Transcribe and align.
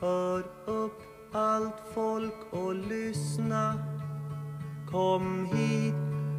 Hör 0.00 0.44
upp 0.66 1.02
allt 1.32 1.80
folk 1.94 2.34
och 2.50 2.74
lyssna. 2.74 3.74
Kom 4.90 5.46
hit 5.46 5.94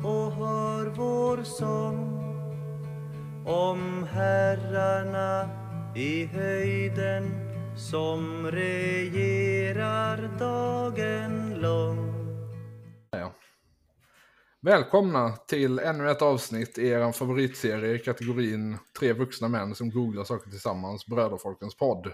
och 0.06 0.32
hör 0.32 0.86
vår 0.86 1.44
sång. 1.44 2.18
Om 3.46 4.08
herrarna 4.12 5.50
i 5.96 6.26
höjden 6.26 7.32
som 7.78 8.52
regerar 8.52 10.38
dagen 10.40 11.60
lång. 11.62 12.12
Välkomna 14.64 15.32
till 15.32 15.80
ännu 15.80 16.10
ett 16.10 16.22
avsnitt 16.22 16.78
i 16.78 16.88
er 16.88 17.12
favoritserie 17.12 17.96
i 17.96 18.00
kategorin 18.00 18.78
Tre 19.00 19.14
vuxna 19.14 19.48
män 19.48 19.76
som 19.76 19.90
googlar 19.90 20.24
saker 20.24 20.50
tillsammans, 20.50 21.06
Bröderfolkens 21.06 21.76
podd. 21.76 22.14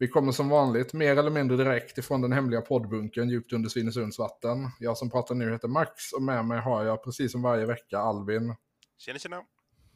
Vi 0.00 0.08
kommer 0.08 0.32
som 0.32 0.48
vanligt 0.48 0.92
mer 0.92 1.16
eller 1.16 1.30
mindre 1.30 1.56
direkt 1.56 1.98
ifrån 1.98 2.20
den 2.20 2.32
hemliga 2.32 2.60
poddbunkern 2.60 3.28
djupt 3.28 3.52
under 3.52 3.68
Svinesunds 3.68 4.18
vatten. 4.18 4.70
Jag 4.78 4.98
som 4.98 5.10
pratar 5.10 5.34
nu 5.34 5.52
heter 5.52 5.68
Max 5.68 6.12
och 6.12 6.22
med 6.22 6.44
mig 6.44 6.60
har 6.60 6.84
jag 6.84 7.04
precis 7.04 7.32
som 7.32 7.42
varje 7.42 7.66
vecka 7.66 7.98
Alvin. 7.98 8.54
Tjena 8.98 9.18
tjena. 9.18 9.42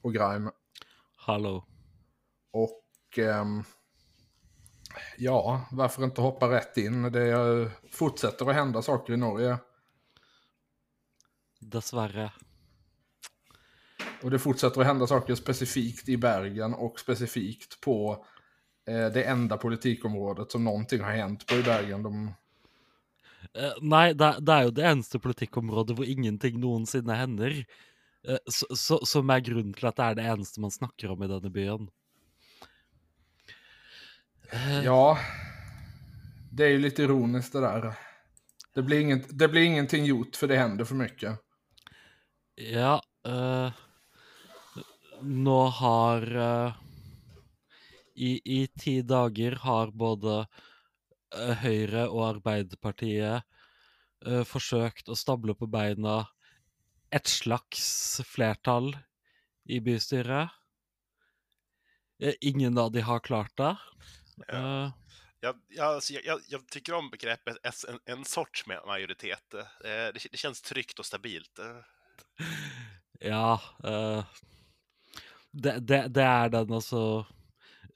Och 0.02 0.14
Grime. 0.14 0.50
Hallå. 1.16 1.66
Och 2.52 3.18
ehm, 3.18 3.62
ja, 5.16 5.66
varför 5.72 6.04
inte 6.04 6.20
hoppa 6.20 6.50
rätt 6.50 6.76
in? 6.76 7.02
Det 7.02 7.70
fortsätter 7.90 8.50
att 8.50 8.54
hända 8.54 8.82
saker 8.82 9.12
i 9.12 9.16
Norge. 9.16 9.58
Dessvärre. 11.60 12.32
Och 14.22 14.30
det 14.30 14.38
fortsätter 14.38 14.80
att 14.80 14.86
hända 14.86 15.06
saker 15.06 15.34
specifikt 15.34 16.08
i 16.08 16.16
Bergen 16.16 16.74
och 16.74 17.00
specifikt 17.00 17.80
på 17.80 18.24
det 18.84 19.24
enda 19.24 19.56
politikområdet 19.56 20.52
som 20.52 20.64
någonting 20.64 21.00
har 21.00 21.12
hänt 21.12 21.46
på 21.46 21.54
i 21.54 21.62
Bergen. 21.62 22.02
De... 22.02 22.34
Eh, 23.54 23.72
nei, 23.80 24.12
det, 24.12 24.30
det, 24.40 24.54
er 24.54 24.66
jo 24.66 24.72
det 24.74 24.86
eneste 24.88 25.20
politikkområdet 25.22 25.94
hvor 25.98 26.08
ingenting 26.08 26.58
noensinne 26.62 27.18
hender. 27.18 27.60
Eh, 28.26 28.40
så, 28.50 28.66
så, 28.76 28.98
som 29.06 29.30
er 29.30 29.44
grunnen 29.46 29.74
til 29.76 29.90
at 29.90 30.00
det 30.00 30.06
er 30.06 30.18
det 30.18 30.26
eneste 30.32 30.62
man 30.64 30.74
snakker 30.74 31.12
om 31.14 31.22
i 31.22 31.30
denne 31.30 31.52
byen. 31.54 31.86
Eh. 34.50 34.80
Ja, 34.84 35.18
det 36.50 36.64
är 36.64 36.74
ju 36.74 36.78
lite 36.78 37.02
ironiskt 37.02 37.52
det 37.52 37.60
där. 37.60 37.94
Det 38.74 38.82
blir, 38.82 39.00
inget, 39.00 39.38
det 39.38 39.48
blir 39.48 39.62
ingenting 39.62 40.04
gjort 40.04 40.36
för 40.36 40.48
det 40.48 40.56
händer 40.56 40.84
för 40.84 40.94
mycket. 40.94 41.38
Ja, 42.54 43.02
uh, 43.28 43.70
nå 45.22 45.66
har 45.66 46.36
uh, 46.36 46.72
i, 48.14 48.40
I 48.44 48.66
ti 48.66 49.00
dager 49.02 49.58
har 49.64 49.90
både 49.90 50.44
uh, 50.44 51.54
Høyre 51.64 52.08
og 52.08 52.28
Arbeiderpartiet 52.36 53.50
forsøkt 54.48 55.10
å 55.12 55.16
stable 55.18 55.52
på 55.52 55.66
beina 55.68 56.22
et 57.12 57.28
slags 57.28 58.22
flertall 58.24 58.94
i 59.68 59.82
bystyret. 59.84 60.48
Ingen 62.40 62.78
av 62.80 62.88
de 62.94 63.02
har 63.04 63.20
klart 63.20 63.52
det. 63.60 63.74
Ja. 64.48 64.92
Jag, 65.44 65.60
jag, 65.68 65.86
alltså, 65.86 66.12
jag, 66.12 66.40
jag, 66.48 66.68
tycker 66.68 66.94
om 66.94 67.10
begreppet 67.10 67.56
en, 67.88 67.98
en 68.04 68.24
sorts 68.24 68.66
majoritet. 68.66 69.54
Det, 69.82 70.12
det 70.32 70.38
känns 70.38 70.62
tryggt 70.62 70.98
och 70.98 71.06
stabilt. 71.06 71.60
Ja 73.20 73.60
uh, 73.84 74.24
det, 75.50 75.78
det, 75.78 76.08
det, 76.08 76.22
er 76.22 76.48
den 76.48 76.72
altså 76.72 77.02
uh, 77.20 77.26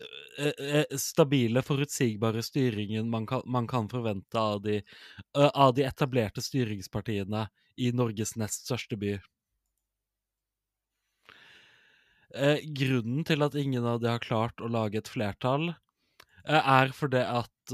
Eh, 0.01 0.47
eh, 0.47 0.77
eh, 0.91 0.97
stabile, 0.97 1.63
forutsigbare 1.63 2.43
styringen 2.43 3.11
man 3.11 3.27
kan, 3.27 3.43
man 3.45 3.67
kan 3.67 3.89
forvente 3.89 4.39
av 4.39 4.63
de, 4.63 4.83
av 5.35 5.75
de 5.75 5.83
etablerte 5.83 6.43
styringspartiene 6.43 7.49
i 7.77 7.91
Norges 7.93 8.37
nest 8.37 8.67
største 8.67 8.99
by. 8.99 9.19
grunnen 12.77 13.25
til 13.25 13.41
at 13.43 13.55
ingen 13.57 13.87
av 13.89 14.03
de 14.03 14.11
har 14.11 14.21
klart 14.21 14.61
å 14.61 14.69
lage 14.69 15.01
et 15.01 15.09
flertall, 15.09 15.71
er 16.45 16.93
fordi 16.93 17.23
at 17.25 17.73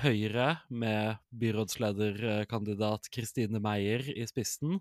Høyre, 0.00 0.46
med 0.72 1.20
byrådslederkandidat 1.42 3.10
Kristine 3.12 3.60
Meyer 3.60 4.00
i 4.16 4.24
spissen, 4.26 4.80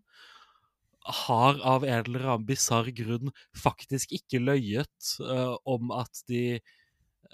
har 1.10 1.60
av 1.66 1.86
en 1.86 2.04
eller 2.04 2.26
annen 2.26 2.46
bisarr 2.48 2.90
grunn 2.96 3.32
faktisk 3.58 4.14
ikke 4.16 4.42
løyet 4.42 5.14
uh, 5.24 5.56
om 5.66 5.94
at 5.96 6.24
de 6.30 6.60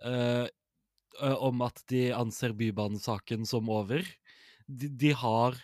uh, 0.05 0.47
Om 1.15 1.61
at 1.63 1.77
de 1.87 2.09
anser 2.11 2.51
Bybanesaken 2.51 3.45
som 3.47 3.69
over. 3.71 4.03
De, 4.67 4.89
de 4.91 5.13
har 5.15 5.55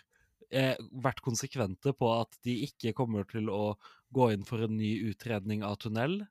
vært 1.04 1.20
konsekvente 1.20 1.92
på 1.92 2.08
at 2.14 2.38
de 2.48 2.54
ikke 2.64 2.94
kommer 2.96 3.26
til 3.28 3.50
å 3.52 3.74
gå 4.16 4.30
inn 4.32 4.46
for 4.48 4.64
en 4.64 4.72
ny 4.78 4.94
utredning 5.10 5.60
av 5.60 5.76
tunnel. 5.84 6.22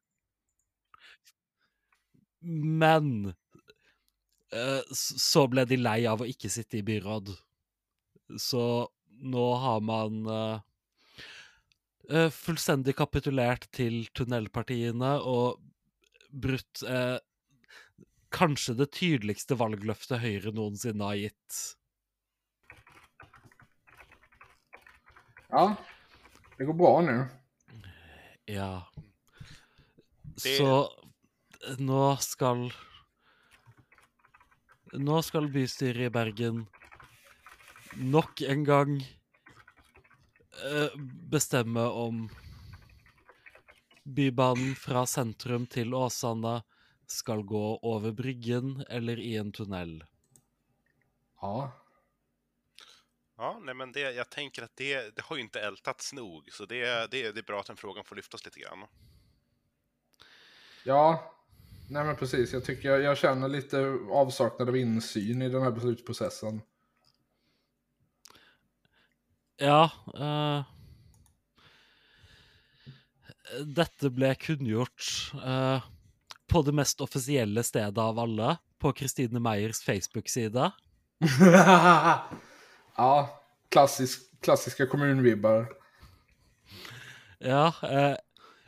Men 2.41 3.35
så 4.97 5.45
ble 5.53 5.67
de 5.69 5.77
lei 5.77 5.99
av 6.09 6.25
å 6.25 6.29
ikke 6.33 6.49
sitte 6.49 6.81
i 6.81 6.85
byråd. 6.89 7.29
Så 8.41 8.65
nå 9.21 9.47
har 9.61 9.85
man 9.85 10.25
uh, 10.25 10.65
fullstendig 12.35 12.95
kapitulert 12.99 13.67
til 13.75 14.03
tunnelpartiene 14.17 15.13
og 15.27 15.61
brutt 16.31 16.83
uh, 16.87 17.17
kanskje 18.31 18.75
det 18.79 18.89
tydeligste 18.95 19.57
valgløftet 19.59 20.21
Høyre 20.23 20.53
noensinne 20.55 21.07
har 21.11 21.19
gitt. 21.19 21.59
Ja, 25.51 25.65
det 26.57 26.67
går 26.69 26.77
bra 26.79 26.93
nå. 27.03 27.17
Ja. 28.47 28.71
Det... 30.23 30.55
Så 30.57 31.77
nå 31.79 32.05
skal 32.23 32.69
Nå 34.91 35.21
skal 35.23 35.45
bystyret 35.51 36.09
i 36.09 36.11
Bergen 36.11 36.65
nok 37.95 38.41
en 38.43 38.63
gang 38.67 38.97
Eh, 40.51 40.97
bestemme 41.29 41.81
om 41.81 42.29
Bybanen 44.03 44.75
fra 44.75 45.05
sentrum 45.05 45.67
til 45.67 45.93
Åsane 45.93 46.61
skal 47.07 47.43
gå 47.43 47.79
over 47.81 48.11
Bryggen 48.11 48.85
eller 48.89 49.19
i 49.19 49.35
en 49.37 49.51
tunnel. 49.51 50.03
Ja. 51.41 51.71
Ja, 53.37 53.59
nej 53.63 53.75
men 53.75 53.91
det, 53.91 53.99
jag 53.99 54.29
tänker 54.29 54.63
att 54.63 54.75
det, 54.75 55.15
det 55.15 55.21
har 55.21 55.35
ju 55.35 55.41
inte 55.41 55.61
ältats 55.61 56.13
nog, 56.13 56.49
så 56.51 56.65
det, 56.65 57.11
det, 57.11 57.31
det 57.31 57.39
är 57.39 57.43
bra 57.43 57.59
att 57.59 57.65
den 57.65 57.77
frågan 57.77 58.03
får 58.03 58.15
lyftas 58.15 58.45
lite 58.45 58.59
grann. 58.59 58.85
Ja, 60.83 61.33
nej 61.89 62.03
men 62.03 62.15
precis. 62.15 62.53
Jag 62.53 62.65
tycker 62.65 62.89
jag, 62.89 63.01
jag 63.01 63.17
känner 63.17 63.47
lite 63.47 63.97
avsaknad 64.11 64.69
av 64.69 64.77
insyn 64.77 65.41
i 65.41 65.49
den 65.49 65.61
här 65.61 65.71
beslutsprocessen. 65.71 66.61
Ja 69.61 69.85
uh, 70.17 70.63
Dette 73.67 74.09
ble 74.09 74.31
kunngjort 74.41 75.07
uh, 75.37 75.83
på 76.49 76.61
det 76.65 76.73
mest 76.75 77.01
offisielle 77.03 77.61
stedet 77.63 77.99
av 78.01 78.17
alle, 78.19 78.55
på 78.81 78.91
Kristine 78.95 79.39
Meyers 79.43 79.79
Facebook-side. 79.85 80.69
ja, 82.97 83.11
klassisk, 83.71 84.25
klassiske 84.43 84.87
kommunvibber. 84.91 85.67
Ja, 87.43 87.69
uh, 87.83 88.15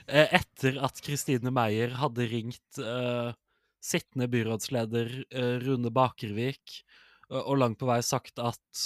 etter 0.07 0.79
at 0.83 0.99
Kristine 1.03 1.51
Meyer 1.55 1.95
hadde 1.99 2.27
ringt 2.27 2.81
sittende 3.83 4.27
byrådsleder 4.31 5.13
Rune 5.63 5.91
Bakervik 5.95 6.81
og 7.31 7.55
langt 7.61 7.79
på 7.79 7.87
vei 7.87 8.01
sagt 8.03 8.39
at 8.43 8.83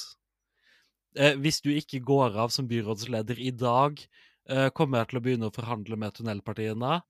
hvis 1.41 1.61
du 1.65 1.71
ikke 1.73 2.03
går 2.05 2.37
av 2.37 2.51
som 2.53 2.67
byrådsleder 2.69 3.39
i 3.41 3.51
dag, 3.55 3.99
eh, 4.49 4.69
kommer 4.75 5.01
jeg 5.01 5.11
til 5.11 5.19
å 5.19 5.23
begynne 5.25 5.49
å 5.49 5.55
forhandle 5.55 5.97
med 5.99 6.15
tunnelpartiene. 6.17 7.01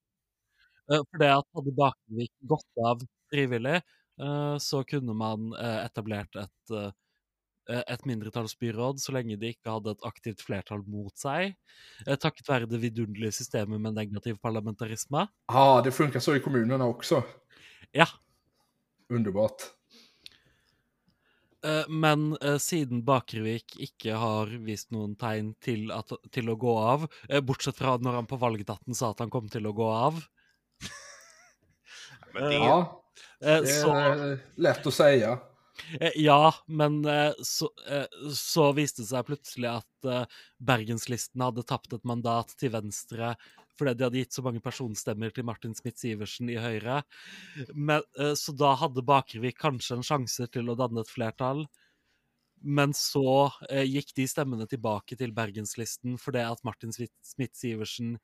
Eh, 0.92 1.04
for 1.04 1.21
det 1.21 1.31
at 1.33 1.48
hadde 1.57 1.75
Bakervik 1.77 2.33
gått 2.48 2.86
av 2.86 3.04
frivillig, 3.33 3.81
eh, 4.21 4.56
så 4.57 4.83
kunne 4.88 5.15
man 5.18 5.51
eh, 5.54 5.80
etablert 5.86 6.36
et, 6.39 6.74
eh, 6.74 7.83
et 7.83 8.06
mindretallsbyråd 8.07 9.01
så 9.04 9.15
lenge 9.15 9.38
de 9.39 9.51
ikke 9.51 9.74
hadde 9.74 9.95
et 9.95 10.06
aktivt 10.07 10.44
flertall 10.45 10.86
mot 10.88 11.12
seg, 11.19 11.57
takket 12.07 12.48
være 12.48 12.69
det 12.71 12.80
vidunderlige 12.80 13.42
systemet 13.42 13.81
med 13.83 13.98
negativ 13.98 14.38
parlamentarisme. 14.39 15.25
Ja, 15.51 15.81
det 15.83 15.92
funker 15.92 16.24
så 16.24 16.38
i 16.38 16.44
kommunene 16.44 16.88
også. 16.88 17.19
Ja. 17.92 18.07
Underbart. 19.12 19.74
Eh, 21.65 21.88
men 21.89 22.30
uh, 22.44 22.57
siden 22.62 23.01
Bakervik 23.07 23.80
ikke 23.81 24.19
har 24.19 24.51
vist 24.68 24.92
noen 24.94 25.15
tegn 25.18 25.56
til, 25.63 25.88
at, 25.95 26.13
til, 26.33 26.51
å 26.54 26.59
gå 26.59 26.75
av, 26.77 27.07
uh, 27.31 27.39
bortsett 27.42 27.80
fra 27.80 27.95
når 27.98 28.21
han 28.21 28.30
på 28.30 28.38
valgdatten 28.42 28.98
sa 28.98 29.09
at 29.15 29.24
han 29.25 29.33
kom 29.33 29.50
til 29.50 29.65
å 29.65 29.74
gå 29.75 29.88
av 29.89 30.21
men 32.36 32.44
det, 32.44 32.59
Ja, 32.62 32.77
Eh, 33.44 33.62
det 33.62 34.39
lätt 34.56 34.88
att 34.88 34.94
säga. 34.94 35.39
Eh, 36.00 36.12
Ja, 36.15 36.54
men 36.65 37.06
eh, 37.06 37.31
så, 37.44 37.69
eh, 37.89 38.06
så 38.33 38.71
viste 38.71 39.01
det 39.01 39.12
seg 39.12 39.27
plutselig 39.27 39.69
at 39.69 40.10
eh, 40.10 40.24
Bergenslisten 40.57 41.44
hadde 41.45 41.65
tapt 41.68 41.94
et 41.94 42.07
mandat 42.07 42.56
til 42.57 42.74
Venstre 42.74 43.36
fordi 43.77 43.94
de 43.97 44.03
hadde 44.07 44.18
gitt 44.21 44.33
så 44.33 44.44
mange 44.45 44.62
personstemmer 44.63 45.31
til 45.33 45.45
Martin 45.47 45.74
Smith-Sivertsen 45.77 46.50
i 46.50 46.57
Høyre. 46.62 47.03
Men, 47.74 48.01
eh, 48.19 48.33
så 48.35 48.56
da 48.57 48.74
hadde 48.75 49.03
Bakervik 49.06 49.57
kanskje 49.62 49.97
en 50.00 50.03
sjanse 50.07 50.47
til 50.51 50.69
å 50.69 50.75
danne 50.79 51.01
et 51.06 51.12
flertall. 51.13 51.65
Men 52.63 52.94
så 52.97 53.51
eh, 53.69 53.83
gikk 53.85 54.15
de 54.18 54.25
stemmene 54.27 54.65
tilbake 54.68 55.15
til 55.19 55.31
Bergenslisten 55.31 56.18
fordi 56.18 56.41
at 56.41 56.63
Martin 56.65 56.89
Smith- 56.95 57.13
Smith-Sivertsen 57.21 58.15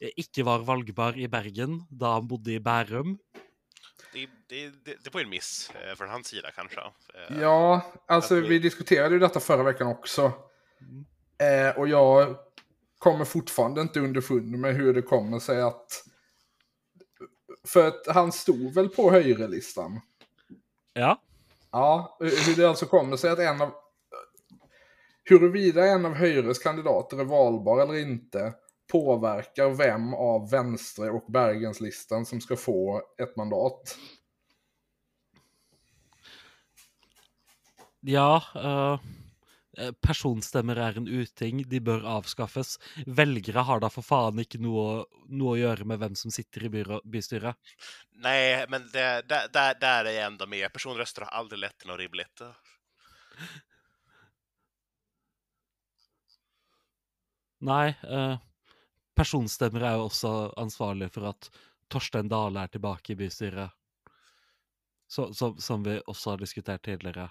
eh, 0.00 0.10
ikke 0.16 0.46
var 0.48 0.64
valgbar 0.64 1.18
i 1.20 1.28
Bergen 1.28 1.82
da 1.90 2.14
han 2.16 2.26
bodde 2.30 2.54
i 2.56 2.58
Bærum. 2.64 3.18
det, 4.12 4.26
det, 4.48 4.62
det, 4.84 4.96
det 5.04 5.12
var 5.14 5.20
en 5.20 5.28
miss 5.30 5.70
från 5.96 6.08
hans 6.08 6.26
sida 6.28 6.50
kanske. 6.50 6.80
Ja, 7.40 7.82
alltså 8.08 8.34
vi- 8.40 8.48
vi 8.48 8.58
diskuterade 8.58 9.14
ju 9.14 9.18
detta 9.20 9.40
förra 9.40 9.62
veckan 9.62 9.86
också. 9.86 10.32
Mm. 10.80 11.04
Eh, 11.38 11.78
och 11.78 11.88
jag 11.88 12.36
kommer 13.02 13.24
fortfarande 13.24 13.80
inte 13.80 14.00
underfund 14.00 14.58
med 14.58 14.74
hur 14.74 14.94
det 14.94 15.02
kommer 15.02 15.38
sig 15.38 15.62
att... 15.62 16.04
För 17.64 17.88
att 17.88 18.06
han 18.06 18.32
stod 18.32 18.74
väl 18.74 18.88
på 18.88 19.10
högerlistan? 19.10 20.00
Ja. 20.92 21.22
Ja, 21.70 22.16
hur 22.20 22.56
det 22.56 22.68
alltså 22.68 22.86
kommer 22.86 23.16
sig 23.16 23.30
att 23.30 23.38
en 23.38 23.60
av... 23.60 23.72
Huruvida 25.24 25.86
en 25.86 26.06
av 26.06 26.14
Höjres 26.14 26.58
kandidater 26.58 27.20
är 27.20 27.24
valbar 27.24 27.82
eller 27.82 27.94
inte 27.94 28.54
påverkar 28.92 29.70
vem 29.70 30.14
av 30.14 30.50
Vänstre 30.50 31.10
och 31.10 31.32
Bergenslistan 31.32 32.26
som 32.26 32.40
ska 32.40 32.56
få 32.56 33.02
ett 33.18 33.36
mandat. 33.36 33.98
Ja, 38.00 38.42
eh, 38.54 38.92
eh, 38.92 39.00
personstemmer 40.04 40.76
er 40.76 40.98
en 41.00 41.08
uting. 41.08 41.62
De 41.68 41.80
bør 41.80 42.04
avskaffes. 42.18 42.76
Velgere 43.06 43.64
har 43.64 43.80
da 43.80 43.88
for 43.92 44.04
faen 44.04 44.42
ikke 44.42 44.60
noe, 44.60 45.04
noe 45.32 45.54
å 45.54 45.60
gjøre 45.60 45.86
med 45.88 46.02
hvem 46.02 46.16
som 46.18 46.34
sitter 46.34 46.66
i 46.68 46.72
bystyret. 47.04 47.56
Nej, 48.22 48.66
men 48.68 48.88
det, 48.92 49.28
där, 49.28 49.48
där, 49.52 49.74
där 49.80 50.04
är 50.04 50.12
jag 50.12 50.26
ändå 50.26 50.46
med. 50.46 50.72
Personröster 50.72 51.22
har 51.22 51.28
aldrig 51.28 51.58
lett 51.58 51.78
till 51.78 51.88
något 51.88 51.98
rimligt. 51.98 52.42
Nei, 57.62 57.94
eh, 58.02 58.38
personstemmer 59.14 59.84
er 59.86 59.94
jo 59.96 60.08
også 60.08 60.30
ansvarlig 60.58 61.12
for 61.14 61.30
at 61.30 61.46
Torstein 61.92 62.28
Dale 62.28 62.64
er 62.64 62.72
tilbake 62.72 63.12
i 63.14 63.16
bystyret. 63.16 63.70
Så, 65.06 65.28
så, 65.34 65.52
som 65.60 65.84
vi 65.84 66.00
også 66.06 66.30
har 66.32 66.40
diskutert 66.40 66.82
tidligere. 66.84 67.28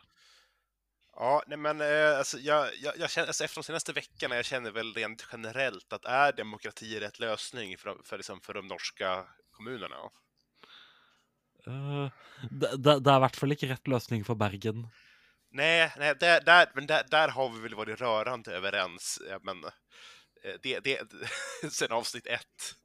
Ja, 1.15 1.43
nej 1.47 1.57
men 1.57 1.81
eh, 1.81 2.17
alltså, 2.17 2.37
jag, 2.37 2.69
jag, 2.81 2.93
jag 2.97 3.09
känner, 3.09 3.27
alltså, 3.27 3.43
efter 3.43 3.61
de 3.61 3.63
senaste 3.63 3.93
veckorna, 3.93 4.35
jag 4.35 4.45
känner 4.45 4.71
väl 4.71 4.93
rent 4.93 5.27
generellt 5.31 5.93
att 5.93 6.05
är 6.05 6.31
demokrati 6.31 6.99
rätt 6.99 7.19
lösning 7.19 7.77
för, 7.77 7.97
för, 8.03 8.17
liksom, 8.17 8.41
för 8.41 8.53
de 8.53 8.67
norska 8.67 9.25
kommunerna? 9.51 9.95
Eh, 11.67 12.09
det, 12.51 12.77
det, 12.77 12.99
det 12.99 13.11
er 13.11 13.17
i 13.17 13.23
hvert 13.25 13.35
fall 13.35 13.55
ikke 13.55 13.69
rett 13.69 13.87
løsning 13.87 14.23
for 14.25 14.35
Bergen. 14.35 14.87
Nej, 15.51 15.91
nej 15.97 16.15
där, 16.19 16.41
där, 16.41 16.71
men 16.75 16.87
där, 16.87 17.03
där 17.11 17.27
har 17.27 17.49
vi 17.49 17.59
väl 17.59 17.75
varit 17.75 18.01
rörande 18.01 18.55
överens. 18.55 19.21
Ja, 19.29 19.39
men 19.43 19.63
eh, 20.43 20.55
det, 20.63 20.79
det, 20.79 20.99
sen 21.71 21.91
avsnitt 21.91 22.27
ett, 22.27 22.75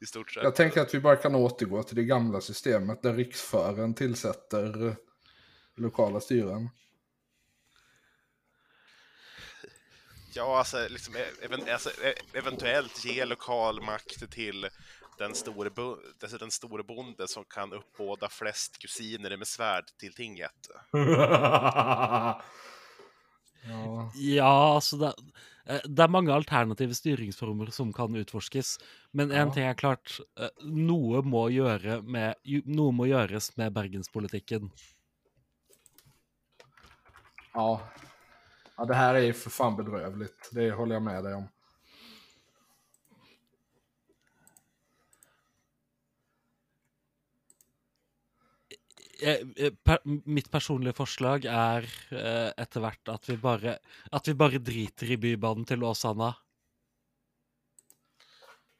i 0.00 0.06
stort 0.06 0.30
sett. 0.30 0.42
Jag 0.42 0.54
tänker 0.54 0.80
att 0.80 0.94
vi 0.94 1.00
bara 1.00 1.16
kan 1.16 1.34
återgå 1.34 1.82
till 1.82 1.96
det 1.96 2.04
gamla 2.04 2.40
systemet 2.40 3.02
där 3.02 3.14
riksfören 3.14 3.94
tillsätter 3.94 4.96
lokala 5.76 6.20
styren. 6.20 6.70
Ja, 10.36 10.58
alltså, 10.58 10.86
liksom, 10.90 11.16
eh, 11.16 11.44
even, 11.44 11.60
alltså, 11.72 11.90
eh, 12.02 12.38
eventuellt 12.38 13.04
ge 13.04 13.24
lokal 13.24 13.82
makt 13.82 14.30
till 14.30 14.68
den 15.18 15.34
store, 15.34 15.70
alltså, 16.22 16.38
den 16.38 16.50
store 16.50 16.82
bonde 16.82 17.28
som 17.28 17.44
kan 17.44 17.72
uppbåda 17.72 18.28
flest 18.28 18.78
kusiner 18.78 19.36
med 19.36 19.48
svärd 19.48 19.84
till 20.00 20.14
tinget. 20.14 20.68
ja. 20.92 22.42
Ja, 24.14 24.74
altså 24.74 24.96
det, 24.96 25.14
eh, 25.66 25.80
det 25.84 26.02
er 26.04 26.08
mange 26.08 26.32
alternative 26.34 26.94
styringsformer 26.94 27.66
som 27.70 27.92
kan 27.92 28.16
utforskes. 28.16 28.78
Men 29.12 29.32
én 29.32 29.46
Ja. 29.46 29.52
ting 29.54 29.64
er 29.64 29.74
klart, 29.74 30.20
eh, 30.40 30.48
noe 30.62 31.22
må, 31.22 31.48
gjøre 31.50 32.02
med, 32.02 32.34
noe 32.66 32.92
må 32.92 33.06
gjøres 33.06 33.56
med 33.56 33.72
bergenspolitikken. 33.72 34.70
ja. 37.54 37.80
Ja, 38.76 38.84
det 38.84 38.94
här 38.94 39.14
är 39.14 39.20
ju 39.20 39.32
för 39.32 39.50
fan 39.50 39.76
bedrövligt. 39.76 40.50
Det 40.52 40.70
håller 40.70 40.94
jag 40.94 41.02
med 41.02 41.24
dig 41.24 41.34
om. 41.34 41.48
Eh, 49.22 49.66
eh, 49.66 49.96
mitt 50.04 50.50
personlige 50.50 50.92
forslag 50.92 51.44
er 51.44 51.86
eh, 52.10 52.50
etter 52.56 52.82
hvert 52.82 53.08
at 53.08 53.28
vi 53.28 53.36
bare 53.40 53.78
At 54.10 54.28
vi 54.28 54.34
bare 54.34 54.58
driter 54.58 55.10
i 55.10 55.16
Bybanen 55.16 55.64
til 55.64 55.84
Åsane. 55.84 56.34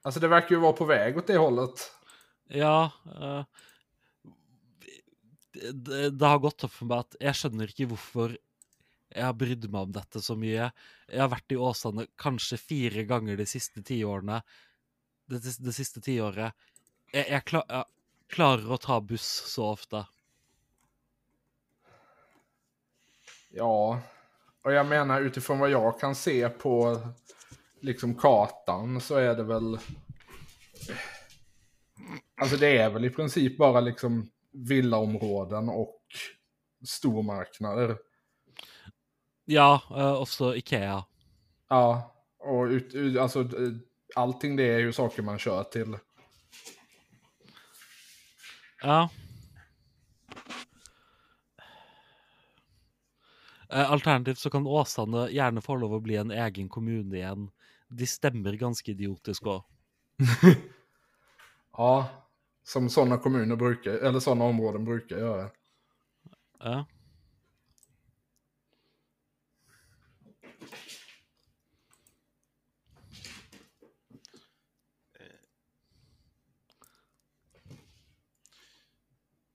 Alltså 0.02 0.20
det 0.20 0.28
verkar 0.28 0.54
ju 0.54 0.60
vara 0.60 0.72
på 0.72 0.84
väg 0.84 1.18
åt 1.18 1.26
det 1.26 1.36
hållet. 1.36 1.92
Ja 2.48 2.90
eh, 3.06 3.44
det, 5.72 6.10
det, 6.10 6.26
har 6.26 6.38
gått 6.38 6.64
opp 6.64 6.72
for 6.72 6.90
meg 6.90 7.04
at 7.06 7.16
jeg 7.20 7.38
skjønner 7.38 7.70
ikke 7.70 7.88
hvorfor 7.92 8.34
jeg 9.14 9.24
har 9.24 9.36
brydd 9.38 9.68
meg 9.70 9.88
om 9.88 9.92
dette 9.94 10.20
så 10.22 10.34
mye. 10.38 10.70
Jeg 11.08 11.22
har 11.22 11.30
vært 11.30 11.54
i 11.54 11.58
Åsane 11.60 12.06
kanskje 12.20 12.58
fire 12.58 13.04
ganger 13.06 13.38
de 13.38 13.46
siste 13.46 13.82
tiårene. 13.86 14.40
Det, 15.30 15.38
det, 15.44 15.54
det 15.62 15.74
siste 15.76 16.02
tiåret. 16.04 16.56
Jeg, 17.12 17.28
jeg, 17.30 17.44
klar, 17.46 17.64
jeg 17.70 18.34
klarer 18.34 18.74
å 18.74 18.80
ta 18.82 18.98
buss 19.00 19.28
så 19.52 19.70
ofte. 19.70 20.02
Ja, 23.54 24.00
och 24.62 24.72
jag 24.72 24.86
menar 24.86 25.20
utifrån 25.20 25.58
vad 25.58 25.70
jag 25.70 26.00
kan 26.00 26.14
se 26.14 26.48
på 26.48 27.00
liksom 27.80 28.14
kartan 28.14 29.00
så 29.00 29.16
är 29.16 29.34
det 29.34 29.42
väl... 29.42 29.78
Alltså 32.36 32.56
det 32.56 32.78
är 32.78 32.90
väl 32.90 33.04
i 33.04 33.10
princip 33.10 33.58
bara 33.58 33.80
liksom 33.80 34.30
villaområden 34.52 35.68
och 35.68 36.00
stormarknader. 36.88 37.96
Ja, 39.44 39.82
eh, 39.90 40.12
også 40.12 40.54
Ikea. 40.54 41.04
Ja, 41.68 42.14
och 42.38 42.64
ut, 42.64 43.18
alltså 43.18 43.40
eh, 43.40 43.72
allting 44.16 44.56
det 44.56 44.64
är 44.64 44.78
ju 44.78 44.92
saker 44.92 45.22
man 45.22 45.38
kör 45.38 45.64
till. 45.64 45.96
Ja. 48.82 49.08
Eh, 53.68 53.90
Alternativt 53.90 54.38
så 54.38 54.50
kan 54.50 54.66
Åsane 54.66 55.28
gjerne 55.30 55.60
få 55.60 55.76
lov 55.76 55.94
å 55.94 56.00
bli 56.00 56.16
en 56.16 56.30
egen 56.30 56.68
kommune 56.68 57.16
igjen. 57.16 57.50
De 57.88 58.06
stemmer 58.06 58.52
ganske 58.52 58.90
idiotisk 58.90 59.46
òg. 59.46 59.62
Ja, 61.76 62.06
som 62.62 62.88
sådana 62.88 63.18
kommuner 63.18 63.56
brukar, 63.56 63.90
eller 63.90 64.20
sådana 64.20 64.44
områden 64.44 64.84
brukar 64.84 65.18
göra. 65.18 65.50
Ja. 66.58 66.84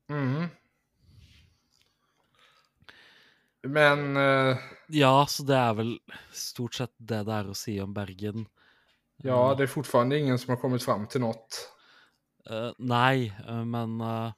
Mm. 0.09 0.47
Men 3.67 4.17
eh, 4.17 4.57
ja, 4.87 5.25
så 5.27 5.43
det 5.43 5.57
er 5.57 5.73
vel 5.75 5.91
stort 6.33 6.77
sett 6.79 6.93
det 6.97 7.21
er 7.27 7.49
å 7.49 7.57
si 7.57 7.75
om 7.83 7.93
Bergen. 7.93 8.47
ja, 9.23 9.55
det 9.55 9.63
är 9.63 9.67
fortfarande 9.67 10.19
ingen 10.19 10.39
som 10.39 10.49
har 10.49 10.57
kommit 10.57 10.83
fram 10.83 11.07
till 11.07 11.21
något. 11.21 11.69
Eh, 12.49 12.71
nei, 12.77 13.33
eh, 13.47 13.65
men 13.65 14.01
eh, 14.01 14.31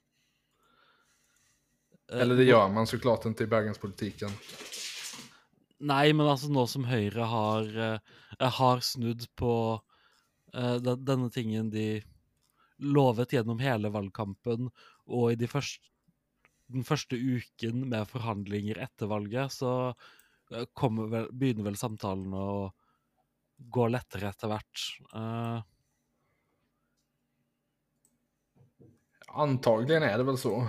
eh, 2.12 2.20
Eller 2.20 2.36
det 2.36 2.44
gör 2.44 2.68
man 2.68 2.86
såklart 2.86 3.24
inte 3.24 3.44
i 3.44 3.46
bergenspolitiken. 3.46 4.30
Nei, 5.78 6.12
men 6.12 6.26
altså 6.26 6.50
nå 6.52 6.66
som 6.66 6.84
Høyre 6.86 7.26
har, 7.26 7.70
eh, 7.78 8.48
har 8.58 8.80
snudd 8.80 9.24
på 9.34 9.54
eh, 10.54 10.76
den, 10.82 11.04
denne 11.04 11.30
tingen 11.30 11.70
de 11.70 12.02
lovet 12.82 13.32
gjennom 13.32 13.58
hele 13.62 13.90
valgkampen, 13.94 14.70
og 15.06 15.32
i 15.32 15.38
de 15.40 15.48
første, 15.50 15.88
den 16.72 16.86
første 16.86 17.16
uken 17.16 17.88
med 17.90 18.08
forhandlinger 18.10 18.80
etter 18.84 19.10
valget, 19.10 19.52
så 19.54 19.72
eh, 20.52 20.64
kommer 20.78 21.10
vel, 21.12 21.28
begynner 21.32 21.70
vel 21.70 21.78
samtalene 21.80 22.38
å 22.38 22.70
gå 23.72 23.88
lettere 23.90 24.30
etter 24.32 24.52
hvert. 24.52 24.86
Eh, 25.14 25.60
Antagligen 29.32 30.02
är 30.02 30.18
det 30.18 30.24
väl 30.24 30.38
så. 30.38 30.68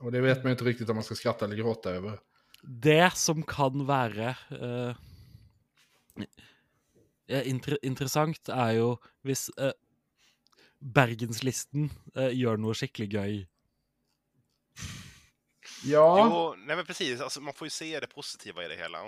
Och 0.00 0.12
det 0.12 0.20
vet 0.20 0.38
man 0.38 0.46
ju 0.46 0.52
inte 0.52 0.64
riktigt 0.64 0.90
om 0.90 0.96
man 0.96 1.04
ska 1.04 1.14
skratta 1.14 1.44
eller 1.44 1.56
gråta 1.56 1.90
över. 1.90 2.18
Det 2.62 3.16
som 3.16 3.42
kan 3.42 3.86
være 3.86 4.36
eh, 4.50 4.96
inter 7.48 7.78
interessant, 7.82 8.48
er 8.48 8.72
jo 8.80 8.88
hvis 9.26 9.48
eh, 9.58 9.72
Bergenslisten 10.86 11.88
eh, 12.14 12.30
gjør 12.38 12.60
noe 12.62 12.76
skikkelig 12.78 13.08
gøy. 13.16 13.36
Ja, 15.86 16.04
Jo, 16.18 16.54
nej 16.62 16.76
men 16.78 16.86
precis, 16.86 17.20
alltså, 17.20 17.40
man 17.42 17.54
får 17.54 17.66
ju 17.66 17.70
se 17.74 17.88
det 18.00 18.08
positiva 18.12 18.64
i 18.64 18.68
det 18.70 18.76
hela. 18.78 19.02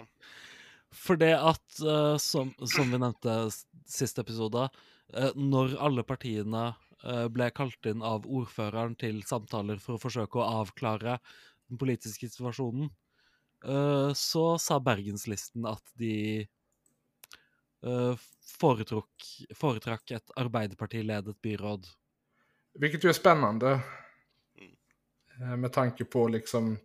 For 0.95 1.17
det 1.21 1.35
at, 1.37 1.81
eh, 1.85 2.17
som, 2.23 2.51
som 2.67 2.91
vi 2.91 2.99
nevnte 2.99 3.35
s- 3.53 3.65
siste 3.87 4.25
episode, 4.25 4.69
eh, 5.15 5.31
når 5.37 5.77
alle 5.85 6.03
partiene 6.09 6.71
eh, 7.05 7.27
ble 7.31 7.51
kalt 7.55 7.87
inn 7.87 8.03
av 8.03 8.27
ordføreren 8.27 8.97
til 8.99 9.21
samtaler 9.29 9.79
for 9.83 9.97
å 9.99 10.03
forsøke 10.03 10.41
å 10.41 10.49
avklare 10.65 11.19
den 11.69 11.79
politiske 11.81 12.31
situasjonen, 12.33 12.89
eh, 13.65 14.11
så 14.19 14.47
sa 14.59 14.81
Bergenslisten 14.81 15.69
at 15.69 15.85
de 16.01 16.47
eh, 17.87 18.17
foretrukk, 18.61 19.47
foretrakk 19.55 20.11
et 20.11 20.31
Arbeiderpartiledet 20.37 21.41
byråd. 21.41 21.87
vilket 22.75 23.05
ju 23.05 23.09
är 23.09 23.13
spännande. 23.13 23.81
Eh, 25.41 25.57
Med 25.57 25.73
tanke 25.73 26.05
på 26.05 26.29
liksom 26.29 26.79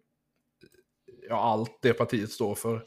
ja, 1.29 1.35
allt 1.41 1.81
det 1.81 1.93
partiet 1.93 2.31
står 2.31 2.55
för. 2.55 2.83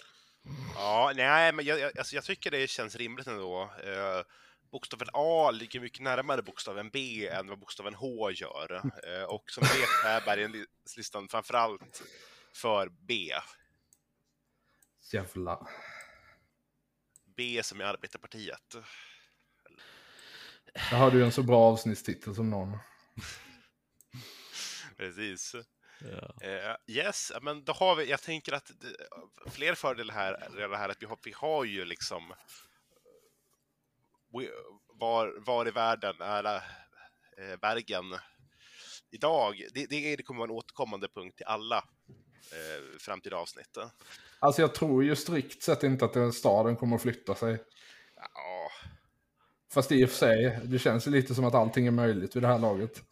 Ja, 0.75 1.13
nej, 1.17 1.53
men 1.53 1.65
jag, 1.65 1.79
jag, 1.81 1.99
alltså, 1.99 2.15
jag 2.15 2.25
tycker 2.25 2.51
det 2.51 2.71
känns 2.71 2.97
rimligt 2.97 3.27
ändå. 3.27 3.63
Eh, 3.63 4.23
bokstaven 4.71 5.09
A 5.13 5.51
ligger 5.51 5.81
mycket 5.81 6.03
närmare 6.03 6.43
bokstaven 6.43 6.91
B 6.93 7.29
än 7.29 7.49
vad 7.49 7.59
bokstaven 7.59 7.95
H 7.95 8.31
gör. 8.31 8.83
Eh, 9.05 9.23
och 9.23 9.51
som 9.51 9.63
vet 9.63 10.05
är 10.05 10.25
Bergenlistan 10.27 11.29
framförallt 11.29 12.03
för 12.55 12.89
B. 12.89 13.15
Jävla... 15.13 15.69
B 17.37 17.62
som 17.62 17.81
är 17.81 17.85
Arbetarpartiet. 17.85 18.76
Jag 20.90 20.99
hade 20.99 21.16
ju 21.16 21.25
en 21.25 21.33
så 21.33 21.43
bra 21.43 21.59
avsnittstitel 21.59 22.35
som 22.35 22.50
någon. 22.50 22.78
Precis. 24.97 25.55
Ja. 25.99 26.47
Eh, 26.47 26.76
yes, 26.87 27.33
men 27.43 27.64
då 27.64 27.73
har 27.73 27.97
vi, 27.97 28.11
jag 28.11 28.23
tänker 28.23 28.52
att 28.52 28.71
det, 28.81 28.97
fler 29.50 29.75
fördelar 29.75 30.14
här 30.14 30.33
är 30.33 30.69
det 30.69 30.76
här 30.76 30.88
att 30.88 31.02
vi 31.02 31.07
har, 31.07 31.19
vi 31.25 31.33
har 31.33 31.64
ju 31.64 31.85
liksom 31.85 32.35
we, 34.33 34.49
var, 34.87 35.35
var 35.38 35.69
i 35.69 35.71
världen 35.71 36.21
är 36.21 36.45
eh, 36.45 37.57
Bergen 37.61 38.19
idag? 39.11 39.66
Det, 39.75 39.87
det, 39.87 40.16
det 40.16 40.23
kommer 40.23 40.38
vara 40.38 40.50
en 40.50 40.57
återkommande 40.57 41.09
punkt 41.09 41.40
i 41.40 41.45
alla 41.45 41.76
eh, 42.52 42.99
framtida 42.99 43.37
avsnitt. 43.37 43.78
Alltså 44.38 44.62
jag 44.62 44.75
tror 44.75 45.05
ju 45.05 45.16
strikt 45.16 45.62
sett 45.62 45.83
inte 45.83 46.05
att 46.05 46.12
den 46.12 46.33
staden 46.33 46.76
kommer 46.76 46.97
att 46.97 47.02
flytta 47.02 47.35
sig. 47.35 47.59
Ja, 48.16 48.71
Fast 49.73 49.93
i 49.93 50.05
och 50.05 50.09
för 50.09 50.16
sig, 50.16 50.61
det 50.64 50.78
känns 50.78 51.07
ju 51.07 51.11
lite 51.11 51.35
som 51.35 51.45
att 51.45 51.55
allting 51.55 51.87
är 51.87 51.90
möjligt 51.90 52.37
vid 52.37 52.43
det 52.43 52.47
här 52.47 52.59
laget. 52.59 53.02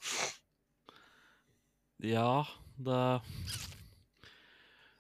ja, 1.97 2.47
det 2.76 3.21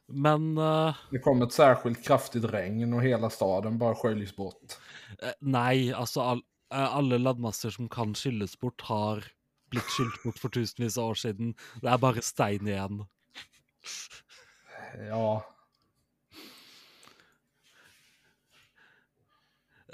Men 0.06 0.58
eh, 0.58 0.96
Det 1.10 1.18
kommer 1.18 1.46
ett 1.46 1.52
särskilt 1.52 2.04
kraftigt 2.04 2.44
regn 2.44 2.94
och 2.94 3.02
hela 3.02 3.30
staden 3.30 3.78
bara 3.78 3.94
sköljs 3.94 4.36
bort. 4.36 4.72
Eh, 5.22 5.32
Nei, 5.40 5.92
altså 5.92 6.20
all, 6.20 6.42
eh, 6.74 6.94
alle 6.94 7.18
landmasser 7.18 7.70
som 7.70 7.88
kan 7.88 8.14
skylles 8.14 8.60
bort, 8.60 8.80
har 8.80 9.24
blitt 9.70 9.84
skylt 9.84 10.22
bort 10.24 10.38
for 10.38 10.48
tusenvis 10.48 10.98
av 10.98 11.04
år 11.04 11.14
siden. 11.14 11.54
Det 11.82 11.88
er 11.88 11.98
bare 11.98 12.22
stein 12.22 12.68
igjen. 12.68 13.04
Ja, 15.08 15.53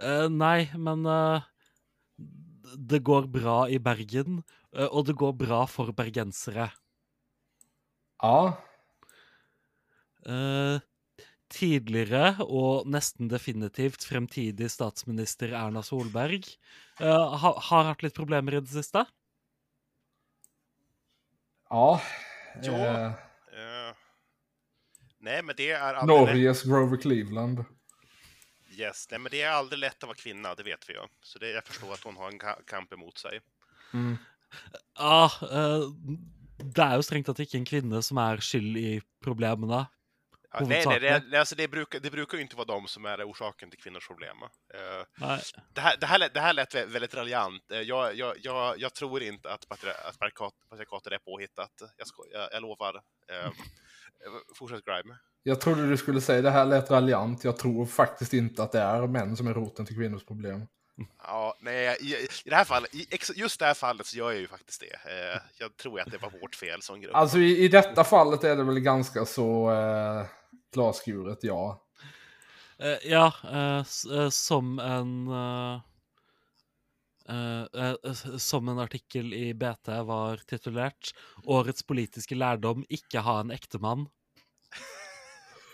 Eh, 0.00 0.26
nei, 0.32 0.70
men 0.80 1.04
eh, 1.08 1.48
det 2.76 3.02
går 3.04 3.28
bra 3.32 3.62
i 3.68 3.78
Bergen, 3.82 4.40
eh, 4.74 4.88
og 4.88 5.08
det 5.10 5.18
går 5.20 5.34
bra 5.40 5.64
for 5.70 5.92
bergensere. 5.96 6.70
ja, 8.20 8.42
tidligere, 11.50 12.34
og 12.44 12.84
nesten 12.92 13.30
definitivt 13.32 14.04
fremtidig 14.04 14.68
statsminister 14.70 15.54
Erna 15.56 15.80
Solberg, 15.82 16.44
ha, 17.00 17.52
har 17.70 17.88
hatt 17.88 18.04
litt 18.04 18.14
problemer 18.14 18.58
i 18.58 18.60
det 18.60 18.68
siste. 18.68 19.06
ja. 21.70 22.76
Ja. 22.76 23.08
Eh, 23.54 23.94
nej, 25.18 25.42
men 25.42 25.54
det 25.56 25.70
lätt. 26.06 26.06
Norges 26.06 26.62
Grover 26.62 26.96
Cleveland. 26.96 27.64
Yes, 28.80 29.06
nej, 29.10 29.20
men 29.20 29.30
det 29.30 29.42
är 29.42 29.50
aldrig 29.50 29.78
lätt 29.78 30.02
att 30.02 30.08
vara 30.08 30.16
kvinna, 30.16 30.54
det 30.54 30.62
vet 30.62 30.88
vi 30.88 30.92
ju. 30.94 31.00
Så 31.22 31.38
det, 31.38 31.50
jag 31.50 31.64
förstår 31.64 31.92
att 31.92 32.04
hon 32.04 32.16
har 32.16 32.28
en 32.28 32.40
ka- 32.40 32.64
kamp 32.66 32.92
emot 32.92 33.18
sig. 33.18 33.40
Mm. 33.94 34.16
Ja, 34.98 35.24
eh, 35.42 35.84
det 36.60 36.84
er 36.84 36.98
jo 36.98 37.02
strengt 37.06 37.26
tatt 37.28 37.40
ikke 37.40 37.56
en 37.60 37.64
kvinne 37.68 38.02
som 38.04 38.18
er 38.20 38.40
skyld 38.44 38.76
i 38.76 39.00
problemene. 39.24 39.86
Ja, 40.52 40.60
nej, 40.66 40.82
nej, 40.86 41.00
det, 41.00 41.18
det, 41.30 41.38
alltså 41.38 41.54
det, 41.54 41.68
brukar, 41.68 42.00
det 42.00 42.10
brukar 42.10 42.36
ju 42.38 42.42
inte 42.42 42.56
vara 42.56 42.66
de 42.66 42.88
som 42.88 43.04
är 43.06 43.22
orsaken 43.30 43.70
till 43.70 43.78
kvinnors 43.78 44.06
problem. 44.08 44.36
Nei. 45.18 45.38
det, 45.74 45.80
här, 45.80 45.96
det, 45.96 46.06
här, 46.06 46.28
det 46.34 46.40
här 46.40 46.52
lät 46.52 46.74
vä- 46.74 46.86
väldigt 46.86 47.14
raljant. 47.14 47.70
Eh, 47.70 47.80
jag, 47.80 48.16
jag, 48.16 48.36
jag, 48.42 48.78
jag 48.80 48.94
tror 48.94 49.22
inte 49.22 49.52
att, 49.52 49.68
patri, 49.68 49.90
att 49.90 50.18
patriarkat, 50.18 50.54
patriarkatet 50.70 51.12
är 51.12 51.18
påhittat. 51.18 51.72
Jag, 51.96 52.06
sko, 52.06 52.24
jag, 52.32 52.48
jag 52.52 52.62
lovar. 52.62 52.94
Eh, 53.32 53.50
fortsätt 54.54 54.84
Grime. 54.84 55.16
Jag 55.42 55.60
trodde 55.60 55.88
du 55.88 55.96
skulle 55.96 56.20
säga 56.20 56.42
det 56.42 56.50
här 56.50 56.64
lät 56.66 56.90
raljant. 56.90 57.44
Jag 57.44 57.56
tror 57.56 57.86
faktiskt 57.86 58.32
inte 58.32 58.62
att 58.62 58.72
det 58.72 58.80
är 58.80 59.06
män 59.06 59.36
som 59.36 59.46
är 59.46 59.54
roten 59.54 59.86
till 59.86 59.96
kvinnors 59.96 60.24
problem. 60.24 60.66
Ja, 61.22 61.56
nej, 61.60 61.96
i, 62.00 62.14
i 62.44 62.50
det 62.50 62.56
här 62.56 62.64
fallet, 62.64 62.94
i, 62.94 63.06
just 63.34 63.58
det 63.60 63.66
här 63.66 63.74
fallet 63.74 64.06
så 64.06 64.16
gör 64.18 64.30
jag 64.30 64.40
ju 64.40 64.48
faktiskt 64.48 64.80
det. 64.80 65.10
Eh, 65.10 65.40
jag 65.58 65.76
tror 65.76 66.00
att 66.00 66.10
det 66.10 66.18
var 66.22 66.30
vårt 66.40 66.54
fel 66.54 66.82
som 66.82 67.00
grupp. 67.00 67.14
Alltså 67.14 67.38
i, 67.38 67.64
i 67.64 67.68
detta 67.68 68.04
fallet 68.04 68.44
är 68.44 68.56
det 68.56 68.62
väl 68.64 68.80
ganska 68.80 69.24
så 69.24 69.70
eh, 69.70 70.26
glasskuret, 70.74 71.38
ja. 71.42 71.82
Eh, 72.78 73.10
ja, 73.10 73.32
eh, 73.52 73.80
s- 73.80 74.04
eh, 74.06 74.28
som 74.28 74.78
en 74.78 75.26
eh, 75.28 75.80
Som 78.38 78.68
en 78.68 78.78
artikkel 78.78 79.34
i 79.34 79.54
BT 79.54 79.88
var 80.06 80.36
titulert 80.48 81.10
'Årets 81.44 81.82
politiske 81.86 82.34
lærdom 82.34 82.84
ikke 82.88 83.20
ha 83.20 83.40
en 83.40 83.50
ektemann'. 83.50 84.06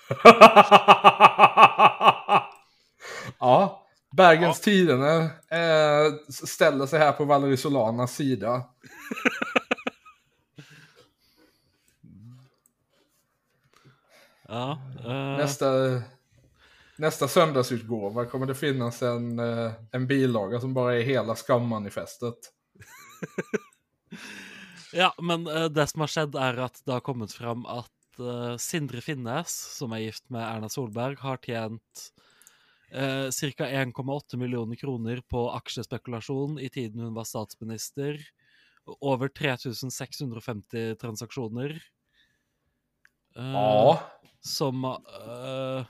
ja, 3.40 3.82
Bergens 4.16 4.58
Ja. 4.58 4.62
Tidende 4.62 5.30
eh, 5.50 6.12
ställer 6.28 6.86
sig 6.86 6.98
här 6.98 7.12
på 7.12 7.24
Valerie 7.24 7.56
Solanas 7.56 8.14
sida. 8.14 8.62
Ja, 14.48 14.78
eh, 15.04 15.36
Nästa, 15.36 15.66
nästa 16.98 17.28
söndagsutgåva 17.28 18.24
kommer 18.24 18.46
det 18.46 18.54
finnas 18.54 19.02
en, 19.02 19.38
eh, 19.38 19.72
en 19.92 20.06
bilaga 20.06 20.60
som 20.60 20.74
bara 20.74 20.96
är 20.96 21.02
hela 21.02 21.36
skammanifestet. 21.36 22.38
ja, 24.92 25.14
men 25.22 25.46
eh, 25.46 25.64
det 25.64 25.86
som 25.86 26.00
har 26.00 26.08
skjedd, 26.08 26.34
er 26.34 26.62
at 26.68 26.80
det 26.84 26.92
har 26.92 27.04
kommet 27.04 27.32
fram 27.32 27.66
at 27.66 28.20
eh, 28.20 28.56
Sindre 28.56 29.00
Finnes, 29.00 29.56
som 29.78 29.92
er 29.92 30.06
gift 30.06 30.30
med 30.30 30.44
Erna 30.44 30.68
Solberg, 30.68 31.18
har 31.20 31.42
tjent 31.42 32.08
uh, 32.94 33.30
ca. 33.30 33.66
1,8 33.66 34.36
millioner 34.36 34.76
kroner 34.76 35.20
på 35.28 35.50
aksjespekulasjon 35.50 36.60
i 36.60 36.68
tiden 36.68 37.00
hun 37.00 37.14
var 37.14 37.24
statsminister. 37.24 38.20
Over 39.00 39.28
3650 39.28 40.94
transaksjoner. 41.00 41.80
Eh, 43.36 43.52
Ja, 43.52 44.00
som 44.40 44.84
øh, 44.84 45.84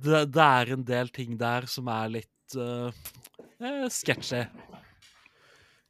det, 0.00 0.24
det 0.32 0.44
er 0.44 0.72
en 0.76 0.84
del 0.88 1.10
ting 1.12 1.36
der 1.40 1.66
som 1.70 1.88
er 1.92 2.12
litt 2.18 2.56
øh, 2.56 2.92
eh, 3.60 3.88
sketchy. 3.90 4.44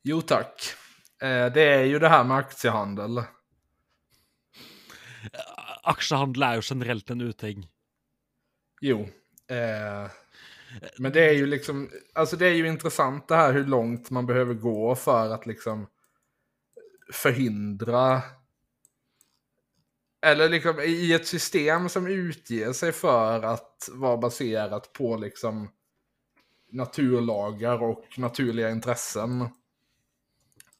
jo 0.05 0.21
tack. 0.21 0.75
Eh, 1.23 1.53
det 1.53 1.63
är 1.63 1.85
ju 1.85 1.99
det 1.99 2.09
här 2.09 2.25
med 2.25 2.37
aktiehandel. 2.37 3.23
Aksjehandel 5.83 6.43
er 6.43 6.59
jo 6.59 6.63
generelt 6.65 7.11
en 7.11 7.21
uting. 7.21 7.69
Jo. 8.81 9.01
Eh, 9.49 10.11
men 10.99 11.13
det 11.13 11.29
är 11.29 11.33
ju 11.33 11.47
liksom, 11.47 11.91
alltså 12.15 12.37
det 12.37 12.47
är 12.47 12.55
ju 12.55 12.67
intressant 12.67 13.29
det 13.29 13.37
här 13.37 13.53
hur 13.53 13.65
långt 13.65 14.11
man 14.11 14.27
behöver 14.27 14.55
gå 14.55 14.95
för 14.95 15.31
att 15.31 15.47
liksom 15.47 15.87
förhindra 17.13 18.23
eller 20.23 20.49
liksom 20.49 20.81
i 20.81 21.13
ett 21.13 21.27
system 21.27 21.89
som 21.89 22.07
utger 22.07 22.73
sig 22.73 22.93
för 22.93 23.43
att 23.43 23.89
vara 23.93 24.17
baserat 24.17 24.93
på 24.93 25.17
liksom 25.17 25.69
naturlagar 26.71 27.83
och 27.83 28.19
naturliga 28.19 28.71
intressen. 28.71 29.41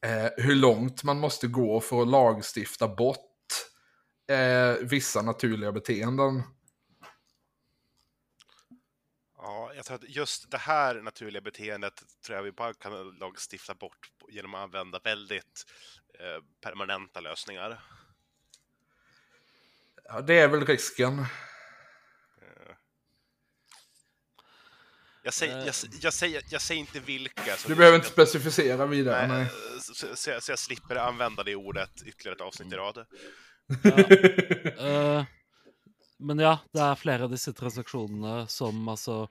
Eh, 0.01 0.29
hur 0.37 0.55
långt 0.55 1.03
man 1.03 1.19
måste 1.19 1.47
gå 1.47 1.79
för 1.79 2.01
att 2.01 2.07
lagstifta 2.07 2.87
bort 2.87 3.19
eh, 4.29 4.73
vissa 4.81 5.21
naturliga 5.21 5.71
beteenden. 5.71 6.43
Ja, 9.37 9.71
jag 9.75 9.85
tror 9.85 9.95
att 9.95 10.09
just 10.09 10.51
det 10.51 10.57
här 10.57 11.01
naturliga 11.01 11.41
beteendet 11.41 11.93
tror 12.25 12.37
jag 12.37 12.43
vi 12.43 12.51
bara 12.51 12.73
kan 12.73 13.09
lagstifta 13.09 13.73
bort 13.73 14.11
genom 14.29 14.53
att 14.53 14.61
använda 14.61 14.99
väldigt 15.03 15.65
eh, 16.19 16.43
permanenta 16.61 17.19
lösningar. 17.19 17.81
Ja, 20.03 20.21
det 20.21 20.39
är 20.39 20.47
väl 20.47 20.65
risken. 20.65 21.19
Eh, 21.19 21.25
Jag 25.23 25.33
säger, 25.33 25.57
jag, 25.57 25.75
jag, 26.01 26.13
säger, 26.13 26.43
jag 26.49 26.61
säger 26.61 26.79
inte 26.79 26.99
vilka. 26.99 27.55
så 27.57 27.67
Du 27.67 27.75
behöver 27.75 27.95
inte 27.97 28.09
specificera 28.09 28.85
vidare. 28.85 29.27
Nej, 29.27 29.37
Nej. 29.37 29.45
eh, 29.45 29.79
så, 29.81 30.15
så, 30.15 30.29
jag, 30.29 30.43
så 30.43 30.51
jag 30.51 30.59
slipper 30.59 30.95
använda 30.95 31.43
det 31.43 31.55
ordet 31.55 32.01
ytterligare 32.05 32.35
ett 32.35 32.41
avsnitt 32.41 32.73
i 32.73 32.75
rad. 32.75 33.05
Eh, 34.79 35.25
men 36.19 36.39
ja, 36.39 36.57
det 36.73 36.81
er 36.83 36.99
flere 36.99 37.23
av 37.27 37.31
disse 37.31 37.53
transaksjonene 37.55 38.45
som 38.51 38.83
altså 38.91 39.27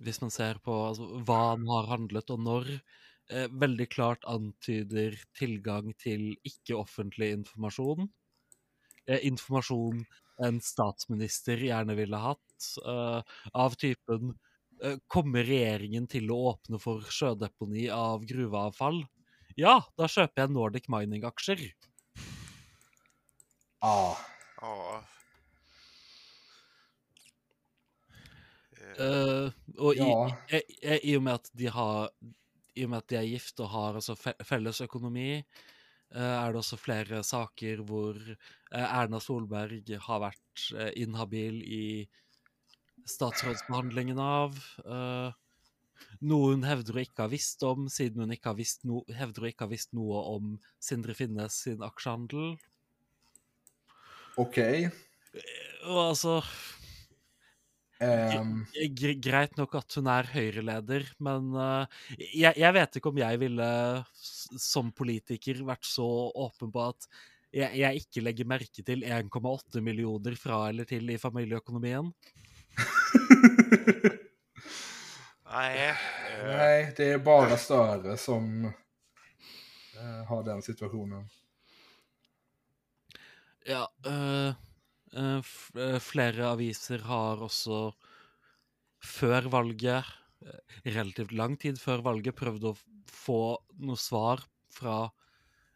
Hvis 0.00 0.20
man 0.22 0.30
ser 0.32 0.58
på 0.64 0.72
altså, 0.88 1.08
hva 1.26 1.40
han 1.50 1.66
har 1.68 1.90
handlet, 1.90 2.30
og 2.32 2.40
når, 2.40 2.70
eh, 3.30 3.48
veldig 3.52 3.88
klart 3.92 4.24
antyder 4.24 5.18
tilgang 5.36 5.90
til 6.00 6.30
ikke-offentlig 6.46 7.28
informasjon. 7.36 8.08
Eh, 9.10 9.24
informasjon 9.26 10.04
en 10.46 10.60
statsminister 10.64 11.60
gjerne 11.66 11.96
ville 11.98 12.20
hatt, 12.22 12.68
eh, 12.86 13.22
av 13.64 13.74
typen 13.80 14.34
eh, 14.82 14.96
Kommer 15.12 15.44
regjeringen 15.44 16.06
til 16.08 16.30
å 16.32 16.38
åpne 16.54 16.78
for 16.80 17.02
sjødeponi 17.12 17.88
av 17.92 18.22
gruveavfall? 18.30 19.02
Ja, 19.60 19.80
da 19.98 20.06
kjøper 20.08 20.44
jeg 20.46 20.54
Nordic 20.54 20.86
Mining-aksjer. 20.92 21.66
Ja. 23.82 24.16
Ja. 24.62 25.02
Eh, 28.98 28.98
Eh, 29.00 29.50
og 29.78 29.94
i, 29.96 29.98
Ja. 29.98 30.30
i, 30.50 30.60
i, 30.82 30.96
i 31.12 31.16
og 31.16 31.22
med 31.24 31.34
at 31.38 31.50
de 31.56 31.68
har 31.72 32.10
I 32.76 32.84
og 32.86 32.90
med 32.92 32.98
at 33.02 33.08
de 33.12 33.16
er 33.18 33.26
gift 33.28 33.60
og 33.60 33.70
har 33.72 33.98
altså 33.98 34.14
felles 34.46 34.80
økonomi, 34.84 35.42
er 36.18 36.52
det 36.52 36.60
også 36.62 36.78
flere 36.80 37.22
saker 37.26 37.84
hvor 37.86 38.16
eh, 38.18 38.86
Erna 38.86 39.20
Solberg 39.22 39.92
har 40.06 40.24
vært 40.24 40.64
eh, 40.74 40.90
inhabil 41.02 41.60
i 41.62 41.84
statsrådsbehandlingen 43.08 44.18
av. 44.22 44.58
eh, 44.84 45.30
noe 46.24 46.54
hun 46.54 46.64
hevder 46.66 46.96
hun 46.96 47.04
ikke 47.04 47.26
har 47.26 47.32
visst 47.32 47.62
om, 47.66 47.86
siden 47.92 48.24
hun 48.24 48.34
ikke 48.34 48.52
har 48.52 48.58
visst 48.58 48.84
no, 48.88 49.04
hevder 49.06 49.44
hun 49.46 49.52
ikke 49.52 49.66
har 49.66 49.72
visst 49.72 49.94
noe 49.96 50.24
om 50.34 50.56
Sindre 50.82 51.14
Finnes 51.14 51.60
sin 51.66 51.84
aksjehandel. 51.84 52.56
Okej. 54.40 54.88
Og 55.86 56.00
altså 56.10 56.40
Gre- 58.00 59.18
Greit 59.20 59.56
nok 59.58 59.74
at 59.76 59.96
hun 59.98 60.06
er 60.08 60.28
Høyre-leder, 60.32 61.04
men 61.20 61.50
eh, 61.52 61.98
jeg, 62.40 62.54
jeg 62.56 62.72
vet 62.76 62.96
ikke 62.96 63.10
om 63.12 63.18
jeg 63.20 63.40
ville 63.42 63.66
som 64.14 64.88
politiker 64.96 65.60
vært 65.68 65.84
så 65.84 66.06
åpen 66.32 66.72
på 66.72 66.86
at 66.88 67.08
jeg, 67.52 67.74
jeg 67.82 68.00
ikke 68.04 68.22
legger 68.24 68.46
merke 68.48 68.82
til 68.86 69.02
1,8 69.04 69.82
millioner 69.84 70.36
fra 70.38 70.68
eller 70.70 70.86
til 70.88 71.10
i 71.10 71.18
familieøkonomien. 71.20 72.12
nej. 75.50 75.88
eh, 75.88 75.96
nej, 76.44 76.94
det 76.96 77.04
är 77.12 77.18
bara 77.18 77.56
större 77.56 78.16
som 78.16 78.64
eh, 79.96 80.24
har 80.28 80.42
den 80.42 80.62
situationen. 80.62 81.28
Ja, 83.66 83.92
eh, 84.06 84.54
Eh, 85.10 85.42
eh, 85.82 85.98
flere 85.98 86.52
aviser 86.52 87.02
har 87.02 87.42
også 87.42 87.90
før 89.02 89.48
valget, 89.50 90.04
eh, 90.44 90.60
relativt 90.94 91.32
lang 91.32 91.56
tid 91.58 91.80
før 91.80 92.02
valget, 92.02 92.36
prøvd 92.36 92.70
å 92.70 92.76
få 93.06 93.58
noe 93.78 93.96
svar 93.96 94.44
fra 94.70 95.10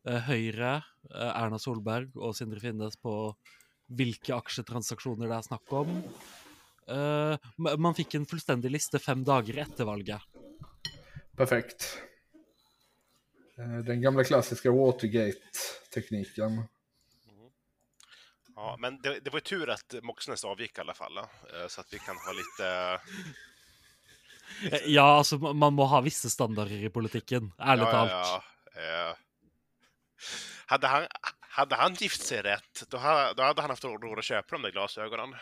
Høyre, 0.04 0.84
Erna 1.16 1.56
Solberg 1.56 2.12
og 2.20 2.34
Sindre 2.36 2.60
Finnes 2.60 2.94
på 3.00 3.34
hvilke 3.88 4.34
aksjetransaksjoner 4.36 5.30
det 5.30 5.38
er 5.38 5.46
snakk 5.46 5.72
om. 5.72 5.88
Man 7.56 7.96
fikk 7.96 8.18
en 8.18 8.26
fullstendig 8.28 8.68
liste 8.68 9.00
fem 9.00 9.24
dager 9.24 9.62
etter 9.64 9.88
valget. 9.88 10.20
Perfekt. 11.40 11.88
Den 13.56 14.04
gamla 14.04 14.28
klassiska 14.28 14.68
Watergate-tekniken. 14.76 16.68
Ja, 18.56 18.76
men 18.78 18.98
det, 19.02 19.20
det 19.20 19.30
var 19.30 19.36
ju 19.36 19.40
tur 19.40 19.70
att 19.70 19.94
Moxnes 20.02 20.44
avgick 20.44 20.78
i 20.78 20.80
alla 20.80 20.94
fall, 20.94 21.18
eh, 21.18 21.24
så 21.68 21.80
att 21.80 21.92
vi 21.92 21.98
kan 21.98 22.16
ha 22.16 22.32
lite... 22.32 22.98
Eh, 24.72 24.80
Ja, 24.86 25.16
altså, 25.18 25.36
ma- 25.36 25.52
man 25.54 25.72
må 25.74 25.84
ha 25.84 26.00
visse 26.00 26.30
standarder 26.30 26.76
i 26.86 26.90
politikken, 26.90 27.52
ærlig 27.58 27.86
talt. 27.90 28.10
ja. 28.10 28.42
Eh, 28.76 29.16
hade, 30.66 30.86
han, 30.86 31.06
hade 31.40 31.74
han 31.76 31.94
gift 31.94 32.22
sig 32.22 32.42
rätt, 32.42 32.84
då 32.88 32.96
hade, 32.96 33.34
då 33.34 33.42
hade 33.42 33.60
han 33.60 33.70
haft 33.70 33.84
råd 33.84 34.18
att 34.18 34.24
köpa 34.24 34.56
de 34.56 34.62
där 34.62 34.70
glasögonen. 34.70 35.34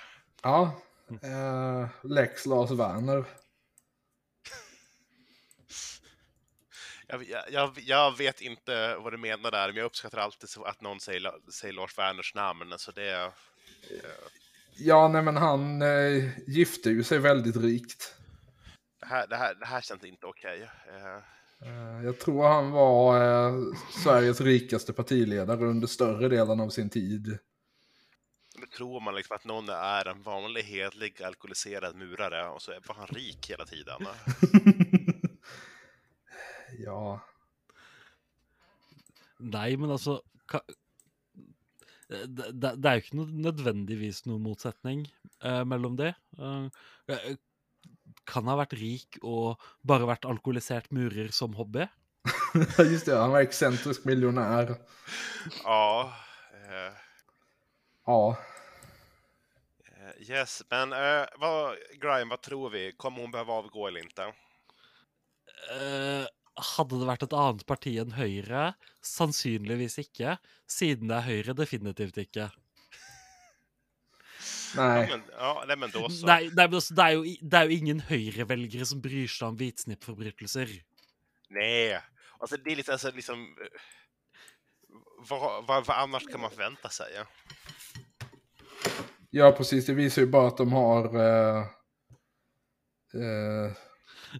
Ja, 0.43 0.73
eh, 1.23 1.89
Lex 2.03 2.47
Lars 2.47 2.71
Werner. 2.71 3.25
Jag, 7.51 7.79
jag- 7.87 8.17
vet 8.19 8.41
inte 8.41 8.97
vad 8.97 9.13
du 9.13 9.17
menar 9.17 9.51
där, 9.51 9.67
men 9.69 9.77
jag 9.77 9.85
uppskattar 9.87 10.19
alltid 10.19 10.49
att 10.65 10.81
någon 10.81 11.01
säger, 11.01 11.33
säger 11.53 11.75
Lars 11.75 11.99
Werners 11.99 12.35
namn. 12.35 12.75
Så 12.77 12.93
det, 12.93 13.33
Ja, 14.77 15.09
nej 15.09 15.23
men 15.23 15.37
han 15.37 15.83
eh, 15.83 16.41
gifte 16.51 16.91
ju 16.91 17.05
sig 17.05 17.19
väldigt 17.19 17.57
rikt. 17.57 18.15
det, 19.01 19.07
här, 19.07 19.27
det, 19.27 19.37
här, 19.37 19.55
det 19.55 19.67
här 19.67 19.81
känns 19.81 20.05
inte 20.05 20.27
okej. 20.27 20.63
Eh, 20.63 21.23
Eh, 21.65 22.05
jag 22.05 22.21
tror 22.21 22.47
han 22.49 22.71
var 22.71 23.17
eh, 23.49 23.55
Sveriges 24.05 24.41
rikaste 24.41 24.93
partiledare 24.93 25.65
under 25.67 25.87
större 25.87 26.29
delen 26.29 26.61
av 26.61 26.69
sin 26.69 26.91
tid. 26.91 27.39
Då 28.57 28.67
tror 28.77 29.01
man 29.01 29.15
liksom 29.15 29.37
att 29.37 29.45
någon 29.45 29.69
är 29.69 30.09
en 30.09 30.23
vanlig, 30.23 30.63
hedlig, 30.63 31.23
alkoholiserad 31.23 31.97
murare 31.97 32.49
och 32.49 32.63
så 32.63 32.73
var 32.87 32.95
han 32.95 33.07
rik 33.07 33.51
hela 33.51 33.65
tiden. 33.67 34.01
ja, 36.81 37.21
Nei, 39.43 39.73
men 39.75 39.91
altså 39.91 40.21
ka, 40.47 40.61
det, 42.13 42.51
det, 42.53 42.75
det 42.79 42.93
jo 42.95 43.03
ikke 43.03 43.17
noe, 43.19 43.41
nødvendigvis 43.49 44.23
noen 44.29 44.45
motsetning 44.45 45.07
eh, 45.43 45.63
mellom 45.67 45.97
det. 45.99 46.13
Eh, 46.39 46.69
eh, 47.11 47.33
kan 48.29 48.47
ha 48.47 48.55
vært 48.61 48.77
rik 48.79 49.19
og 49.25 49.63
bare 49.89 50.07
vært 50.07 50.29
alkoholisert 50.29 50.93
murer 50.95 51.33
som 51.35 51.57
hobby. 51.59 51.89
just 52.93 53.09
det, 53.09 53.17
han 53.17 53.33
var 53.35 53.43
excentrisk 53.43 54.07
miljonär. 54.07 54.77
Ja. 55.65 56.13
Eh, 56.55 57.01
Ja, 58.03 58.37
eh, 59.87 60.31
yes, 60.31 60.63
men 60.71 60.93
eh, 60.93 61.27
vad, 61.39 61.77
Grime, 62.01 62.31
vad 62.31 62.43
tror 62.43 62.71
vi? 62.71 62.93
Kommer 62.93 63.21
hon 63.21 63.31
behöva 63.31 63.53
avgå 63.53 63.87
eller 63.89 64.01
inte? 64.01 64.33
Hadde 66.57 66.99
det 67.01 67.07
vært 67.09 67.23
et 67.25 67.33
annet 67.33 67.63
parti 67.67 67.95
enn 68.03 68.13
Høyre? 68.17 68.75
Sannsynligvis 69.01 69.99
ikke. 70.03 70.37
Siden 70.69 71.09
det 71.09 71.17
er 71.17 71.29
Høyre, 71.29 71.55
definitivt 71.57 72.19
ikke. 72.21 72.51
Ja, 74.77 74.87
nej. 74.89 75.09
men, 75.11 75.23
ja, 75.33 75.65
nej, 75.69 75.77
men 75.77 75.91
så. 75.93 76.07
Nei, 76.27 76.51
nei 76.53 76.67
men 76.67 76.79
altså, 76.79 76.95
det, 76.97 77.05
er 77.05 77.17
jo, 77.17 77.25
det 77.25 77.59
er 77.59 77.69
jo 77.69 77.77
ingen 77.77 78.01
Høyre-velgere 78.09 78.87
som 78.89 79.01
bryr 79.05 79.29
seg 79.29 79.49
om 79.51 79.59
hvitsnippforbrytelser. 79.61 80.73
Nej, 81.53 82.01
alltså 82.41 82.57
det 82.57 82.73
är 82.73 82.77
lite 82.77 82.93
alltså, 82.93 83.11
liksom... 83.15 83.57
eh, 83.61 83.81
Vad, 85.29 85.67
vad, 85.67 85.87
vad 85.87 85.97
annars 85.97 86.27
kan 86.27 86.41
man 86.41 86.51
förvänta 86.51 86.89
sig? 86.89 87.13
Ja? 87.15 87.25
Ja, 89.31 89.53
precis. 89.53 89.87
Det 89.87 89.95
visar 89.95 90.23
ju 90.23 90.29
bara 90.29 90.49
att 90.49 90.57
de 90.57 90.73
har 90.73 91.05
eh, 91.17 91.61
eh, 93.15 93.73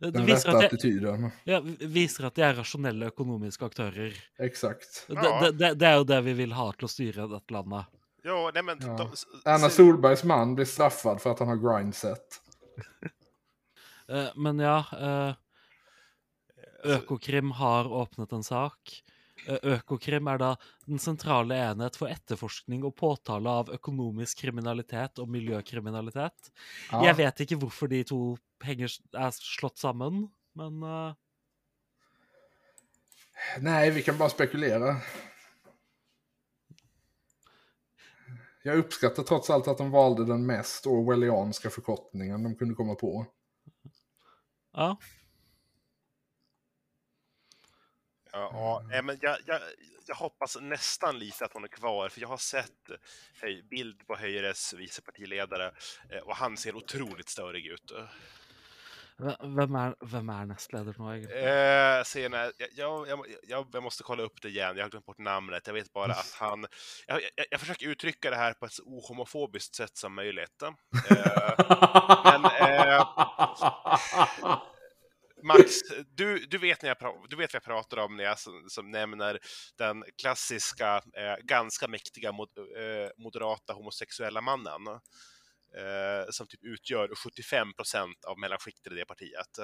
Det 0.01 0.11
den 0.15 0.27
viser 0.27 0.49
rätta 0.49 0.65
at, 0.65 0.71
de, 0.71 0.77
attityden. 0.77 1.31
ja, 1.45 1.61
viser 1.81 2.27
at 2.27 2.35
de 2.35 2.43
er 2.47 2.55
rasjonelle 2.55 3.07
økonomiske 3.13 3.65
aktører. 3.67 4.15
Exakt. 4.39 5.05
Det, 5.09 5.15
Ja. 5.23 5.41
det, 5.43 5.51
det, 5.59 5.75
det 5.79 5.89
er 5.89 5.97
jo 6.01 6.05
det 6.05 6.21
vi 6.25 6.33
vil 6.33 6.53
ha 6.57 6.71
til 6.73 6.87
å 6.87 6.91
styre 6.91 7.27
dette 7.29 7.53
landet. 7.55 7.85
Ja, 8.25 8.51
nej 8.55 8.63
men... 8.63 8.79
Ja. 8.81 8.97
De, 8.97 9.09
s- 9.13 9.75
Solbergs 9.75 10.25
man 10.25 10.55
blir 10.55 10.65
straffad 10.65 11.21
för 11.21 11.31
att 11.31 11.39
han 11.39 11.49
har 11.49 11.57
grindset. 11.57 12.41
Eh, 14.09 14.29
men 14.37 14.59
ja, 14.59 14.85
eh, 14.93 15.35
alltså, 16.85 16.99
Økokrim 16.99 17.51
har 17.51 17.87
åpnet 17.93 18.33
en 18.33 18.43
sak. 18.45 19.03
Økokrim 19.47 20.29
er 20.31 20.39
da 20.41 20.51
den 20.87 21.01
sentrale 21.03 21.57
enhet 21.71 21.97
for 21.99 22.13
etterforskning 22.13 22.85
og 22.87 22.95
påtale 22.99 23.57
av 23.63 23.73
økonomisk 23.75 24.45
kriminalitet 24.45 25.19
og 25.23 25.31
miljøkriminalitet. 25.33 26.53
Ja. 26.93 27.03
Jeg 27.09 27.19
vet 27.23 27.45
ikke 27.45 27.59
hvorfor 27.65 27.91
de 27.91 28.03
to 28.07 28.21
henger, 28.63 28.95
er 29.19 29.35
slått 29.35 29.83
sammen, 29.83 30.27
men 30.59 30.83
eh, 30.87 31.19
Nej, 33.61 33.91
vi 33.91 34.03
kan 34.03 34.19
bara 34.19 34.31
spekulera. 34.31 34.97
Jag 38.63 38.79
uppskattar 38.79 39.23
trots 39.23 39.51
allt 39.51 39.69
att 39.69 39.79
de 39.79 39.91
valde 39.91 40.25
den 40.25 40.47
mest 40.47 40.87
orwellianska 40.87 41.71
förkortningen 41.71 42.43
de 42.43 42.55
kunde 42.55 42.75
komma 42.75 42.95
på. 42.95 43.27
ja. 44.73 44.99
Ja, 48.33 48.51
ja, 48.53 48.83
nej, 48.89 49.03
men 49.03 49.19
jag, 49.21 49.37
jag, 49.47 49.61
jag 50.07 50.15
hoppas 50.15 50.57
nästan 50.61 51.19
lite 51.19 51.45
att 51.45 51.53
hon 51.53 51.65
är 51.65 51.69
kvar, 51.69 52.09
för 52.09 52.21
jag 52.21 52.29
har 52.29 52.37
sett 52.37 52.91
bild 53.71 54.07
på 54.07 54.17
Höjres 54.17 54.73
vicepartiledare 54.75 55.73
eh, 56.11 56.19
och 56.23 56.37
han 56.37 56.57
ser 56.57 56.77
otroligt 56.77 57.29
störig 57.29 57.67
ut. 57.67 57.93
Hvem 59.23 60.31
er 60.31 60.47
nestleder 60.51 60.97
nå, 60.99 61.11
egentlig? 61.13 61.37
Eh, 61.37 61.47
är- 61.47 62.19
jag, 62.19 62.53
jag, 62.75 63.09
jag, 63.09 63.27
jag, 63.49 63.67
jag 63.73 63.83
måste 63.83 64.03
kolla 64.03 64.23
upp 64.23 64.43
det 64.43 64.49
igen, 64.49 64.77
jag 64.77 64.85
har 64.85 64.91
glömt 64.91 65.07
bort 65.07 65.19
namnet. 65.19 65.67
Jag 65.67 65.75
vet 65.75 65.93
bara 65.93 66.13
att 66.13 66.37
han... 66.41 66.67
Jag, 67.07 67.23
jag, 67.37 67.47
jag 67.51 67.61
försöker 67.61 67.87
uttrycka 67.89 68.31
det 68.31 68.37
här 68.37 68.53
på 68.53 68.67
ett 68.67 68.73
så 68.73 68.83
ohomofobiskt 68.83 69.75
sätt 69.75 69.97
som 69.97 70.15
möjligt. 70.15 70.63
Eh, 70.63 70.73
men, 72.25 72.45
eh, 72.45 73.07
Max, 75.43 75.73
du, 76.07 76.47
du, 76.47 76.59
vet 76.59 76.83
när 76.83 76.89
jag, 76.89 77.27
du 77.29 77.37
vet 77.37 77.53
vad 77.53 77.55
jag 77.55 77.65
pratar 77.65 77.97
om 77.97 78.17
när 78.17 78.25
jag 78.25 78.39
som, 78.39 78.65
som 78.69 78.91
nämner 78.91 79.39
den 79.79 80.05
klassiska, 80.23 80.97
eh, 80.97 81.37
ganska 81.45 81.89
mäktiga 81.89 82.33
mod, 82.33 82.49
eh, 82.59 83.11
moderata 83.17 83.73
homosexuella 83.73 84.41
mannen. 84.41 84.87
Eh, 85.77 86.31
som 86.31 86.47
typ 86.47 86.65
utgör 86.65 87.15
75 87.15 87.75
procent 87.75 88.25
av 88.25 88.39
mellanskiktet 88.39 88.93
i 88.93 88.97
det 88.97 89.05
partiet. 89.05 89.59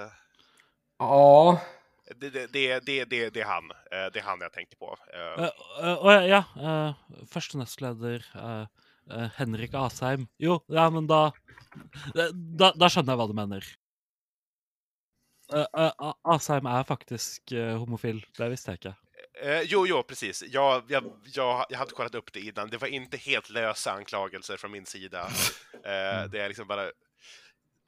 Ja, 0.98 1.60
Det, 2.16 2.30
det, 2.30 2.46
det, 2.52 2.80
det, 2.80 3.04
det, 3.04 3.30
det 3.30 3.40
är 3.40 3.44
han. 3.44 3.70
Eh, 3.70 4.12
Det 4.12 4.18
är 4.18 4.22
han 4.22 4.40
jag 4.40 4.52
tänker 4.52 4.76
på. 4.76 4.96
Eh, 5.14 5.48
Eh, 5.82 6.26
ja, 6.26 6.44
nestleder 7.54 8.26
eh, 8.34 8.66
eh, 9.16 9.30
Henrik 9.36 9.74
Asheim. 9.74 10.28
Jo, 10.38 10.60
ja, 10.66 10.90
men 10.90 11.06
da 11.06 11.32
Da, 12.14 12.72
da 12.72 12.88
skjønner 12.88 13.12
jeg 13.12 13.20
hva 13.20 13.26
du 13.28 13.34
mener. 13.36 13.66
A- 15.52 16.14
Asheim 16.22 16.66
er 16.66 16.84
faktisk 16.84 17.52
eh, 17.52 17.76
homofil. 17.78 18.24
Det 18.38 18.48
visste 18.50 18.70
jeg 18.70 18.78
ikke. 18.82 18.94
Eh, 19.42 19.60
jo, 19.62 19.86
jo, 19.86 20.02
precis. 20.02 20.42
Jag, 20.46 20.82
jag, 20.88 21.04
jag, 21.34 21.66
jag 21.70 21.78
hade 21.78 21.90
kollat 21.92 22.14
upp 22.14 22.32
det 22.32 22.40
innan. 22.40 22.68
Det 22.70 22.76
var 22.78 22.88
inte 22.88 23.16
helt 23.16 23.50
lösa 23.50 23.92
anklagelser 23.92 24.56
från 24.56 24.70
min 24.72 24.86
sida. 24.86 25.26
Eh, 25.74 26.30
det 26.30 26.40
är 26.40 26.48
liksom 26.48 26.66
bara... 26.68 26.90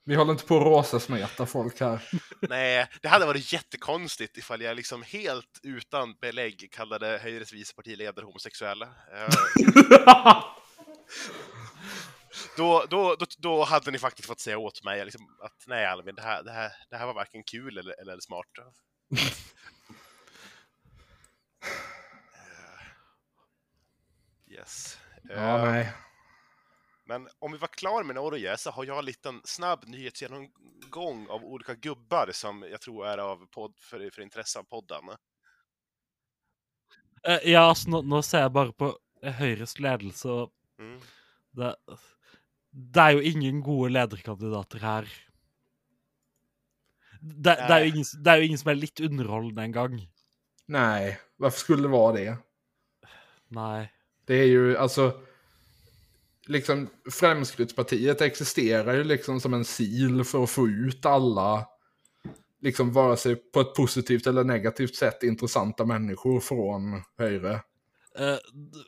vi 0.04 0.14
håller 0.14 0.32
inte 0.32 0.44
på 0.44 0.56
att 0.56 0.62
råsesmeta 0.62 1.46
folk 1.46 1.80
här. 1.80 1.98
Nej, 2.40 2.86
det 3.02 3.08
hade 3.08 3.26
varit 3.26 3.52
jättekonstigt 3.52 4.36
ifall 4.38 4.60
jag 4.62 4.76
liksom 4.76 5.02
helt 5.02 5.60
utan 5.62 6.14
belägg 6.20 6.68
kallade 6.72 7.18
Höjres 7.22 7.52
vice 7.52 7.74
partiledare 7.74 8.24
homosexuella. 8.24 8.88
Eh, 9.14 9.28
då, 12.56 12.84
då, 12.90 13.16
då, 13.18 13.26
då 13.38 13.64
hade 13.64 13.90
ni 13.90 13.98
faktiskt 13.98 14.28
fått 14.28 14.40
säga 14.40 14.58
åt 14.58 14.84
mig 14.84 15.04
liksom, 15.04 15.36
att 15.40 15.64
nej 15.66 15.86
Alvin, 15.86 16.14
det 16.14 16.22
här, 16.22 16.42
det, 16.42 16.50
här, 16.52 16.72
det 16.90 16.96
här 16.96 17.06
var 17.06 17.14
varken 17.14 17.42
kul 17.44 17.78
eller, 17.78 18.00
eller 18.00 18.20
smart. 18.20 18.46
Eh, 22.32 22.86
yes. 24.54 24.98
ja, 25.22 25.58
Eh, 25.58 25.64
nej. 25.64 25.92
men 27.04 27.28
om 27.38 27.52
vi 27.52 27.58
var 27.58 27.68
klara 27.68 28.04
med 28.04 28.16
Norge 28.16 28.56
så 28.56 28.70
har 28.70 28.84
jag 28.84 28.98
en 28.98 29.04
liten 29.04 29.40
snabb 29.44 29.84
nyhetsgenomgång 29.86 31.26
av 31.28 31.44
olika 31.44 31.74
gubbar 31.74 32.30
som 32.32 32.62
jag 32.62 32.80
tror 32.80 33.06
är 33.06 33.18
av 33.18 33.46
podd, 33.46 33.74
för, 33.78 34.10
för 34.14 34.22
intresse 34.22 34.58
av 34.58 34.62
podden. 34.62 35.08
Eh, 37.28 37.38
ja, 37.44 37.60
altså, 37.60 37.90
nå, 37.90 38.02
nå 38.02 38.22
ser 38.22 38.46
jeg 38.46 38.52
bare 38.52 38.72
på 38.72 38.94
Høyres 39.22 39.78
ledelse, 39.78 40.46
Mm. 40.80 41.00
det, 41.52 41.76
det 42.70 43.02
er 43.02 43.16
jo 43.16 43.24
ingen 43.32 43.60
gode 43.66 43.90
lederkandidater 43.96 44.82
her. 44.84 45.08
Det, 47.20 47.56
det, 47.56 47.74
er 47.74 47.84
ingen, 47.84 48.04
det 48.24 48.32
er 48.32 48.40
jo 48.40 48.46
ingen 48.48 48.60
som 48.60 48.70
er 48.72 48.78
litt 48.78 49.00
underholdende 49.04 49.64
engang. 49.66 49.96
Nej, 50.70 51.18
varför 51.36 51.58
skulle 51.58 51.82
det 51.82 51.88
vara 51.92 52.12
det? 52.16 52.36
Nei. 53.48 53.88
Det 54.26 54.34
är 54.34 54.46
ju, 54.46 54.76
alltså, 54.76 55.20
liksom 56.46 56.88
Fremskrittspartiet 57.10 58.20
existerar 58.20 58.94
ju 58.94 59.04
liksom 59.04 59.40
som 59.40 59.54
en 59.54 59.64
sil 59.74 60.24
för 60.24 60.44
att 60.44 60.50
få 60.50 60.68
ut 60.68 61.06
alla, 61.06 61.66
liksom 62.60 62.92
vare 62.92 63.16
sig 63.16 63.36
på 63.36 63.60
ett 63.60 63.74
positivt 63.74 64.26
eller 64.26 64.44
negativt 64.44 64.94
sätt, 64.94 65.22
intressanta 65.22 65.84
människor 65.84 66.40
från 66.40 67.02
högre. 67.18 67.54
Eh, 68.18 68.38
d- 68.52 68.86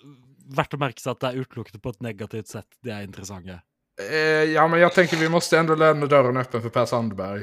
verdt 0.56 0.74
å 0.74 0.78
merke 0.80 1.02
seg 1.02 1.12
at 1.14 1.20
det 1.22 1.28
er 1.32 1.44
utelukkende 1.44 1.82
på 1.82 1.92
et 1.92 2.00
negativt 2.02 2.48
sett 2.50 2.78
de 2.82 2.90
er 2.94 3.04
interessante. 3.06 3.60
Eh, 4.00 4.16
ja, 4.52 4.68
men 4.68 4.80
jag 4.80 4.94
tänker 4.94 5.16
vi 5.16 5.28
måste 5.28 5.58
ändå 5.58 5.74
lämna 5.74 6.06
dörren 6.06 6.36
öppen 6.36 6.62
för 6.62 6.68
Per 6.68 6.86
Sandberg. 6.86 7.40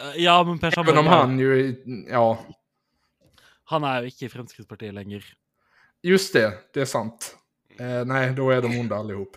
Eh, 0.00 0.22
ja, 0.22 0.44
men 0.44 0.58
Per 0.58 0.66
Även 0.66 0.72
Sandberg 0.74 0.98
om 0.98 1.06
er- 1.06 1.10
han 1.10 1.38
ju, 1.38 1.76
ja, 2.10 2.46
han 3.64 3.84
er 3.84 4.02
jo 4.02 4.10
ikke 4.10 4.26
i 4.26 4.28
Fremskrittspartiet 4.28 4.94
lenger. 4.94 5.24
just 6.02 6.32
det, 6.32 6.52
det 6.74 6.80
är 6.80 6.84
sant. 6.84 7.36
Eh, 7.78 8.04
nej, 8.04 8.32
då 8.34 8.50
är 8.50 8.62
de 8.62 8.78
onda 8.80 8.96
allihop. 8.96 9.36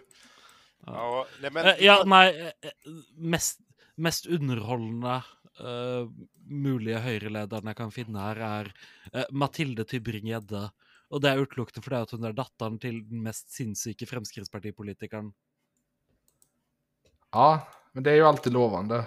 Ja, 0.85 1.27
nej, 1.41 1.51
men, 1.51 1.65
Eh, 1.65 1.75
ja, 1.85 2.03
nei 2.05 2.27
eh, 2.39 2.71
Mest, 3.17 3.59
mest 3.97 4.25
underholdende 4.25 5.23
eh, 5.59 6.07
mulige 6.49 6.99
høyrelederen 6.99 7.67
jeg 7.67 7.75
kan 7.77 7.91
finne 7.91 8.19
her, 8.19 8.35
er 8.37 8.73
eh, 9.13 9.25
Mathilde 9.31 9.83
Tybring-Gjedde. 9.85 10.69
Og 11.11 11.21
det 11.21 11.29
er 11.31 11.41
utelukkende 11.41 11.83
fordi 11.85 12.01
at 12.01 12.11
hun 12.11 12.23
er 12.25 12.33
datteren 12.33 12.79
til 12.81 13.03
den 13.09 13.21
mest 13.23 13.53
sinnssyke 13.53 14.05
Fremskrittspartipolitikeren. 14.09 15.33
Ja, 17.31 17.67
men 17.91 18.03
det 18.03 18.11
är 18.11 18.15
ju 18.15 18.25
alltid 18.25 18.53
lovande. 18.53 19.05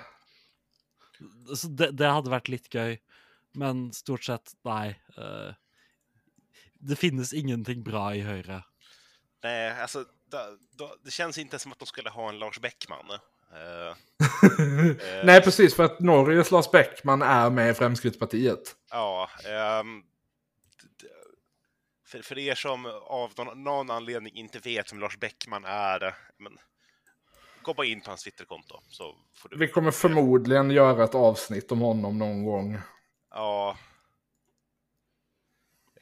Så 1.56 1.66
det, 1.68 1.90
det 1.90 2.06
hadde 2.12 2.30
vært 2.30 2.48
litt 2.48 2.68
gøy, 2.74 2.98
men 3.56 3.92
stort 3.92 4.24
sett, 4.24 4.52
nei. 4.64 4.88
eh, 5.18 5.54
det 6.80 6.96
finnes 6.96 7.32
ingenting 7.34 7.82
bra 7.82 8.14
i 8.14 8.20
Høyre. 8.22 8.62
nej, 9.42 9.70
alltså, 9.80 10.04
da, 10.30 10.46
det 11.04 11.10
känns 11.10 11.38
inte 11.38 11.58
som 11.58 11.72
att 11.72 11.78
de 11.78 11.86
skulle 11.86 12.10
ha 12.10 12.28
en 12.28 12.38
Lars 12.38 12.60
Bäckman. 12.60 13.10
Eh, 13.52 13.96
Nej, 15.24 15.42
precis, 15.42 15.74
för 15.74 15.84
att 15.84 16.00
Norges 16.00 16.50
Lars 16.50 16.70
Bäckman 16.70 17.22
är 17.22 17.50
med 17.50 17.70
i 17.70 17.74
Fremskrittspartiet. 17.74 18.76
ja, 18.90 19.28
d- 19.44 21.08
för, 22.06 22.22
för 22.22 22.38
er 22.38 22.54
som 22.54 22.86
av 23.02 23.32
någon, 23.36 23.62
någon 23.64 23.90
anledning 23.90 24.34
inte 24.36 24.58
vet 24.58 24.92
vem 24.92 25.00
Lars 25.00 25.16
Bäckman 25.18 25.64
är, 25.64 26.14
men, 26.38 26.58
bara 27.74 27.86
in 27.86 28.00
på 28.00 28.10
hans 28.10 28.22
Twitterkonto 28.22 28.80
så 28.88 29.14
får 29.34 29.48
du... 29.48 29.58
Vi 29.58 29.68
kommer 29.68 29.90
förmodligen 29.90 30.70
göra 30.70 31.04
ett 31.04 31.14
avsnitt 31.14 31.72
om 31.72 31.80
honom 31.80 32.18
någon 32.18 32.44
gång. 32.44 32.78
Ja. 33.30 33.76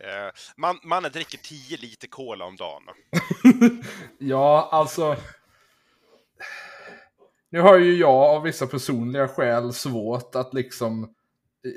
Eh, 0.01 0.33
man, 0.57 0.79
mannen 0.83 1.13
dricker 1.13 1.39
10 1.39 1.77
liter 1.77 2.09
cola 2.09 2.45
om 2.45 2.57
dagen. 2.57 2.83
Ja, 4.19 4.69
alltså. 4.73 5.17
Nu 7.51 7.61
har 7.61 7.79
ju 7.79 7.97
jag 7.97 8.37
av 8.37 8.43
vissa 8.43 8.67
personliga 8.67 9.29
skäl 9.29 9.73
svårt 9.73 10.35
att 10.35 10.55
liksom 10.55 11.15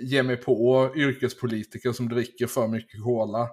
ge 0.02 0.24
mig 0.24 0.38
på 0.38 0.90
yrkespolitiker 0.96 1.92
som 1.92 2.10
dricker 2.10 2.48
för 2.48 2.68
mycket 2.68 3.04
cola. 3.04 3.50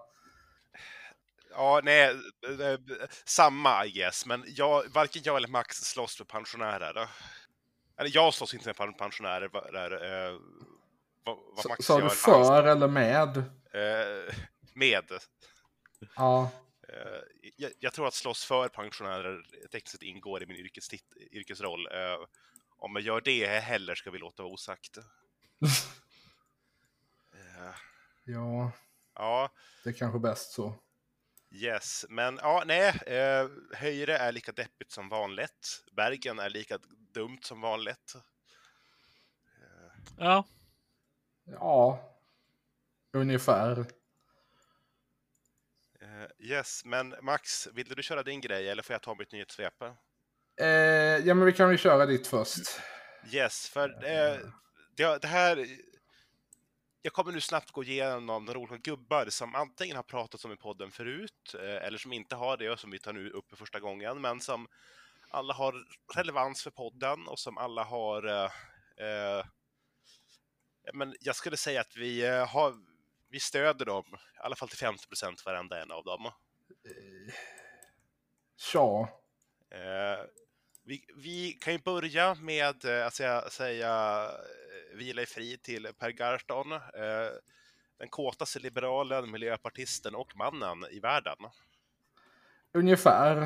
Ja, 1.59 1.81
nej, 1.85 2.21
eh, 2.49 2.61
eh, 2.71 2.79
samma 3.25 3.87
I 3.87 3.90
guess, 3.90 4.27
men 4.27 4.45
jag, 4.47 4.88
varken 4.88 5.23
jag 5.25 5.37
eller 5.37 5.49
Max 5.49 5.77
slåss 5.77 6.16
för 6.16 6.25
pensionärer. 6.25 7.09
Eller 7.99 8.11
jag 8.14 8.35
slåss 8.35 8.55
inte 8.55 8.66
med 8.69 8.77
pen- 8.77 8.95
pensionärer, 8.95 9.49
där, 9.73 9.90
eh, 9.92 10.38
vad, 11.25 11.37
vad 11.55 11.62
Så- 11.62 11.69
Max 11.69 11.87
Sa 11.87 12.01
du 12.01 12.11
för 12.11 12.62
eller 12.66 12.88
med? 12.88 13.37
Eh, 13.73 14.35
med. 14.75 15.05
Ja. 16.16 16.51
Eh, 16.88 17.21
jag, 17.57 17.73
jag 17.79 17.92
tror 17.92 18.07
att 18.09 18.14
slåss 18.14 18.45
för 18.45 18.69
pensionärer 18.69 19.42
tekniskt 19.73 20.03
ingår 20.03 20.42
i 20.42 20.47
min 20.47 20.57
yrkestit- 20.57 21.16
yrkesroll. 21.33 21.87
Eh, 21.92 22.16
om 22.79 22.92
jag 22.97 23.03
gör 23.05 23.21
det 23.21 23.47
heller 23.47 23.95
ska 23.95 24.11
vi 24.11 24.19
låta 24.19 24.42
vara 24.42 24.53
osagt. 24.53 24.99
Eh, 27.35 27.75
Ja, 28.25 28.73
ja, 29.14 29.51
det 29.85 29.90
är 29.90 29.95
kanske 29.95 30.19
bäst 30.19 30.53
så. 30.53 30.75
Yes. 31.57 32.07
Men 32.09 32.38
ja, 32.42 32.62
nej. 32.66 32.88
Eh, 33.07 33.49
Höjre 33.75 34.16
är 34.16 34.33
lika 34.33 34.53
deppigt 34.53 34.90
som 34.90 35.09
vanligt. 35.09 35.85
Bergen 35.97 36.38
är 36.38 36.51
lika 36.51 36.79
dumt 37.14 37.38
som 37.42 37.61
vanligt. 37.61 38.14
Ja. 40.19 40.45
Ja, 41.45 42.12
ungefär. 43.12 43.79
Eh, 46.01 46.27
yes, 46.38 46.85
men 46.85 47.14
Max, 47.23 47.69
vill 47.73 47.88
du 47.88 48.03
köra 48.03 48.23
din 48.23 48.40
grej 48.40 48.69
eller 48.69 48.83
får 48.83 48.95
jag 48.95 49.03
ta 49.03 49.14
mitt 49.14 49.33
nyhetssvep? 49.33 49.83
Eh, 50.61 50.66
ja, 51.27 51.35
men 51.35 51.45
vi 51.45 51.53
kan 51.53 51.69
väl 51.69 51.79
köra 51.79 52.07
ditt 52.07 52.27
först. 52.27 52.81
Yes, 53.33 53.69
för 53.69 53.88
det, 53.88 54.40
det, 54.97 55.19
det 55.19 55.29
här... 55.29 55.66
Jag 57.07 57.12
kommer 57.12 57.33
nu 57.33 57.40
snabbt 57.40 57.71
gå 57.71 57.85
igenom 57.85 58.45
några 58.45 58.59
olika 58.59 58.77
gubbar 58.77 59.27
som 59.29 59.55
antingen 59.55 59.97
har 59.97 60.03
pratat 60.03 60.45
om 60.45 60.53
i 60.53 60.57
podden 60.57 60.90
förut, 60.90 61.55
eh, 61.55 61.87
eller 61.87 61.99
som 61.99 62.12
inte 62.12 62.37
har 62.37 62.57
det 62.57 62.71
och 62.71 62.81
som 62.81 62.90
vi 62.90 62.99
tar 62.99 63.12
nu 63.12 63.31
upp 63.31 63.49
för 63.51 63.57
första 63.57 63.81
gången, 63.81 64.21
men 64.21 64.40
som 64.40 64.69
alla 65.31 65.55
har 65.55 65.75
relevans 66.14 66.62
för 66.62 66.71
podden 66.71 67.29
och 67.29 67.38
som 67.38 67.59
alla 67.59 67.85
har... 67.85 68.27
Eh, 68.27 68.51
eh, 69.07 69.45
men 70.92 71.14
jag 71.21 71.37
skulle 71.37 71.57
säga 71.57 71.81
att 71.81 71.97
vi, 71.97 72.27
eh, 72.27 72.47
har, 72.49 72.75
vi 73.31 73.40
stöder 73.40 73.85
dem, 73.85 74.07
i 74.35 74.38
alla 74.38 74.57
fall 74.57 74.69
till 74.69 74.79
50 74.79 75.09
procent 75.09 75.45
varenda 75.45 75.83
en 75.83 75.90
av 75.90 76.05
dem. 76.05 76.31
Tja. 78.57 79.09
Eh, 79.71 80.25
vi, 80.85 81.05
vi 81.16 81.53
kan 81.53 81.73
ju 81.73 81.79
börja 81.79 82.35
med 82.35 82.85
att 82.87 83.14
säga, 83.14 83.51
säga 83.51 84.31
vila 84.96 85.22
i 85.22 85.26
frid 85.26 85.62
till 85.62 85.88
Per 85.98 86.11
Gahrton, 86.11 86.72
eh, 86.72 86.80
den 87.98 88.09
kåtaste 88.09 88.59
liberalen, 88.59 89.30
miljöpartisten 89.30 90.14
och 90.14 90.37
mannen 90.37 90.85
i 90.90 91.00
världen. 91.00 91.37
Ungefär. 92.72 93.42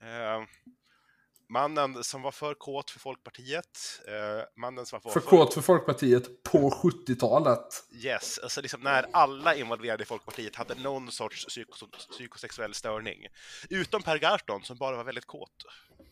Eh, 0.00 0.42
mannen 1.48 2.04
som 2.04 2.22
var 2.22 2.30
för 2.30 2.54
kåt 2.54 2.90
för 2.90 3.00
Folkpartiet, 3.00 4.00
eh, 4.08 4.44
mannen 4.56 4.86
som 4.86 5.00
var 5.02 5.12
För 5.12 5.20
kort 5.20 5.52
för 5.54 5.60
Folkpartiet 5.60 6.42
på 6.42 6.70
70-talet. 6.70 7.84
Yes, 7.92 8.38
alltså 8.38 8.60
liksom 8.60 8.80
när 8.80 9.06
alla 9.12 9.54
involverade 9.54 10.02
i 10.02 10.06
Folkpartiet 10.06 10.56
hade 10.56 10.74
någon 10.74 11.10
sorts 11.10 11.46
psykos 11.46 11.84
psykosexuell 12.10 12.74
störning. 12.74 13.26
Utom 13.70 14.02
Per 14.02 14.18
Gahrton 14.18 14.62
som 14.64 14.76
bara 14.76 14.96
var 14.96 15.04
väldigt 15.04 15.26
kåt. 15.26 15.64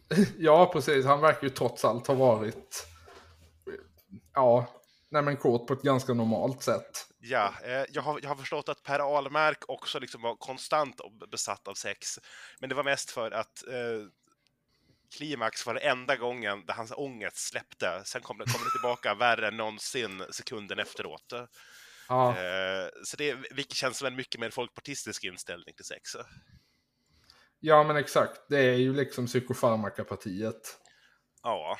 Ja, 0.38 0.70
precis. 0.72 1.06
Han 1.06 1.20
verkar 1.20 1.42
ju 1.42 1.50
trots 1.50 1.84
allt 1.84 2.06
ha 2.06 2.14
varit... 2.14 2.86
Ja, 4.34 4.66
nej 5.08 5.36
kort 5.36 5.66
på 5.66 5.72
ett 5.72 5.82
ganska 5.82 6.14
normalt 6.14 6.62
sätt. 6.62 7.06
Ja, 7.18 7.54
eh, 7.64 7.84
jag, 7.92 8.02
har, 8.02 8.20
jag 8.22 8.28
har 8.28 8.36
förstått 8.36 8.68
att 8.68 8.82
Per 8.82 9.16
Ahlmark 9.16 9.64
också 9.68 9.98
liksom 9.98 10.22
var 10.22 10.36
konstant 10.36 11.00
besatt 11.30 11.68
av 11.68 11.74
sex. 11.74 12.18
Men 12.60 12.68
det 12.68 12.74
var 12.74 12.84
mest 12.84 13.10
för 13.10 13.30
att 13.30 13.68
eh, 13.68 14.08
klimax 15.16 15.66
var 15.66 15.74
det 15.74 15.80
enda 15.80 16.16
gången 16.16 16.66
där 16.66 16.74
hans 16.74 16.92
ångest 16.96 17.48
släppte. 17.48 18.02
Sen 18.04 18.22
kom 18.22 18.38
det, 18.38 18.44
kom 18.44 18.64
det 18.64 18.70
tillbaka 18.70 19.14
värre 19.18 19.48
än 19.48 19.56
någonsin 19.56 20.22
sekunden 20.30 20.78
efteråt. 20.78 21.32
Ja, 22.08 22.38
Eh, 22.38 22.88
så 23.04 23.16
det 23.16 23.36
vilket 23.50 23.76
känns 23.76 23.98
som 23.98 24.06
en 24.06 24.16
mycket 24.16 24.40
mer 24.40 24.50
folkpartistisk 24.50 25.24
inställning 25.24 25.74
till 25.74 25.84
sex. 25.84 26.16
ja 27.60 27.84
men 27.84 27.96
exakt. 27.96 28.40
Det 28.48 28.58
är 28.58 28.76
ju 28.76 28.94
liksom 28.94 29.26
psykofarmakapartiet. 29.26 30.78
Ja. 31.42 31.78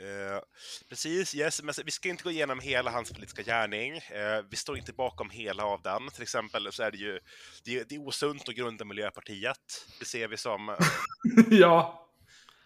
Eh, 0.00 0.40
precis, 0.88 1.34
yes, 1.34 1.62
men 1.62 1.74
vi 1.84 1.90
ska 1.90 2.08
inte 2.08 2.24
gå 2.24 2.30
igenom 2.30 2.60
hela 2.60 2.90
hans 2.90 3.12
politiska 3.12 3.42
gärning. 3.42 3.96
Eh, 3.96 4.44
vi 4.50 4.56
står 4.56 4.78
inte 4.78 4.92
bakom 4.92 5.30
hela 5.30 5.64
av 5.64 5.82
den. 5.82 6.08
Till 6.08 6.22
exempel 6.22 6.72
så 6.72 6.82
är 6.82 6.90
det 6.90 6.98
ju 6.98 7.20
det, 7.64 7.88
det 7.88 7.94
är 7.94 8.08
osunt 8.08 8.48
att 8.48 8.54
grunda 8.54 8.84
Miljöpartiet. 8.84 9.86
Det 9.98 10.04
ser 10.04 10.28
vi 10.28 10.36
som... 10.36 10.76
ja, 11.50 12.04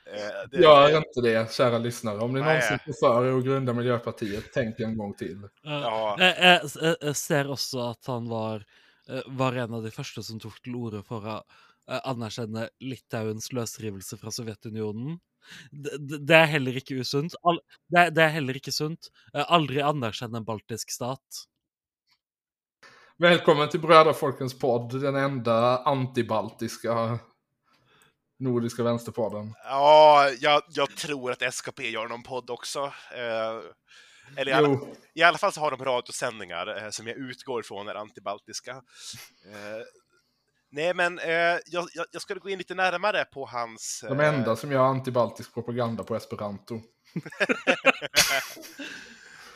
Eh, 0.07 0.49
det, 0.51 0.59
gör 0.59 0.97
inte 0.97 1.21
det, 1.21 1.53
kära 1.53 1.79
lyssnare. 1.79 2.18
Om 2.18 2.33
ni 2.33 2.40
Nej. 2.40 2.49
någonsin 2.49 2.79
får 2.87 3.07
för 3.07 3.27
er 3.27 3.38
att 3.38 3.45
grunda 3.45 3.73
Miljöpartiet, 3.73 4.45
tänk 4.55 4.81
en 4.81 4.99
gång 4.99 5.14
till. 5.14 5.45
Eh, 5.45 5.49
Ja. 5.64 6.16
Jeg, 6.18 6.71
jeg 7.01 7.16
ser 7.16 7.51
også 7.51 7.90
at 7.90 8.07
han 8.07 8.29
var, 8.29 8.64
eh, 9.09 9.23
var 9.27 9.53
en 9.53 9.75
av 9.75 9.83
de 9.83 9.90
første 9.90 10.23
som 10.23 10.40
tok 10.40 10.62
til 10.62 10.75
orde 10.75 11.03
for 11.07 11.27
å 11.27 11.37
eh, 11.88 12.01
anerkjenne 12.05 12.68
Litauens 12.81 13.53
løsrivelse 13.53 14.18
fra 14.18 14.31
Sovjetunionen. 14.31 15.21
Det, 15.71 16.35
er 16.37 16.47
heller 16.47 16.77
ikke 16.77 17.01
usunt. 17.01 17.35
Al 17.43 17.61
det, 17.89 17.99
er- 18.01 18.11
det 18.11 18.23
er 18.25 18.29
heller 18.39 18.59
ikke 18.61 18.73
sunt. 18.73 19.09
Eh, 19.35 19.45
Aldri 19.49 19.81
anerkjenne 19.83 20.37
en 20.43 20.45
baltisk 20.49 20.91
stat. 20.91 21.43
Välkommen 23.19 23.69
till 23.69 23.81
Brödrafolkens 23.81 24.59
podd, 24.59 25.01
den 25.01 25.17
enda 25.17 25.79
antibaltiska 25.85 27.19
nordiska 28.39 28.83
vänsterpodden. 28.83 29.55
ja, 29.65 30.31
jag, 30.41 30.63
jag 30.69 30.97
tror 30.97 31.31
att 31.33 31.43
SKP 31.55 31.81
gör 31.91 32.09
någon 32.09 32.23
podd 32.23 32.51
också. 32.51 32.81
Eh, 33.17 33.61
eller 34.37 34.51
i 34.51 34.55
alla, 34.55 34.69
Jo, 34.69 34.95
i 35.15 35.23
alla 35.23 35.39
fall 35.39 35.53
så 35.53 35.61
har 35.61 35.71
de 35.71 35.85
radiosändningar 35.85 36.83
eh, 36.85 36.91
som 36.91 37.07
jag 37.07 37.17
utgår 37.17 37.61
ifrån 37.61 37.89
är 37.89 37.95
antibaltiska. 37.95 38.71
Eh, 38.73 39.83
nej, 40.73 40.95
men 40.95 41.19
eh, 41.19 41.59
jag, 41.67 41.89
jag, 42.13 42.23
skulle 42.23 42.41
gå 42.41 42.49
in 42.49 42.59
lite 42.59 42.75
närmare 42.75 43.25
på 43.25 43.47
hans... 43.47 44.05
de 44.09 44.21
eh, 44.21 44.29
enda 44.29 44.57
som 44.57 44.73
gör 44.73 44.85
antibaltisk 44.85 45.55
propaganda 45.55 46.05
på 46.05 46.17
esperanto. 46.17 46.81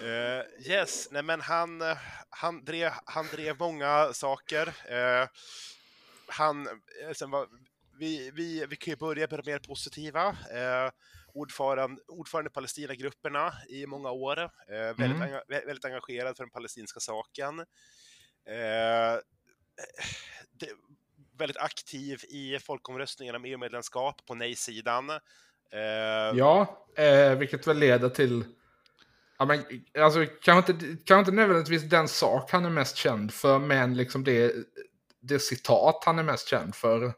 Eh, 0.00 0.70
yes, 0.70 1.09
nej 1.11 1.22
men 1.22 1.40
han, 1.40 1.83
eh, 1.83 1.98
han, 2.31 2.64
drev, 2.64 2.90
han 3.05 3.26
drev 3.26 3.57
många 3.59 4.12
saker. 4.12 4.66
Eh, 4.66 5.29
han, 6.26 6.66
eh, 6.66 7.12
sen 7.12 7.31
var, 7.31 7.48
vi, 7.98 8.31
vi, 8.31 8.66
vi 8.66 8.76
kan 8.76 8.92
ju 8.92 8.96
börja 8.96 9.26
med 9.31 9.38
det 9.38 9.50
mer 9.52 9.59
positiva. 9.59 10.29
Eh, 10.29 10.90
ordförande, 11.35 12.02
ordförande 12.09 12.48
i 12.48 12.52
Palestinagrupperna 12.52 13.52
i 13.68 13.87
många 13.87 14.11
år. 14.11 14.38
Eh, 14.42 14.96
väldigt, 14.96 15.22
Mm. 15.22 15.40
väldigt 15.48 15.85
engagerad 15.85 16.37
för 16.37 16.44
den 16.44 16.50
palestinska 16.50 17.00
saken. 17.00 17.59
Eh, 18.48 19.16
det, 20.52 20.70
väldigt 21.38 21.57
aktiv 21.57 22.20
i 22.29 22.59
folkomröstningen 22.59 23.35
om 23.35 23.44
EU-medlemskap 23.44 24.27
på 24.27 24.35
nej-sidan. 24.35 25.11
Eh, 25.11 25.18
Ja, 26.35 26.87
eh, 26.96 27.35
vilket 27.38 27.66
väl 27.66 27.79
leder 27.79 28.09
till... 28.09 28.44
Ja, 29.38 29.44
men, 29.44 29.64
alltså, 29.99 30.27
kanske 30.42 30.72
inte, 30.72 30.87
kanske 31.05 31.18
inte 31.18 31.33
nödvändigtvis 31.33 31.83
den 31.83 32.09
sak 32.09 32.51
han 32.53 32.64
är 32.64 32.70
mest 32.70 32.96
känd 32.96 33.35
för, 33.35 33.59
men 33.59 33.96
liksom 33.96 34.25
det, 34.25 34.55
det 35.20 35.38
citat 35.38 36.03
han 36.05 36.18
är 36.18 36.22
mest 36.22 36.49
känd 36.49 36.75
för. 36.75 37.12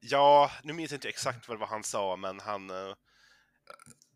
Ja, 0.00 0.50
nu 0.62 0.72
minns 0.72 0.90
jag 0.90 0.96
inte 0.96 1.08
exakt 1.08 1.48
vad 1.48 1.68
han 1.68 1.84
sa, 1.84 2.16
men 2.16 2.40
han... 2.40 2.70
eh, 2.70 2.94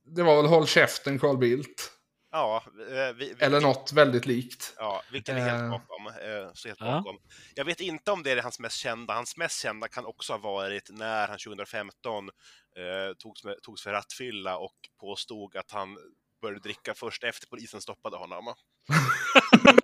Det 0.04 0.22
var 0.22 0.36
väl 0.36 0.46
Håll 0.46 0.66
käften 0.66 1.18
Carl 1.18 1.38
Bildt. 1.38 1.92
Ja, 2.32 2.62
eh, 2.90 3.12
vi, 3.16 3.34
vi, 3.38 3.44
Eller 3.44 3.60
något 3.60 3.92
väldigt 3.92 4.26
likt. 4.26 4.74
Ja, 4.76 5.02
vilken 5.12 5.36
är 5.36 5.40
helt 5.40 5.62
Eh. 5.62 5.70
bakom. 5.70 6.06
eh, 6.06 6.50
Så 6.54 6.68
helt 6.68 6.80
Ja. 6.80 6.86
bakom. 6.86 7.18
Jag 7.54 7.64
vet 7.64 7.80
inte 7.80 8.10
om 8.12 8.22
det 8.22 8.30
är 8.30 8.42
hans 8.42 8.58
mest 8.58 8.76
kända. 8.76 9.14
Hans 9.14 9.36
mest 9.36 9.62
kända 9.62 9.88
kan 9.88 10.04
också 10.06 10.32
ha 10.32 10.38
varit 10.38 10.90
när 10.90 11.28
han 11.28 11.38
2015 11.38 12.28
eh, 12.76 13.14
togs, 13.18 13.44
med, 13.44 13.62
togs 13.62 13.82
för 13.82 13.92
rattfylla 13.92 14.56
och 14.58 14.74
påstod 15.00 15.56
att 15.56 15.70
han 15.70 15.96
började 16.42 16.60
dricka 16.60 16.94
först 16.94 17.24
efter 17.24 17.46
polisen 17.46 17.80
stoppade 17.80 18.16
honom. 18.16 18.54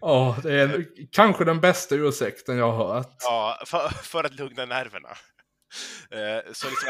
Ja, 0.00 0.36
det 0.42 0.52
är 0.60 0.74
en, 0.74 0.86
kanske 1.12 1.44
den 1.44 1.60
bästa 1.60 1.94
ursäkten 1.94 2.58
jag 2.58 2.72
har 2.72 2.94
hört. 2.94 3.16
Ja, 3.20 3.62
för, 3.66 3.88
för 3.88 4.24
att 4.24 4.34
lugna 4.34 4.64
nerverna. 4.64 5.08
Eh, 6.10 6.52
Så 6.52 6.66
liksom 6.70 6.88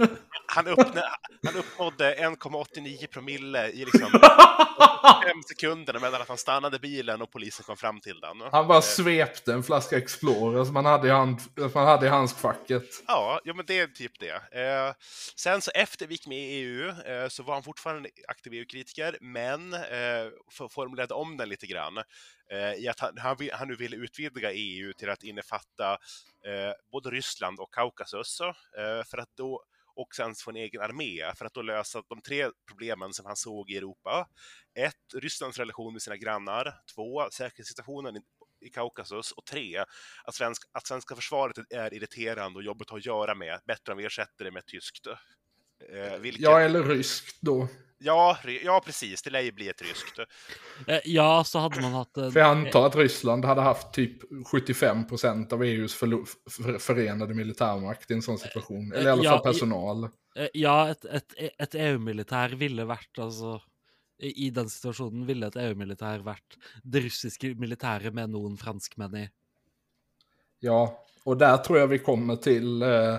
att 0.00 0.10
han, 0.46 0.68
uppnå, 0.68 1.02
han 1.46 1.56
uppnådde 1.56 2.14
1,89 2.14 3.06
promille 3.06 3.68
i 3.68 3.84
liksom 3.84 4.10
fem 5.24 5.42
sekunder 5.48 5.98
mellan 5.98 6.22
att 6.22 6.28
han 6.28 6.38
stannade 6.38 6.78
bilen 6.78 7.22
och 7.22 7.30
polisen 7.32 7.64
kom 7.64 7.76
fram 7.76 8.00
till 8.00 8.20
den. 8.20 8.40
Han 8.52 8.66
bara 8.68 8.78
Eh, 8.78 8.82
svepte 8.82 9.52
en 9.52 9.62
flaska 9.62 9.98
Explorer 9.98 10.64
som 10.64 10.76
han 10.76 10.84
hade 10.84 11.08
i, 11.08 11.10
hand, 11.10 11.38
han 11.74 11.86
hade 11.86 12.06
i 12.06 12.08
handskfacket. 12.08 12.84
Ja, 13.06 13.40
ja 13.44 13.54
men 13.54 13.66
det 13.66 13.78
är 13.78 13.86
typ 13.86 14.12
det. 14.20 14.60
Eh, 14.60 14.94
sen 15.36 15.62
så 15.62 15.70
efter 15.74 16.06
vi 16.06 16.14
gick 16.14 16.26
med 16.26 16.38
i 16.38 16.42
EU 16.50 16.92
så 17.28 17.42
var 17.42 17.54
han 17.54 17.62
fortfarande 17.62 18.08
aktiv 18.28 18.52
EU-kritiker, 18.52 19.18
men 19.20 19.72
for- 20.52 20.68
formulerade 20.68 21.14
om 21.14 21.36
den 21.36 21.48
lite 21.48 21.66
grann. 21.66 21.98
Eh, 22.52 22.72
I 22.74 22.88
att 22.88 23.00
han, 23.00 23.18
han, 23.18 23.36
vill- 23.36 23.52
han 23.52 23.68
nu 23.68 23.76
ville 23.76 23.96
utvidga 23.96 24.52
EU 24.52 24.92
till 24.92 25.10
att 25.10 25.22
innefatta 25.22 25.92
eh, 26.46 26.72
både 26.92 27.10
Ryssland 27.10 27.60
och 27.60 27.74
Kaukasus, 27.74 28.40
eh, 28.40 29.04
för 29.10 29.18
att 29.18 29.36
då 29.36 29.64
och 29.94 30.14
sen 30.14 30.34
få 30.34 30.50
en 30.50 30.56
egen 30.56 30.80
armé 30.82 31.32
för 31.36 31.44
att 31.44 31.54
då 31.54 31.62
lösa 31.62 32.02
de 32.08 32.22
tre 32.22 32.50
problemen 32.68 33.12
som 33.12 33.26
han 33.26 33.36
såg 33.36 33.70
i 33.70 33.76
Europa. 33.76 34.28
Ett, 34.74 34.94
Rysslands 35.14 35.58
relation 35.58 35.92
med 35.92 36.02
sina 36.02 36.16
grannar. 36.16 36.74
Två, 36.94 37.28
säkerhetssituationen 37.32 38.16
i 38.60 38.68
Kaukasus 38.68 39.32
och 39.32 39.44
tre, 39.46 39.84
att, 40.24 40.34
svensk, 40.34 40.62
att 40.72 40.86
svenska 40.86 41.14
försvaret 41.16 41.58
är 41.70 41.94
irriterande 41.94 42.56
och 42.58 42.62
jobbigt 42.62 42.92
att 42.92 43.06
göra 43.06 43.34
med. 43.34 43.60
Bättre 43.66 43.92
om 43.92 43.98
vi 43.98 44.04
ersätter 44.04 44.44
det 44.44 44.50
med 44.50 44.66
tyskt. 44.66 45.06
Eh, 45.06 46.18
vilket, 46.18 46.42
ja, 46.42 46.60
eller 46.60 46.82
ryskt 46.82 47.38
då. 47.40 47.68
Ja, 48.00 48.38
ja, 48.64 48.80
precis. 48.84 49.22
Det 49.22 49.30
lär 49.30 49.40
ju 49.40 49.52
bli 49.52 49.68
ett 49.68 49.82
ryskt. 49.82 50.18
Eh, 50.86 50.98
Ja, 51.04 51.44
så 51.44 51.58
hadde 51.58 51.80
man 51.80 51.92
hatt 51.92 52.16
en 52.16 52.32
För 52.32 52.40
jag 52.40 52.48
antar 52.48 52.86
att 52.86 52.96
Ryssland 52.96 53.44
hade 53.44 53.60
haft 53.60 53.92
typ 53.92 54.22
75% 54.52 55.52
av 55.52 55.64
EUs 55.64 55.94
för, 55.94 56.78
förenade 56.78 57.34
militärmakt 57.34 58.10
i 58.10 58.14
en 58.14 58.22
sån 58.22 58.38
situation. 58.38 58.92
Eller 58.92 59.06
i 59.06 59.12
alla 59.12 59.24
Ja, 59.24 59.30
fall 59.30 59.40
i- 59.40 59.52
personal. 59.52 60.04
Eh, 60.36 60.48
Ja, 60.54 60.88
et, 60.88 61.04
et, 61.04 61.34
et 61.58 61.74
EU-militær 61.74 62.48
ville 62.56 62.84
vært 62.84 63.18
altså 63.18 63.60
i 64.22 64.50
den 64.50 64.68
situasjonen 64.68 65.26
ville 65.26 65.46
et 65.48 65.56
EU-militær 65.56 66.20
vært 66.22 66.56
det 66.84 67.00
russiske 67.06 67.54
militæret 67.56 68.12
med 68.14 68.30
noen 68.30 68.56
franskmenn 68.60 69.14
i. 69.16 69.28
Ja, 70.60 71.04
och 71.24 71.36
där 71.36 71.56
tror 71.56 71.78
jag 71.78 71.86
vi 71.86 71.98
kommer 71.98 72.36
till 72.36 72.82
eh, 72.82 73.16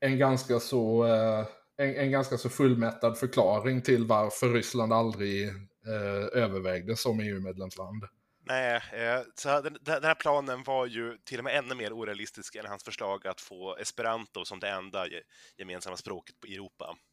en 0.00 0.18
ganska 0.18 0.60
så 0.60 1.04
eh, 1.06 1.46
en, 1.76 1.96
en 1.96 2.10
ganska 2.10 2.38
så 2.38 2.48
fullmättad 2.48 3.18
förklaring 3.18 3.82
till 3.82 4.06
varför 4.06 4.48
Ryssland 4.48 4.92
aldrig 4.92 5.48
eh, 5.48 6.42
övervägdes 6.42 7.02
som 7.02 7.20
EU-medlemsland. 7.20 8.04
Nej, 8.46 8.80
eh, 8.92 9.20
så 9.34 9.60
den, 9.60 10.04
här 10.04 10.14
planen 10.14 10.62
var 10.62 10.86
ju 10.86 11.18
till 11.24 11.38
och 11.38 11.44
med 11.44 11.56
ännu 11.58 11.74
mer 11.74 11.92
orealistisk 11.92 12.54
än 12.54 12.66
hans 12.66 12.84
förslag 12.84 13.26
att 13.26 13.40
få 13.40 13.76
esperanto 13.76 14.44
som 14.44 14.60
det 14.60 14.68
enda 14.68 15.06
ge- 15.08 15.22
gemensamma 15.58 15.96
språket 15.96 16.34
i 16.46 16.54
Europa. 16.54 16.96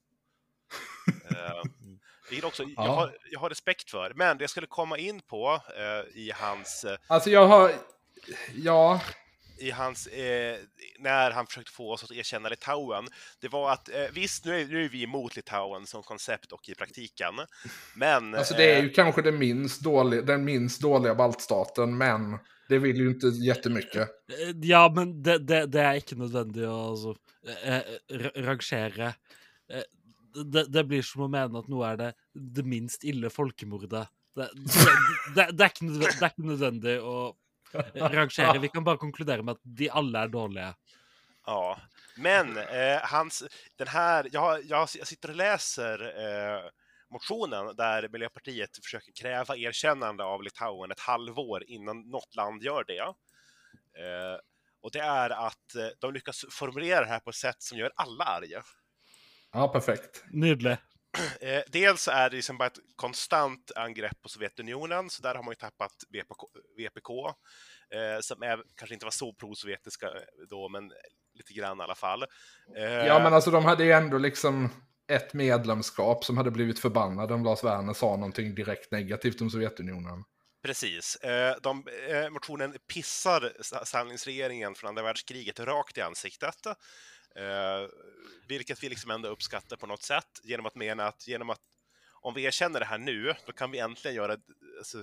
Eh, 1.32 1.62
vilket 2.30 2.46
också 2.48 2.64
jag, 2.64 2.72
Ja. 2.76 2.92
har, 2.92 3.18
jag 3.32 3.40
har 3.40 3.50
respekt 3.50 3.90
för, 3.92 4.14
men 4.16 4.38
det 4.38 4.44
jag 4.44 4.50
skulle 4.50 4.68
komma 4.68 4.98
in 4.98 5.22
på 5.22 5.62
eh, 5.78 6.18
i 6.18 6.32
hans, 6.36 6.86
Alltså 7.08 7.30
jag 7.30 7.48
har, 7.48 7.72
ja, 8.56 9.02
i 9.62 9.72
hans 9.72 10.08
eh, 10.08 10.58
när 11.00 11.32
han 11.32 11.48
försökte 11.48 11.72
få 11.72 11.92
oss 11.94 12.04
att 12.04 12.12
erkänna 12.12 12.50
Litauen, 12.50 13.08
det 13.42 13.48
var 13.48 13.72
att 13.72 13.90
eh, 13.90 14.06
visst, 14.14 14.46
nu 14.46 14.62
är, 14.62 14.66
nu 14.66 14.86
är 14.86 14.90
vi 14.90 15.04
emot 15.04 15.36
Litauen 15.36 15.88
som 15.88 16.04
koncept 16.04 16.52
och 16.52 16.70
i 16.70 16.76
praktiken, 16.76 17.36
men 17.96 18.36
alltså 18.36 18.54
det 18.54 18.72
är 18.72 18.78
eh, 18.78 18.84
ju 18.84 18.90
kanske 18.90 19.22
det 19.22 19.32
minst 19.32 19.82
dåliga, 19.82 20.22
den 20.22 20.46
minst 20.46 20.82
dåliga 20.82 21.16
baltstaten, 21.16 21.98
men 21.98 22.38
det 22.70 22.80
vill 22.80 22.98
ju 22.98 23.10
inte 23.10 23.28
jättemycket. 23.28 24.02
Eh, 24.02 24.56
Ja, 24.62 24.94
men 24.96 25.24
det, 25.24 25.38
det, 25.38 25.66
det 25.66 25.82
er 25.84 26.00
ikke 26.00 26.16
nødvendig 26.16 26.64
å 26.68 26.78
altså, 26.92 27.16
eh. 27.66 27.82
Eh, 29.70 29.84
Det, 30.32 30.64
det 30.72 30.84
blir 30.88 31.04
som 31.04 31.26
å 31.26 31.28
mene 31.28 31.60
at 31.60 31.68
noe 31.68 31.90
er 31.90 31.98
det, 32.00 32.14
det 32.32 32.64
minst 32.64 33.04
ille 33.04 33.28
folkemordet. 33.30 34.08
Det, 34.36 34.48
det, 34.56 34.94
det, 35.36 35.48
det, 35.52 35.66
er 35.66 36.30
ikke 36.32 36.48
nødvendig, 36.48 36.94
det 36.96 37.34
er 37.94 38.10
rangere. 38.10 38.60
Vi 38.60 38.70
kan 38.70 38.84
bare 38.84 38.98
konkludere 38.98 39.44
med 39.44 39.60
at 39.60 39.64
de 39.64 39.90
alle 39.90 40.24
er 40.24 40.28
dårlige. 40.28 40.74
Ja, 41.46 41.80
men 42.18 42.58
eh, 42.58 43.00
hans, 43.02 43.44
den 43.78 43.88
här, 43.88 44.28
jag, 44.32 44.64
jag, 44.64 44.88
jag 44.96 45.08
sitter 45.08 45.30
och 45.30 45.36
läser 45.36 46.00
eh, 46.02 46.62
motionen 47.10 47.76
där 47.76 48.10
Miljöpartiet 48.10 48.70
försöker 48.84 49.12
kräva 49.22 49.58
erkännande 49.58 50.24
av 50.24 50.44
Litauen 50.44 50.92
ett 50.92 51.00
halvår 51.00 51.64
innan 51.68 52.02
något 52.02 52.36
land 52.36 52.64
gör 52.64 52.84
det. 52.88 53.00
Eh, 54.04 54.38
och 54.82 54.92
det 54.92 55.00
är 55.00 55.30
att 55.30 55.76
eh, 55.76 55.88
de 56.00 56.14
lyckas 56.14 56.46
formulera 56.50 57.02
det 57.02 57.12
här 57.12 57.20
på 57.20 57.30
ett 57.30 57.36
sätt 57.36 57.62
som 57.62 57.78
gör 57.78 57.92
alla 57.96 58.24
arga. 58.24 58.64
Ja, 59.52 59.68
perfekt. 59.68 60.24
Nydelig. 60.32 60.78
Eh, 61.42 61.62
dels 61.68 62.08
är 62.08 62.30
det 62.30 62.36
liksom 62.36 62.58
bara 62.58 62.68
ett 62.68 62.80
konstant 62.96 63.72
angrepp 63.76 64.22
på 64.22 64.30
Sovjetunionen, 64.30 65.10
så 65.10 65.22
där 65.22 65.36
har 65.36 65.44
man 65.44 65.52
ju 65.52 65.56
tappat 65.56 65.92
VPK, 66.10 66.44
VPK 66.78 67.10
eh, 67.94 68.20
som 68.22 68.44
är, 68.44 68.64
kanske 68.76 68.94
inte 68.94 69.06
var 69.06 69.12
så 69.12 69.34
pro-sovjetiska 69.34 70.10
då, 70.50 70.70
men 70.70 70.92
lite 71.34 71.54
grann 71.54 71.80
i 71.80 71.84
alla 71.84 71.96
fall. 71.96 72.24
Eh, 72.78 72.84
Ja, 72.84 73.20
men 73.20 73.34
alltså 73.34 73.52
de 73.52 73.66
hade 73.66 73.84
ju 73.84 73.92
ändå 73.92 74.18
liksom 74.18 74.70
ett 75.08 75.34
medlemskap 75.34 76.24
som 76.26 76.38
hade 76.38 76.52
blivit 76.52 76.80
förbannade 76.80 77.34
om 77.34 77.44
Lars 77.44 77.64
Werner 77.64 77.94
sa 77.94 78.16
någonting 78.16 78.56
direkt 78.56 78.92
negativt 78.92 79.42
om 79.42 79.50
Sovjetunionen. 79.50 80.24
Precis. 80.64 81.16
Eh, 81.16 81.56
de, 81.64 81.88
eh, 82.10 82.30
motionen 82.30 82.76
pissar 82.94 83.54
sa- 83.62 83.86
samlingsregeringen 83.86 84.76
från 84.76 84.88
andra 84.88 85.04
världskriget 85.04 85.60
rakt 85.60 85.98
i 85.98 86.02
ansiktet. 86.02 86.56
Eh, 87.36 87.90
vilket 88.48 88.84
vi 88.84 88.90
liksom 88.90 89.12
ändå 89.12 89.30
uppskattar 89.30 89.78
på 89.78 89.88
något 89.88 90.04
sätt 90.04 90.40
genom 90.44 90.66
att 90.66 90.76
mena 90.76 91.08
att 91.08 91.28
genom 91.28 91.50
att 91.50 91.62
om 92.22 92.34
vi 92.34 92.44
erkänner 92.44 92.80
det 92.80 92.86
här 92.86 92.98
nu, 92.98 93.34
då 93.46 93.52
kan 93.52 93.72
vi 93.72 93.80
äntligen 93.80 94.16
göra, 94.16 94.38
alltså, 94.78 94.98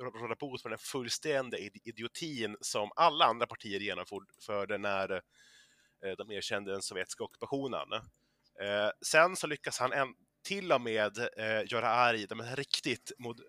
råda 0.00 0.34
bot 0.34 0.62
på 0.62 0.68
den 0.68 0.78
fullständiga 0.78 1.70
idiotin 1.84 2.56
som 2.60 2.90
alla 2.96 3.24
andra 3.24 3.46
partier 3.46 3.80
genomförde 3.80 4.78
när 4.78 5.12
eh, 5.12 6.12
de 6.18 6.30
erkände 6.30 6.72
den 6.72 6.82
sovjetiska 6.82 7.24
ockupationen. 7.24 7.92
Eh, 8.60 8.90
sen 9.06 9.36
så 9.36 9.46
lyckas 9.46 9.78
han 9.78 9.92
en, 9.92 10.14
till 10.44 10.72
och 10.72 10.80
med 10.80 11.18
eh, 11.18 11.72
göra 11.72 11.88
arg 11.88 12.26
de 12.26 12.42
riktigt 12.42 13.12
mod, 13.18 13.40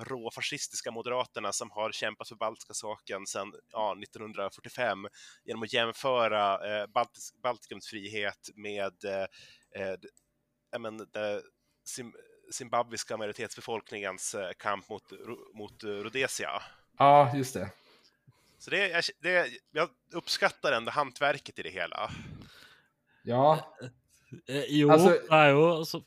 råfascistiska 0.00 0.90
moderaterna 0.90 1.52
som 1.52 1.70
har 1.70 1.92
kämpat 1.92 2.28
för 2.28 2.36
baltiska 2.36 2.74
saken 2.74 3.26
sedan 3.26 3.52
ja, 3.72 3.96
1945 4.02 5.06
genom 5.44 5.62
att 5.62 5.72
jämföra 5.72 6.80
eh, 6.80 6.86
Baltis, 6.86 7.32
Baltikums 7.42 7.86
frihet 7.86 8.50
med 8.54 9.04
eh, 9.04 9.82
eh, 9.82 10.78
men, 10.80 10.96
det 10.96 11.42
sim, 11.84 12.14
zimbabwiska 12.52 13.16
majoritetsbefolkningens 13.16 14.34
eh, 14.34 14.50
kamp 14.58 14.88
mot, 14.88 15.12
mot 15.54 15.84
eh, 15.84 15.88
Rhodesia. 15.88 16.62
Ja, 16.98 17.36
just 17.36 17.54
det. 17.54 17.70
Så 18.58 18.70
det, 18.70 18.88
jag, 18.88 19.04
det, 19.20 19.50
jag 19.72 19.88
uppskattar 20.12 20.72
ändå 20.72 20.90
hantverket 20.90 21.58
i 21.58 21.62
det 21.62 21.70
hela. 21.70 22.10
Ja, 23.22 23.74
Eh, 24.48 24.64
jo, 24.68 24.90
Altså- 24.90 25.10
det 25.10 25.36
er 25.36 25.48
jo 25.52 25.64
altså 25.76 25.98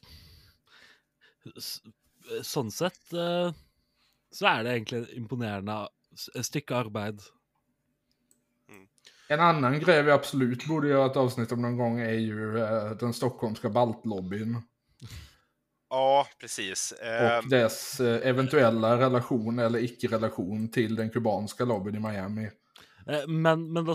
s- 1.57 1.81
Sånn 2.41 2.71
sett 2.73 3.13
eh, 3.13 3.51
så 4.35 4.47
er 4.51 4.63
det 4.67 4.71
egentlig 4.75 4.99
et 5.05 5.13
imponerende 5.17 5.75
s- 6.17 6.29
stykke 6.47 6.75
arbeid. 6.75 7.21
en 9.27 9.39
annan 9.39 9.79
grej 9.79 10.03
vi 10.03 10.11
absolut 10.11 10.65
borde 10.67 10.87
göra 10.87 11.05
ett 11.05 11.17
avsnitt 11.17 11.51
om 11.51 11.61
någon 11.61 11.77
gång 11.77 11.99
är 11.99 12.13
ju 12.13 12.57
eh, 12.59 12.91
den 12.91 13.13
stockholmska 13.13 13.69
baltlobbyn. 13.69 14.61
Ja, 15.89 16.27
precis. 16.39 16.93
Och 17.43 17.49
dess 17.49 17.99
eh, 17.99 18.27
eventuella 18.29 18.97
relation 18.99 19.59
eller 19.59 19.79
icke-relation 19.79 20.69
till 20.71 20.95
den 20.95 21.09
kubanska 21.09 21.65
lobbyn 21.65 21.95
i 21.95 21.99
Miami. 21.99 22.49
Eh, 23.07 23.27
Men, 23.27 23.73
men 23.73 23.85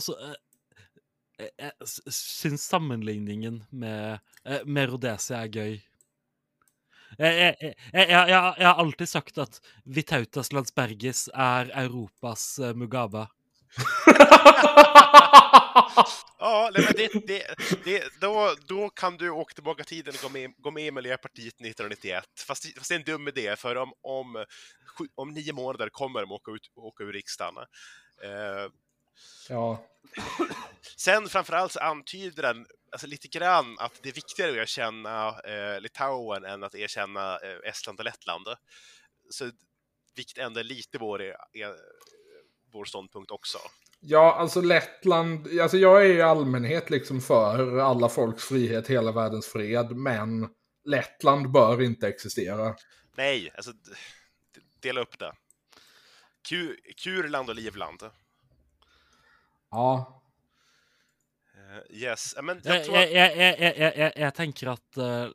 Jeg 1.59 1.73
s- 1.83 2.15
syns 2.15 2.63
sammenligningen 2.69 3.65
med, 3.71 4.19
med 4.65 4.89
Rhodesia 4.91 5.39
er 5.45 5.49
gøy. 5.49 5.79
Jeg, 7.19 7.57
jeg, 7.61 7.75
jeg, 7.93 8.29
jeg, 8.29 8.67
har 8.67 8.75
alltid 8.79 9.09
sagt 9.09 9.39
at 9.39 9.61
Vitautas 9.85 10.53
Landsbergis 10.53 11.29
er 11.35 11.71
Europas 11.85 12.59
eh, 12.59 12.75
Mugabe. 12.75 13.27
Ja, 16.39 16.71
nej, 16.75 16.85
men 16.87 16.95
det, 16.97 17.27
det, 17.27 17.45
det, 17.85 18.09
då, 18.21 18.55
då 18.69 18.89
kan 18.91 19.17
du 19.17 19.31
åka 19.31 19.55
tillbaka 19.55 19.83
i 19.83 19.85
tiden 19.85 20.15
och 20.15 20.23
gå 20.23 20.29
med, 20.29 20.51
gå 20.59 20.71
med 20.71 20.87
i 20.87 20.91
Miljöpartiet 20.91 21.55
1991. 21.55 22.25
Fast, 22.47 22.63
det- 22.63 22.79
fast 22.79 22.89
det 22.89 22.95
är 22.95 22.99
en 22.99 23.05
dum 23.05 23.29
idé, 23.29 23.57
för 23.57 23.77
om, 23.77 23.93
om, 24.03 24.45
om 25.15 25.31
nio 25.35 25.53
månader 25.53 25.89
kommer 25.89 26.21
de 26.21 26.33
åka, 26.33 26.51
ut, 26.51 26.71
åka 26.77 27.05
ur 27.05 27.13
riksdagen. 27.13 27.57
Eh, 28.25 28.71
ja, 29.49 29.87
sen 30.97 31.29
framförallt 31.29 31.73
så 31.73 31.81
antyder 31.81 32.43
den 32.43 32.67
alltså, 32.93 33.07
lite 33.07 33.29
grann 33.29 33.79
att 33.79 34.01
det 34.03 34.09
är 34.09 34.13
viktigare 34.13 34.51
att 34.51 34.57
erkänna 34.57 35.41
eh, 35.41 35.81
Litauen 35.81 36.45
än 36.45 36.63
att 36.63 36.75
erkänna 36.75 37.39
eh, 37.39 37.71
Estland 37.71 37.99
och 37.99 38.05
Lettland. 38.05 38.47
Så 39.31 39.51
vilket 40.17 40.39
ändå 40.39 40.61
är 40.61 40.65
lite 40.65 40.99
vår, 40.99 41.23
är, 41.23 41.35
vår 42.73 42.85
ståndpunkt 42.85 43.31
också. 43.31 43.59
ja, 44.01 44.35
alltså 44.35 44.61
Lettland, 44.61 45.61
alltså 45.61 45.77
jag 45.77 46.07
är 46.07 46.15
i 46.15 46.23
allmänhet 46.23 46.91
liksom 46.91 47.21
för 47.21 47.79
alla 47.79 48.09
folks 48.09 48.45
frihet, 48.45 48.89
hela 48.89 49.13
världens 49.13 49.47
fred, 49.47 49.97
men 49.97 50.49
Lettland 50.85 51.51
bör 51.53 51.83
inte 51.83 52.09
existera. 52.09 52.77
Nej, 53.17 53.53
alltså 53.57 53.73
dela 54.83 55.01
upp 55.01 55.19
det. 55.19 55.33
Ku, 56.49 56.77
Kurland 57.05 57.49
och 57.49 57.55
Livland. 57.55 58.03
Ja, 59.71 60.17
Eh, 61.55 61.97
yes, 61.97 62.33
Ja, 62.37 62.43
men 62.43 62.61
jag 62.65 62.85
tror 62.85 62.97
att, 62.97 63.11
jeg, 63.11 63.37
jeg, 63.37 63.57
jeg, 63.61 63.75
jeg, 63.79 63.93
jeg, 63.97 64.13
jeg 64.17 64.35
tenker 64.35 64.71
at 64.73 64.97
eh, 64.99 65.31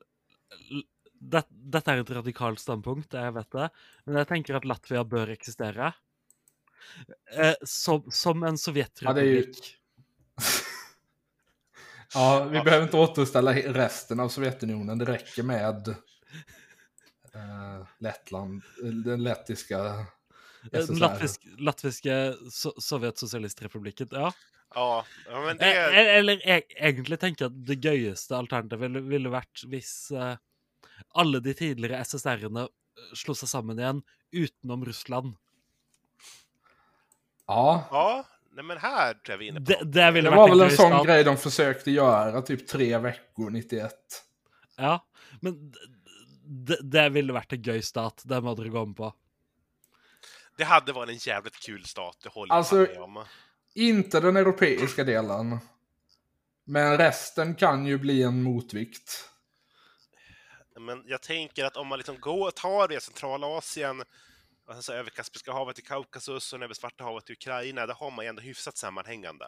l- 0.71 0.83
det, 1.19 1.41
Dette 1.49 1.91
er 1.93 2.01
et 2.03 2.09
radikalt 2.17 2.59
standpunkt, 2.59 3.13
jeg 3.15 3.33
vet 3.35 3.51
det, 3.55 3.69
men 4.05 4.17
jeg 4.19 4.27
tenker 4.27 4.57
at 4.57 4.65
Latvia 4.67 5.03
bør 5.07 5.31
eksistere. 5.33 5.93
Eh, 7.31 7.53
som, 7.63 8.03
som 8.11 8.43
en 8.43 8.57
Ja, 8.57 9.13
det 9.13 9.21
är 9.21 9.23
ju- 9.25 9.43
sovjetrepublikk. 9.53 9.77
ja 12.13 12.43
vi 12.51 12.59
behöver 12.61 12.83
inte 12.83 12.97
återställa 12.97 13.53
resten 13.53 14.19
av 14.19 14.29
Sovjetunionen, 14.29 14.97
det 14.97 15.05
räcker 15.05 15.43
med 15.43 15.87
eh, 17.33 17.87
Lettland, 17.99 18.61
den 19.05 19.23
lettiska. 19.23 20.05
Latvisk, 20.73 21.45
latviske 21.59 22.15
so 22.51 22.73
Sovjetsosialistrepublikken. 22.81 24.07
Ja. 24.11 24.31
ja, 24.75 25.05
men 25.45 25.59
Eh, 25.59 25.59
det, 25.59 26.05
Eller 26.17 26.41
jeg, 26.47 26.65
egentlig 26.75 27.19
tenker 27.19 27.45
jeg 27.45 27.53
at 27.53 27.65
det 27.67 27.79
gøyeste 27.83 28.37
alternativet 28.37 28.81
ville, 28.87 29.03
ville 29.09 29.33
vært 29.33 29.65
hvis 29.71 30.11
eh, 30.11 30.35
alle 31.15 31.41
de 31.43 31.53
tidligere 31.53 32.01
SSR-ene 32.03 32.67
slo 33.15 33.35
seg 33.37 33.51
sammen 33.51 33.79
igjen 33.79 34.01
utenom 34.35 34.85
Russland. 34.87 35.35
Ja, 37.47 37.87
ja, 37.91 38.25
nej, 38.55 38.65
men 38.65 38.77
här 38.77 39.13
tror 39.13 39.33
jag 39.33 39.37
vi 39.37 39.45
är 39.45 39.49
inne 39.49 39.61
på 39.61 39.65
Det, 39.71 39.79
det 39.83 40.11
ville 40.11 40.29
det 40.29 40.35
var 40.35 40.49
väl 40.49 40.61
en 40.61 40.71
sån 40.71 41.05
grej 41.05 41.23
de 41.23 41.37
försökte 41.37 41.91
göra 41.91 42.41
typ 42.41 42.67
tre 42.67 42.97
veckor 42.97 43.49
91. 43.49 43.93
Ja, 44.77 45.05
men 45.41 45.73
det, 46.45 46.79
det 46.81 47.09
ville 47.09 47.33
vært 47.35 47.53
en 47.53 47.61
gøy 47.61 47.81
stat. 47.81 48.23
Det 48.25 48.41
må 48.41 48.55
dere 48.57 48.73
gå 48.73 48.85
med 48.85 48.97
på. 48.97 49.11
Det 50.57 50.63
hade 50.63 50.93
varit 50.93 51.09
en 51.09 51.15
jävligt 51.17 51.55
kul 51.59 51.85
stat, 51.85 52.17
det 52.23 52.29
håller 52.29 52.51
jag 52.53 52.57
Alltså- 52.57 52.75
med 52.75 52.97
om. 52.97 53.25
Inte 53.73 54.19
den 54.19 54.37
europeiska 54.37 55.03
delen. 55.03 55.59
Men 56.63 56.97
resten 56.97 57.55
kan 57.55 57.85
ju 57.85 57.97
bli 57.97 58.23
en 58.23 58.43
motvikt. 58.43 59.29
Men 60.79 61.03
jag 61.07 61.21
tänker 61.21 61.65
att 61.65 61.77
om 61.77 61.87
man 61.87 61.99
liksom 61.99 62.19
går, 62.19 62.51
tar 62.51 62.87
via 62.87 62.99
Centralasien, 62.99 64.01
och 64.67 64.73
sen 64.73 64.83
så 64.83 64.93
över 64.93 65.09
Kaspiska 65.09 65.51
havet 65.53 65.75
till 65.75 65.85
Kaukasus 65.85 66.53
och 66.53 66.63
över 66.63 66.73
Svarta 66.73 67.03
havet 67.03 67.25
till 67.25 67.33
Ukraina, 67.33 67.85
då 67.85 67.93
har 67.93 68.11
man 68.11 68.25
ju 68.25 68.29
ändå 68.29 68.41
hyfsat 68.41 68.77
sammanhängande. 68.77 69.45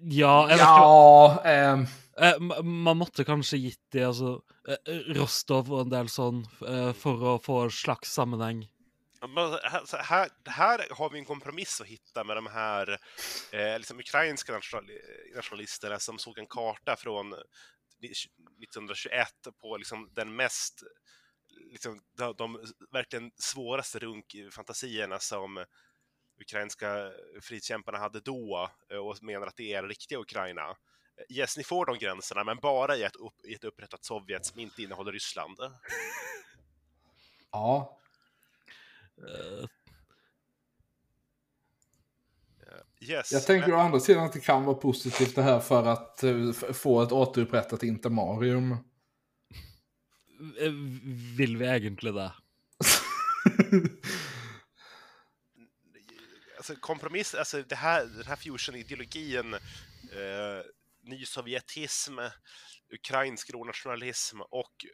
Ja, 0.00 0.46
ikke 0.50 0.56
Ja, 0.62 1.42
ehm, 1.44 1.86
Eh, 2.18 2.38
ma- 2.38 2.62
Man 2.62 2.96
måtte 2.96 3.24
kanskje 3.24 3.58
gitt 3.58 3.90
de 3.92 4.04
altså, 4.04 4.40
eh, 4.68 4.94
Rostov 5.14 5.72
og 5.72 5.80
en 5.80 5.90
del 5.90 6.06
eh, 6.06 6.92
for 6.92 7.24
å 7.24 7.38
få 7.38 7.58
en 7.64 7.70
slags 7.70 8.12
sammenheng. 8.12 8.62
Här, 9.64 10.02
här, 10.02 10.30
här 10.44 10.86
har 10.90 11.10
vi 11.10 11.18
en 11.18 11.24
kompromiss 11.24 11.80
att 11.80 11.86
hitta 11.86 12.24
med 12.24 12.36
de 12.36 12.46
här 12.46 12.98
eh, 13.52 13.78
liksom 13.78 13.98
ukrainska 13.98 14.52
national, 14.52 14.90
nationalisterna 15.34 15.98
som 15.98 16.18
såg 16.18 16.38
en 16.38 16.46
karta 16.46 16.96
från 16.96 17.32
1921 17.32 19.28
på 19.60 19.76
liksom 19.76 20.10
den 20.12 20.36
mest, 20.36 20.82
liksom, 21.70 22.00
de, 22.18 22.34
de 22.38 22.66
verkligen 22.92 23.30
svåraste 23.36 23.98
runkfantasierna 23.98 25.18
som 25.18 25.64
ukrainska 26.40 27.12
frihetskämparna 27.40 27.98
hade 27.98 28.20
då 28.20 28.70
eh, 28.90 28.98
och 28.98 29.22
menar 29.22 29.46
att 29.46 29.56
det 29.56 29.72
är 29.72 29.82
det 29.82 29.88
riktiga 29.88 30.18
Ukraina. 30.18 30.76
Yes, 31.28 31.56
ni 31.56 31.64
får 31.64 31.86
de 31.86 31.98
gränserna, 31.98 32.44
men 32.44 32.56
bara 32.56 32.96
i 32.96 33.02
ett, 33.02 33.16
upp, 33.16 33.44
i 33.44 33.54
ett 33.54 33.64
upprättat 33.64 34.04
Sovjet 34.04 34.46
som 34.46 34.60
inte 34.60 34.82
innehåller 34.82 35.12
Ryssland. 35.12 35.58
ja. 37.50 37.98
Eh, 39.18 39.66
Yes. 43.00 43.32
Jag 43.32 43.46
tänker 43.46 43.74
å 43.74 43.76
andra 43.78 44.00
sidan 44.00 44.24
att 44.24 44.32
det 44.32 44.40
kan 44.40 44.64
vara 44.64 44.76
positivt 44.76 45.34
det 45.34 45.42
här 45.42 45.60
för 45.60 45.86
att 45.86 46.22
eh, 46.22 46.52
få 46.52 47.02
ett 47.02 47.12
återupprättat 47.12 47.82
intermarium. 47.82 48.72
eh, 50.60 50.70
Vil 51.36 51.56
vi 51.56 51.66
egentlig 51.66 52.14
det? 52.14 52.32
alltså, 56.56 56.76
kompromiss, 56.80 57.34
alltså 57.34 57.62
det 57.62 57.76
här, 57.76 58.04
den 58.04 58.26
här 58.26 58.36
fusion-ideologin, 58.36 59.54
eh, 59.54 60.62
ny 61.02 61.24
sovjetism, 61.24 62.18
ukrainsk 62.92 63.50
rånationalism 63.50 64.40
och 64.40 64.86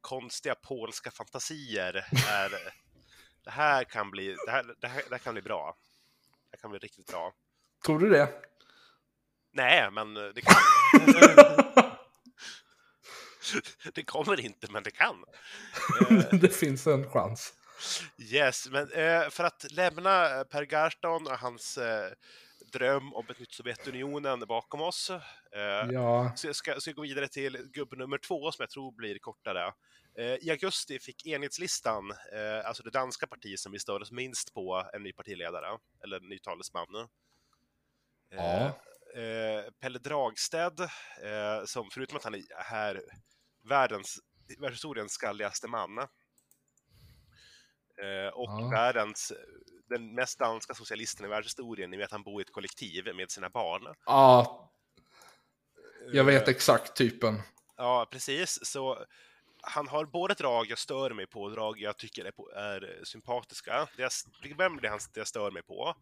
konstiga 0.00 0.54
polska 0.54 1.10
fantasier 1.10 1.94
är, 2.28 2.50
det 3.44 3.50
här 3.50 3.84
kan 3.84 4.10
bli, 4.10 4.36
det 4.46 4.50
här, 4.50 4.74
det 4.80 4.88
här, 4.88 5.02
det 5.08 5.14
här 5.14 5.18
kan 5.18 5.34
bli 5.34 5.42
bra. 5.42 5.76
Det 6.50 6.56
här 6.56 6.60
kan 6.60 6.70
bli 6.70 6.78
riktigt 6.78 7.06
bra. 7.06 7.32
Tror 7.86 7.98
du 7.98 8.08
det? 8.10 8.28
Nej, 9.52 9.90
men 9.90 10.14
det 10.14 10.40
kan. 10.40 10.54
det 13.94 14.02
kommer 14.02 14.40
inte, 14.40 14.72
men 14.72 14.82
det 14.82 14.90
kan. 14.90 15.24
Eh, 16.10 16.18
det 16.40 16.48
finns 16.48 16.86
en 16.86 17.10
chans. 17.10 17.54
Yes, 18.18 18.68
men 18.70 18.92
eh, 18.92 19.28
för 19.30 19.44
att 19.44 19.66
lämna 19.70 20.38
eh, 20.38 20.44
Per 20.44 20.62
Gahrton 20.62 21.26
och 21.26 21.38
hans 21.38 21.78
eh, 21.78 22.12
dröm 22.72 23.14
om 23.14 23.26
ett 23.28 23.38
nytt 23.38 23.52
Sovjetunionen 23.52 24.40
bakom 24.40 24.80
oss. 24.80 25.10
Eh, 25.10 25.92
Ja, 25.92 26.32
så, 26.36 26.46
jag 26.46 26.56
ska, 26.56 26.80
så 26.80 26.90
jag 26.90 26.96
går 26.96 27.02
vidare 27.02 27.28
till 27.28 27.58
gubbe 27.72 27.96
nummer 27.96 28.18
två 28.18 28.52
som 28.52 28.62
jag 28.62 28.70
tror 28.70 28.92
blir 28.92 29.18
kortare. 29.18 29.72
Eh, 30.18 30.36
I 30.40 30.50
augusti 30.50 30.98
fick 30.98 31.26
Enhetslistan, 31.26 32.10
eh, 32.10 32.66
alltså 32.66 32.82
det 32.82 32.90
danska 32.90 33.26
partiet 33.26 33.60
som 33.60 33.72
vi 33.72 33.78
stör 33.78 34.02
oss 34.02 34.12
minst 34.12 34.54
på, 34.54 34.90
en 34.92 35.02
ny 35.02 35.12
partiledare, 35.12 35.78
eller 36.04 36.16
en 36.16 36.28
ny 36.28 36.38
talesman. 36.38 37.08
Ja. 38.30 38.66
eh, 39.20 39.70
Pelle 39.80 39.98
Dragsted, 39.98 40.80
som 41.66 41.90
förutom 41.90 42.16
att 42.16 42.24
han 42.24 42.34
är 42.34 42.42
här 42.64 43.02
världens, 43.68 44.18
världshistoriens 44.58 45.12
skalligaste 45.12 45.68
man, 45.68 45.98
och 48.32 48.50
Ja. 48.50 48.70
världens, 48.72 49.32
den 49.88 50.14
mest 50.14 50.38
danska 50.38 50.74
socialisten 50.74 51.26
i 51.26 51.28
världshistorien, 51.28 51.90
ni 51.90 51.96
vet 51.96 52.10
han 52.10 52.22
bor 52.22 52.40
i 52.40 52.44
ett 52.44 52.52
kollektiv 52.52 53.14
med 53.14 53.30
sina 53.30 53.50
barn. 53.50 53.94
ja. 54.06 54.68
Jag 56.12 56.24
vet 56.24 56.48
exakt 56.48 56.96
typen. 56.96 57.42
Ja, 57.76 58.08
precis. 58.10 58.58
Så 58.62 59.06
han 59.62 59.88
har 59.88 60.04
både 60.04 60.34
drag 60.34 60.66
jag 60.70 60.78
stör 60.78 61.10
mig 61.10 61.26
på 61.26 61.42
och 61.42 61.50
drag 61.52 61.80
jag 61.80 61.96
tycker 61.96 62.24
är, 62.24 62.30
på, 62.30 62.50
är 62.50 63.00
sympatiska. 63.04 63.88
Det 63.96 64.02
jag, 64.02 64.10
vem 64.58 64.78
är 64.78 64.80
det 64.80 64.88
han 64.88 64.98
det 65.14 65.20
jag 65.20 65.28
stör 65.28 65.50
mig 65.50 65.62
på? 65.62 65.94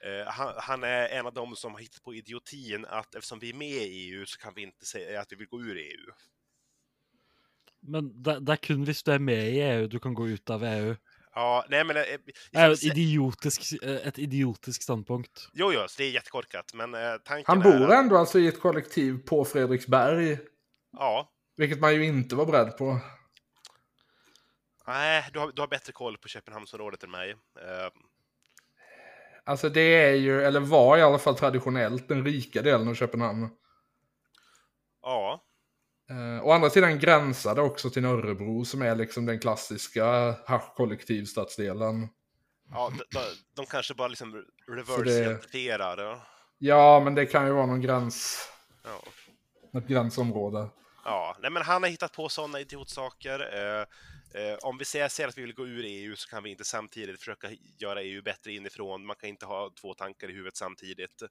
Eh, 0.00 0.26
han, 0.26 0.52
han 0.56 0.84
är 0.84 1.08
en 1.08 1.26
av 1.26 1.32
dem 1.34 1.56
som 1.56 1.72
har 1.72 1.80
hittat 1.80 2.02
på 2.02 2.14
idiotin 2.14 2.84
att 2.88 3.14
eftersom 3.14 3.38
vi 3.38 3.50
är 3.50 3.54
med 3.54 3.68
i 3.68 4.10
EU 4.10 4.26
så 4.26 4.38
kan 4.38 4.52
vi 4.54 4.62
inte 4.62 4.86
säga 4.86 5.20
att 5.20 5.32
vi 5.32 5.36
vill 5.36 5.48
gå 5.48 5.60
ur 5.60 5.76
EU. 5.76 6.12
Men 7.80 8.22
det, 8.22 8.40
det 8.40 8.52
er 8.52 8.56
kun 8.62 8.84
hvis 8.84 9.02
du 9.06 9.12
er 9.14 9.22
med 9.22 9.52
i 9.52 9.60
EU 9.62 9.86
du 9.86 9.98
kan 10.02 10.14
gå 10.14 10.28
ut 10.28 10.50
av 10.50 10.64
EU. 10.64 10.96
Ja, 11.34 11.64
nej 11.68 11.84
men... 11.84 11.96
Eh, 11.96 12.02
Det 12.52 12.82
idiotisk, 12.82 13.82
eh, 13.82 14.06
et 14.06 14.18
idiotisk 14.18 14.82
standpunkt. 14.82 15.48
jo, 15.54 15.72
jo, 15.72 15.84
så 15.88 15.94
det 15.98 16.04
är 16.04 16.10
jättekorkat, 16.10 16.74
men 16.74 16.92
tanken 17.24 17.44
Han 17.46 17.62
är... 17.62 17.78
bor 17.78 17.92
ändå 17.94 18.16
alltså 18.16 18.38
i 18.38 18.46
ett 18.48 18.60
kollektiv 18.60 19.18
på 19.26 19.44
Fredriksberg. 19.44 20.38
Ja. 20.92 21.32
Vilket 21.58 21.80
man 21.80 21.94
ju 21.94 22.04
inte 22.04 22.36
var 22.36 22.46
beredd 22.46 22.76
på. 22.76 22.98
Nej, 24.86 25.24
du 25.32 25.38
har, 25.38 25.52
du 25.52 25.62
har 25.62 25.68
bättre 25.68 25.92
koll 25.92 26.18
på 26.18 26.28
Köpenhamnsområdet 26.28 27.02
än 27.04 27.10
mig. 27.10 27.30
Eh, 27.30 27.90
Alltså 29.44 29.68
det 29.68 29.80
är 29.80 30.14
ju, 30.14 30.42
eller 30.42 30.60
var 30.60 30.98
i 30.98 31.02
alla 31.02 31.18
fall 31.18 31.36
traditionellt, 31.36 32.08
den 32.08 32.24
rika 32.24 32.62
delen 32.62 32.88
av 32.88 32.94
Köpenhamn. 32.94 33.48
ja, 35.02 35.44
Eh, 36.10 36.46
å 36.46 36.50
andra 36.52 36.70
sidan 36.70 36.98
gränsar 36.98 37.54
det 37.54 37.60
också 37.62 37.90
till 37.90 38.02
Norrebro 38.02 38.64
som 38.64 38.82
är 38.82 38.94
liksom 38.94 39.26
den 39.26 39.38
klassiska 39.40 40.34
haschkollektivstadsdelen. 40.46 42.08
ja 42.70 42.90
de, 42.90 43.18
de, 43.18 43.24
de 43.54 43.66
kanske 43.66 43.94
bara 43.94 44.08
liksom 44.08 44.44
Så 44.66 44.72
reverse 44.72 45.02
det- 45.04 45.18
identifierar. 45.24 46.28
Ja, 46.58 47.00
men 47.04 47.14
det 47.14 47.26
kan 47.26 47.46
ju 47.46 47.52
vara 47.52 47.66
någon 47.66 47.80
gräns, 47.80 48.48
Ja. 48.84 49.78
ett 49.80 49.86
gränsområde. 49.88 50.68
Ja, 51.08 51.36
nej 51.40 51.50
men 51.50 51.62
han 51.62 51.82
har 51.82 51.90
hittat 51.90 52.12
på 52.12 52.28
sådana 52.28 52.60
idiotsaker. 52.60 53.40
Eh, 53.54 53.80
eh, 54.42 54.56
om 54.62 54.78
vi 54.78 54.84
säger, 54.84 55.08
säger 55.08 55.28
att 55.28 55.38
vi 55.38 55.42
vill 55.42 55.54
gå 55.54 55.66
ur 55.66 55.84
EU 55.84 56.16
så 56.16 56.28
kan 56.28 56.42
vi 56.42 56.50
inte 56.50 56.64
samtidigt 56.64 57.18
försöka 57.18 57.48
göra 57.78 58.02
EU 58.02 58.22
bättre 58.22 58.52
inifrån. 58.52 59.06
Man 59.06 59.16
kan 59.16 59.28
inte 59.28 59.46
ha 59.46 59.70
två 59.80 59.94
tankar 59.94 60.30
i 60.30 60.32
huvudet 60.32 60.56
samtidigt. 60.56 61.22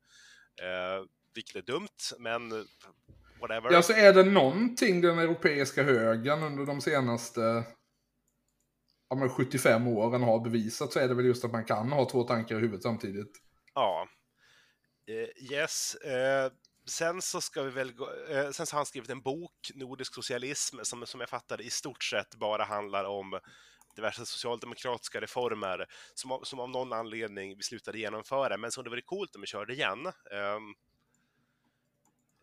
Eh, 0.61 1.05
vilket 1.34 1.55
är 1.55 1.61
dumt, 1.61 1.97
men 2.19 2.51
eh, 2.51 2.57
whatever. 3.41 3.71
Ja, 3.71 3.82
så 3.82 3.93
är 3.93 4.13
det 4.13 4.23
någonting 4.23 5.01
den 5.01 5.19
europeiska 5.19 5.84
högern 5.84 6.43
under 6.43 6.65
de 6.65 6.82
senaste 6.82 7.63
ja, 9.09 9.15
men 9.15 9.30
75 9.30 9.88
åren 9.88 10.23
har 10.23 10.39
bevisat 10.39 10.93
så 10.93 10.99
är 10.99 11.07
det 11.07 11.13
väl 11.13 11.25
just 11.25 11.45
att 11.45 11.51
man 11.51 11.65
kan 11.65 11.91
ha 11.91 12.09
två 12.09 12.23
tankar 12.23 12.55
i 12.55 12.59
huvudet 12.59 12.84
samtidigt. 12.84 13.32
Ja. 13.73 14.07
Eh, 15.07 15.53
yes. 15.53 15.97
Sen 16.89 17.21
så 17.21 17.41
ska 17.41 17.63
vi 17.63 17.69
väl 17.69 17.93
gå, 17.93 18.13
eh, 18.29 18.49
sen 18.51 18.65
så 18.65 18.73
har 18.75 18.79
han 18.79 18.85
skrivit 18.85 19.09
en 19.09 19.21
bok, 19.21 19.71
Nordisk 19.75 20.13
socialism, 20.13 20.79
som, 20.83 21.05
som 21.05 21.19
jag 21.19 21.29
fattar 21.29 21.61
i 21.61 21.69
stort 21.69 22.03
sett 22.03 22.35
bara 22.35 22.63
handlar 22.63 23.03
om 23.05 23.39
diverse 23.95 24.25
socialdemokratiska 24.25 25.21
reformer 25.21 25.85
som, 26.13 26.39
som 26.43 26.59
av 26.59 26.69
någon 26.69 26.93
anledning 26.93 27.57
vi 27.57 27.63
slutade 27.63 27.99
genomföra, 27.99 28.57
men 28.57 28.71
som 28.71 28.83
det 28.83 28.89
vore 28.89 29.01
coolt 29.01 29.35
om 29.35 29.41
vi 29.41 29.47
körde 29.47 29.73
igen. 29.73 30.05
Ehm, 30.31 30.73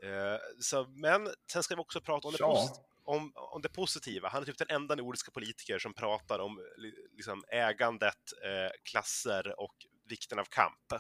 eh, 0.03 0.38
så, 0.61 0.86
men 0.88 1.28
sen 1.53 1.62
ska 1.62 1.74
vi 1.74 1.80
också 1.80 2.01
prata 2.01 2.28
om 2.28 2.32
det, 2.32 2.38
Ja. 2.40 2.55
posit- 2.55 2.84
om, 3.05 3.32
om 3.34 3.62
det 3.62 3.68
positiva. 3.68 4.28
Han 4.28 4.42
är 4.42 4.47
typ 4.47 4.59
den 4.59 4.70
enda 4.70 4.95
nordiska 4.95 5.30
politiker 5.30 5.78
som 5.78 5.95
pratar 5.95 6.38
om 6.38 6.61
li- 6.76 7.09
liksom, 7.12 7.45
ägandet, 7.49 8.32
eh, 8.45 8.72
klasser 8.90 9.61
och 9.61 9.74
vikten 10.09 10.38
av 10.38 10.45
kamp. 10.45 10.92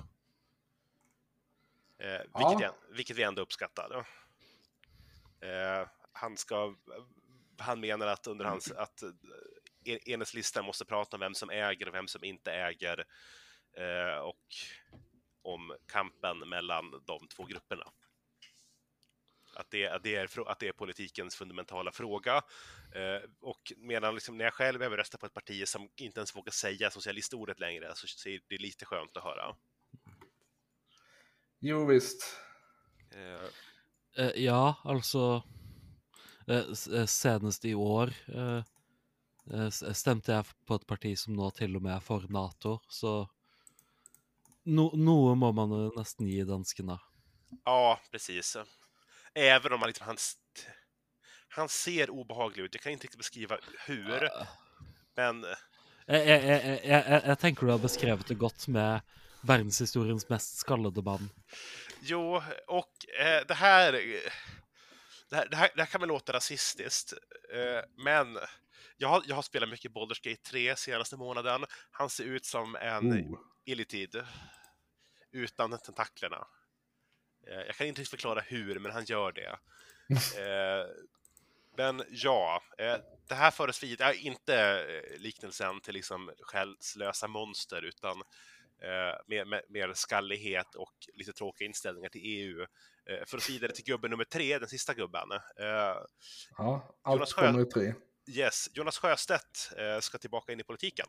Eh, 2.04 2.20
vilket, 2.20 2.32
Ja. 2.34 2.58
jag, 2.60 2.74
vilket 2.88 3.16
vi 3.16 3.22
ändå 3.22 3.42
uppskattar. 3.42 4.06
Eh, 5.40 5.88
han 6.12 6.36
ska, 6.36 6.74
han 7.58 7.80
menar 7.80 8.06
att 8.06 8.26
under 8.26 8.44
hans, 8.44 8.72
att 8.76 9.02
eh, 9.02 9.10
enhetslistan 10.06 10.64
måste 10.64 10.84
prata 10.84 11.16
om 11.16 11.20
vem 11.20 11.34
som 11.34 11.50
äger 11.50 11.88
och 11.88 11.94
vem 11.94 12.08
som 12.08 12.24
inte 12.24 12.52
äger 12.52 13.04
eh, 13.76 14.18
och 14.18 14.44
om 15.42 15.76
kampen 15.86 16.38
mellan 16.38 17.02
de 17.06 17.28
två 17.28 17.44
grupperna. 17.44 17.92
Att 19.56 19.70
det, 19.70 19.88
att 19.88 20.02
det, 20.02 20.16
är, 20.16 20.48
att 20.50 20.58
det 20.58 20.68
är 20.68 20.72
politikens 20.72 21.36
fundamentala 21.36 21.92
fråga. 21.92 22.42
Eh, 22.94 23.30
och 23.40 23.72
medan 23.76 24.14
liksom, 24.14 24.38
när 24.38 24.44
jag 24.44 24.54
själv 24.54 24.78
behöver 24.78 24.96
rösta 24.96 25.18
på 25.18 25.26
ett 25.26 25.34
parti 25.34 25.68
som 25.68 25.90
inte 25.96 26.20
ens 26.20 26.36
vågar 26.36 26.52
säga 26.52 26.90
socialistordet 26.90 27.60
längre 27.60 27.94
så, 27.94 28.06
så 28.06 28.28
är 28.28 28.40
det 28.48 28.58
lite 28.58 28.84
skönt 28.84 29.16
att 29.16 29.24
höra. 29.24 29.56
Jo, 31.64 31.84
visst. 31.88 32.24
Eh, 33.14 33.48
Eh, 34.16 34.30
ja, 34.44 34.76
altså 34.84 35.42
eh, 36.48 36.64
eh, 36.94 37.06
Senest 37.06 37.64
i 37.64 37.72
år 37.74 38.12
eh, 38.28 38.60
eh, 39.50 39.66
s- 39.66 39.82
stemte 39.98 40.30
jeg 40.36 40.46
på 40.68 40.76
et 40.78 40.84
parti 40.86 41.16
som 41.18 41.34
nå 41.34 41.48
til 41.56 41.74
og 41.74 41.82
med 41.82 41.96
er 41.96 42.04
for 42.04 42.22
Nato, 42.30 42.76
så 42.86 43.14
no, 44.70 44.84
noe 44.94 45.34
må 45.34 45.50
man 45.56 45.74
jo 45.74 45.88
nesten 45.96 46.28
gi 46.30 46.44
danskene. 46.46 46.94
Ja, 47.64 47.98
precis. 48.12 48.56
Även 49.34 49.72
om 49.72 49.80
han, 49.82 49.88
liksom, 49.90 50.06
han, 50.06 50.16
han 51.48 51.68
ser 51.68 52.10
obehaglig 52.10 52.64
ut. 52.64 52.74
Jag 52.74 52.82
kan 52.82 52.92
inte 52.92 53.04
riktigt 53.04 53.18
beskriva 53.18 53.58
hur, 53.86 54.28
men 55.16 55.44
jeg 56.06 57.38
tenker 57.40 57.66
du 57.66 57.72
har 57.72 57.82
beskrevet 57.82 58.28
det 58.28 58.38
godt 58.38 58.68
med 58.68 59.00
verdenshistoriens 59.46 60.28
mest 60.28 60.56
skallede 60.56 61.02
mann. 61.02 61.30
jo, 62.00 62.42
och 62.66 62.92
eh, 63.20 63.46
det 63.48 63.54
här, 63.54 63.92
det 65.30 65.36
här, 65.36 65.48
det 65.50 65.56
här, 65.56 65.70
det 65.74 65.82
här 65.82 65.86
kan 65.86 66.00
väl 66.00 66.08
låta 66.08 66.32
rasistiskt, 66.32 67.12
eh, 67.52 68.04
men 68.04 68.38
jag 68.96 69.08
har, 69.08 69.22
jag 69.26 69.34
har 69.34 69.42
spelat 69.42 69.68
mycket 69.68 69.92
Baldur's 69.92 70.28
Gate 70.28 70.42
3 70.42 70.76
senaste 70.76 71.16
månaden. 71.16 71.64
Han 71.90 72.10
ser 72.10 72.24
ut 72.24 72.44
som 72.44 72.76
en 72.76 73.12
Oh. 73.12 73.38
Illitid 73.64 74.22
utan 75.32 75.78
tentaklerna. 75.78 76.46
Eh, 77.46 77.60
jag 77.66 77.74
kan 77.74 77.86
inte 77.86 78.00
riktigt 78.00 78.10
förklara 78.10 78.40
hur, 78.40 78.78
men 78.78 78.92
han 78.92 79.04
gör 79.04 79.32
det. 79.32 79.58
Eh, 80.38 80.86
men 81.76 82.02
ja, 82.10 82.62
eh, 82.78 82.96
det 83.28 83.34
här 83.34 83.50
föres 83.50 83.82
vidare, 83.82 84.12
äh, 84.12 84.26
inte 84.26 84.56
eh, 84.56 85.20
liknelsen 85.20 85.80
till 85.80 85.94
liksom 85.94 86.30
själslösa 86.40 87.28
monster, 87.28 87.82
utan 87.82 88.22
eh, 88.82 89.18
mer, 89.26 89.44
mer, 89.44 89.62
mer 89.68 89.92
skallighet 89.94 90.74
och 90.74 90.92
lite 91.14 91.32
tråkiga 91.32 91.66
inställningar 91.68 92.08
till 92.08 92.20
EU. 92.24 92.60
Eh, 93.10 93.24
för 93.26 93.36
oss 93.36 93.50
vidare 93.50 93.72
till 93.72 93.84
gubben 93.84 94.10
nummer 94.10 94.24
tre, 94.24 94.58
den 94.58 94.68
sista 94.68 94.94
gubben. 94.94 95.32
Eh, 95.32 95.96
Ja, 96.58 96.96
allt 97.02 97.16
Jonas 97.16 97.34
Sjö- 97.34 97.46
kommer 97.46 97.62
i 97.62 97.64
tre. 97.66 97.94
yes, 98.28 98.68
Jonas 98.72 98.98
Sjöstedt 98.98 99.72
eh, 99.76 100.00
ska 100.00 100.18
tillbaka 100.18 100.52
in 100.52 100.60
i 100.60 100.64
politiken. 100.64 101.06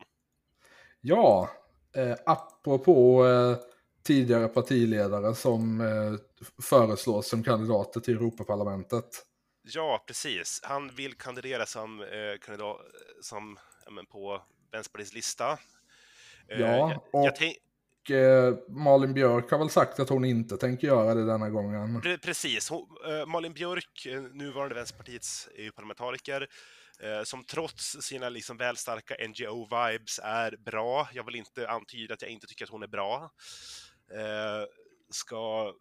Ja, 1.01 1.49
eh, 1.95 2.16
apropå 2.26 3.26
eh, 3.28 3.57
tidigare 4.03 4.47
partiledare 4.47 5.36
som 5.36 5.82
föreslås 6.61 7.28
som 7.30 7.43
kandidater 7.43 7.99
till 7.99 8.13
Europaparlamentet. 8.16 9.26
Ja, 9.61 10.03
precis. 10.07 10.59
Han 10.63 10.89
vill 10.95 11.13
kandidera 11.13 11.66
som 11.66 12.01
eh, 12.01 12.07
kandidat 12.41 12.78
som, 13.22 13.57
ja, 13.86 14.03
på 14.11 14.41
Vänsterpartiets 14.72 15.13
lista. 15.13 15.59
Eh, 16.49 16.59
Ja, 16.61 17.03
och- 17.11 18.11
eh, 18.11 18.53
Malin 18.67 19.13
Björk 19.13 19.51
har 19.51 19.57
väl 19.59 19.69
sagt 19.69 19.99
att 19.99 20.09
hon 20.09 20.25
inte 20.25 20.57
tänker 20.57 20.87
göra 20.87 21.13
det 21.13 21.25
denna 21.25 21.49
gången. 21.49 22.01
pre, 22.01 22.17
precis. 22.17 22.71
Eh, 22.71 23.25
Malin 23.25 23.53
Björk, 23.53 24.07
nuvarande 24.33 24.75
Vänsterpartiets 24.75 25.49
EU-parlamentariker, 25.55 26.47
som 27.23 27.43
trots 27.43 27.97
sina 28.01 28.29
liksom 28.29 28.57
välstarka 28.57 29.15
NGO-vibes 29.15 30.19
är 30.23 30.57
bra. 30.57 31.07
Jag 31.13 31.25
vill 31.25 31.35
inte 31.35 31.69
antyda 31.69 32.13
att 32.13 32.21
jag 32.21 32.31
inte 32.31 32.47
tycker 32.47 32.65
att 32.65 32.71
hon 32.71 32.83
är 32.83 32.87
bra. 32.87 33.31
Ska, 35.09 35.73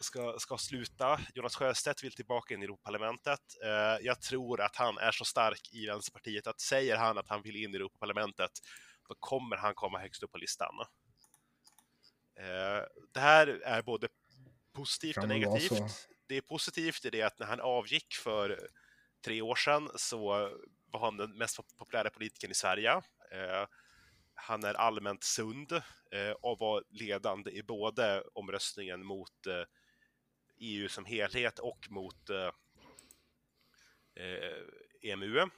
ska, 0.00 0.34
ska 0.38 0.56
sluta. 0.58 1.20
Jonas 1.34 1.56
Sjöstedt 1.56 2.04
vill 2.04 2.12
tillbaka 2.12 2.54
in 2.54 2.60
i 2.62 2.64
Europaparlamentet. 2.64 3.40
Jag 4.00 4.20
tror 4.20 4.60
att 4.60 4.76
han 4.76 4.98
är 4.98 5.10
så 5.12 5.24
stark 5.24 5.60
i 5.72 5.86
Vänsterpartiet 5.86 6.46
att 6.46 6.60
säger 6.60 6.96
han 6.96 7.18
att 7.18 7.28
han 7.28 7.42
vill 7.42 7.56
in 7.56 7.74
i 7.74 7.76
Europaparlamentet, 7.76 8.50
då 9.08 9.14
kommer 9.20 9.56
han 9.56 9.74
komma 9.74 9.98
högst 9.98 10.22
upp 10.22 10.32
på 10.32 10.38
listan. 10.38 10.74
Eh, 12.36 12.82
det 13.12 13.20
här 13.20 13.46
är 13.46 13.82
både 13.82 14.08
positivt 14.72 15.16
och 15.16 15.28
negativt. 15.28 16.08
Det 16.26 16.36
är 16.36 16.40
positivt 16.40 17.04
i 17.04 17.10
det 17.10 17.22
att 17.22 17.38
när 17.38 17.46
han 17.46 17.60
avgick 17.60 18.14
för 18.14 18.68
tre 19.24 19.42
år 19.42 19.54
sedan 19.54 19.90
så 19.96 20.28
var 20.86 21.00
han 21.00 21.16
den 21.16 21.38
mest 21.38 21.76
populära 21.76 22.10
politikern 22.10 22.50
i 22.50 22.54
Sverige. 22.54 22.92
Eh, 23.30 23.66
han 24.34 24.64
är 24.64 24.74
allmänt 24.74 25.24
sund 25.24 25.72
eh, 26.10 26.30
och 26.40 26.58
var 26.58 26.84
ledande 26.88 27.50
i 27.50 27.62
både 27.62 28.24
omröstningen 28.32 29.04
mot 29.04 29.46
eh, 29.46 29.64
EU 30.56 30.88
som 30.88 31.04
helhet 31.04 31.58
och 31.58 31.86
mot 31.90 32.30
eh, 32.30 32.50
eh, 34.24 34.62
EMU. 35.02 35.48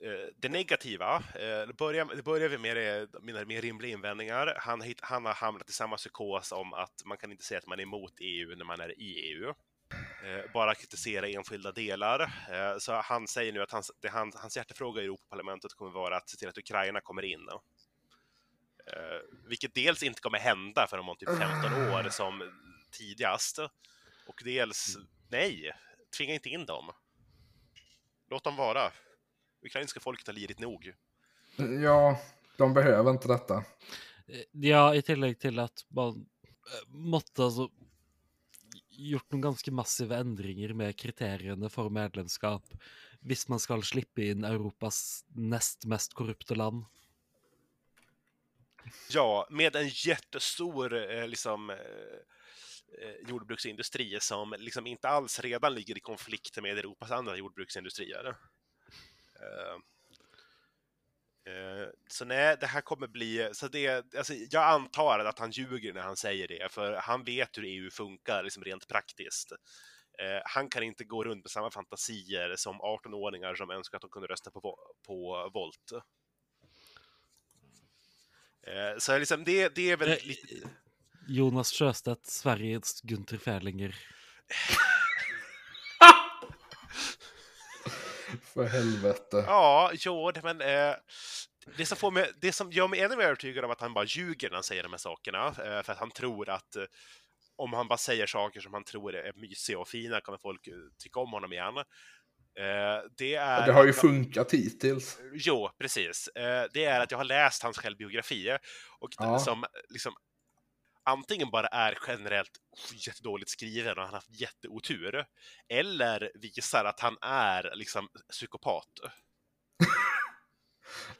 Eh, 0.00 0.28
det 0.36 0.48
negativa, 0.48 1.16
eh, 1.16 1.66
det 1.66 1.76
börjar, 1.78 2.04
det 2.16 2.22
börjar 2.22 2.48
vi 2.48 2.58
med 2.58 2.76
det, 2.76 3.08
mina 3.22 3.44
mer 3.44 3.62
rimliga 3.62 3.92
invändningar. 3.92 4.56
Han, 4.60 4.94
han 5.00 5.24
har 5.24 5.34
hamnat 5.34 5.70
i 5.70 5.72
samma 5.72 5.96
psykos 5.96 6.52
om 6.52 6.72
att 6.72 7.04
man 7.04 7.18
kan 7.18 7.30
inte 7.30 7.44
säga 7.44 7.58
att 7.58 7.66
man 7.66 7.78
är 7.78 7.82
emot 7.82 8.12
EU 8.20 8.56
när 8.56 8.64
man 8.64 8.80
är 8.80 9.00
i 9.00 9.32
EU. 9.32 9.48
Eh, 10.24 10.52
bara 10.52 10.74
kritisera 10.74 11.28
enskilda 11.28 11.72
delar. 11.72 12.32
Så 12.78 12.92
han 12.92 13.28
säger 13.28 13.52
nu 13.52 13.62
att 13.62 13.72
hans, 13.72 13.90
det 14.00 14.08
han, 14.08 14.32
hans 14.34 14.56
hjärtefråga 14.56 15.02
i 15.02 15.04
Europaparlamentet 15.04 15.74
kommer 15.74 15.92
vara 15.92 16.16
att 16.16 16.28
se 16.28 16.36
till 16.36 16.48
att 16.48 16.58
Ukraina 16.58 17.00
kommer 17.00 17.24
in. 17.24 17.48
Vilket 19.48 19.74
dels 19.74 20.02
inte 20.02 20.20
kommer 20.20 20.38
hända 20.38 20.86
förrän 20.90 21.08
om 21.08 21.16
typ 21.16 21.28
15 21.28 21.72
år 21.72 22.10
som 22.10 22.52
tidigast. 22.90 23.58
Och 24.26 24.42
dels, 24.44 24.96
nej, 25.30 25.72
tvinga 26.16 26.34
inte 26.34 26.48
in 26.48 26.66
dem. 26.66 26.90
Låt 28.30 28.44
dem 28.44 28.56
vara. 28.56 28.92
Ukrainska 29.64 30.00
folket 30.00 30.26
har 30.26 30.34
lidit 30.34 30.58
nog. 30.58 30.92
Ja, 31.82 32.18
de 32.56 32.74
behöver 32.74 33.10
inte 33.10 33.28
detta. 33.28 33.64
Eh, 34.26 34.44
Ja, 34.52 34.94
i 34.94 35.02
tillegg 35.02 35.38
til 35.40 35.58
at 35.58 35.84
man 35.88 36.26
eh, 36.46 36.84
måtte 36.88 37.48
altså 37.48 37.68
gjort 38.98 39.30
noen 39.30 39.42
ganske 39.42 39.72
massive 39.74 40.16
endringer 40.18 40.74
med 40.74 40.96
kriteriene 40.98 41.70
for 41.70 41.90
medlemskap 41.90 42.66
hvis 43.26 43.48
man 43.50 43.58
skal 43.62 43.82
slippe 43.86 44.26
inn 44.30 44.46
Europas 44.46 45.24
nest 45.34 45.86
mest 45.90 46.14
korrupte 46.14 46.54
land. 46.54 46.84
Ja, 49.10 49.46
med 49.50 49.76
en 49.76 49.88
jättestor 49.88 50.94
eh, 50.94 51.26
liksom, 51.28 51.72
jordbruksindustri 53.28 54.16
som 54.20 54.54
liksom 54.58 54.86
inte 54.86 55.08
alls 55.08 55.40
redan 55.40 55.74
ligger 55.74 55.98
i 55.98 56.00
konflikt 56.00 56.62
med 56.62 56.78
Europas 56.78 57.10
andra 57.10 57.36
jordbruksindustrier. 57.36 58.34
Eh, 59.42 59.76
eh, 61.52 61.88
så 62.08 62.24
nej, 62.24 62.56
det 62.60 62.66
här 62.66 62.80
kommer 62.80 63.06
bli... 63.06 63.50
Så 63.52 63.68
det, 63.68 64.14
alltså, 64.16 64.34
jag 64.34 64.64
antar 64.64 65.18
att 65.18 65.38
han 65.38 65.50
ljuger 65.50 65.92
när 65.92 66.02
han 66.02 66.16
säger 66.16 66.48
det, 66.48 66.72
för 66.72 66.92
han 66.92 67.24
vet 67.24 67.58
hur 67.58 67.64
EU 67.64 67.90
funkar 67.90 68.42
liksom 68.42 68.64
rent 68.64 68.88
praktiskt. 68.88 69.52
Eh, 70.18 70.40
han 70.44 70.68
kan 70.68 70.82
inte 70.82 71.04
gå 71.04 71.24
runt 71.24 71.44
med 71.44 71.50
samma 71.50 71.70
fantasier 71.70 72.54
som 72.56 72.80
18-åringar 72.80 73.54
som 73.54 73.70
önskar 73.70 73.96
att 73.96 74.02
de 74.02 74.10
kunde 74.10 74.28
rösta 74.28 74.50
på, 74.50 74.78
på 75.06 75.50
Volt. 75.54 75.92
Eh, 78.66 78.98
så 78.98 79.18
liksom 79.18 79.44
det, 79.44 79.74
det 79.74 79.90
är 79.90 79.96
väl 79.96 80.18
lite... 80.22 80.68
Jonas 81.28 81.72
Sjøstedt, 81.72 82.26
Sveriges 82.26 83.00
Gunther 83.00 83.38
Fählinger. 83.38 83.96
För 88.54 88.64
helvete. 88.64 89.44
Ja, 89.46 89.90
jo, 89.94 90.32
men 90.42 90.60
eh, 90.60 90.94
det, 91.76 91.86
som 91.86 91.96
får 91.96 92.10
mig, 92.10 92.30
det 92.40 92.52
som 92.52 92.72
gör 92.72 92.88
mig 92.88 93.00
ännu 93.00 93.16
mer 93.16 93.24
övertygad 93.24 93.64
om 93.64 93.70
att 93.70 93.80
han 93.80 93.94
bara 93.94 94.04
ljuger 94.04 94.48
när 94.50 94.54
han 94.54 94.62
säger 94.62 94.82
de 94.82 94.92
här 94.92 94.98
sakerna, 94.98 95.46
eh, 95.46 95.82
för 95.82 95.92
att 95.92 95.98
han 95.98 96.10
tror 96.10 96.50
att 96.50 96.76
eh, 96.76 96.82
om 97.56 97.72
han 97.72 97.88
bara 97.88 97.98
säger 97.98 98.26
saker 98.26 98.60
som 98.60 98.74
han 98.74 98.84
tror 98.84 99.14
är 99.14 99.32
mysiga 99.32 99.78
och 99.78 99.88
fina 99.88 100.20
kommer 100.20 100.38
folk 100.38 100.66
eh, 100.66 100.74
tycka 101.02 101.20
om 101.20 101.32
honom 101.32 101.52
igen. 101.52 101.76
Eh, 102.58 103.04
det 103.18 103.34
är... 103.34 103.66
Det 103.66 103.72
har 103.72 103.84
ju 103.84 103.92
funkat 103.92 104.54
hittills. 104.54 105.18
Jo, 105.32 105.70
precis. 105.78 106.28
Eh, 106.28 106.66
det 106.72 106.84
är 106.84 107.00
att 107.00 107.10
jag 107.10 107.18
har 107.18 107.24
läst 107.24 107.62
hans 107.62 107.78
självbiografi 107.78 108.56
och 108.98 109.10
Ja. 109.18 109.38
som 109.38 109.64
liksom 109.88 110.12
antingen 111.08 111.50
bara 111.50 111.66
är 111.66 111.98
generellt 112.06 112.50
jättedåligt 113.06 113.50
skriven 113.50 113.90
och 113.90 114.02
han 114.02 114.06
har 114.06 114.16
haft 114.16 114.40
jätteotur, 114.40 115.24
eller 115.68 116.30
visar 116.34 116.84
att 116.84 117.00
han 117.00 117.16
är 117.22 117.72
liksom 117.74 118.08
psykopat. 118.30 118.88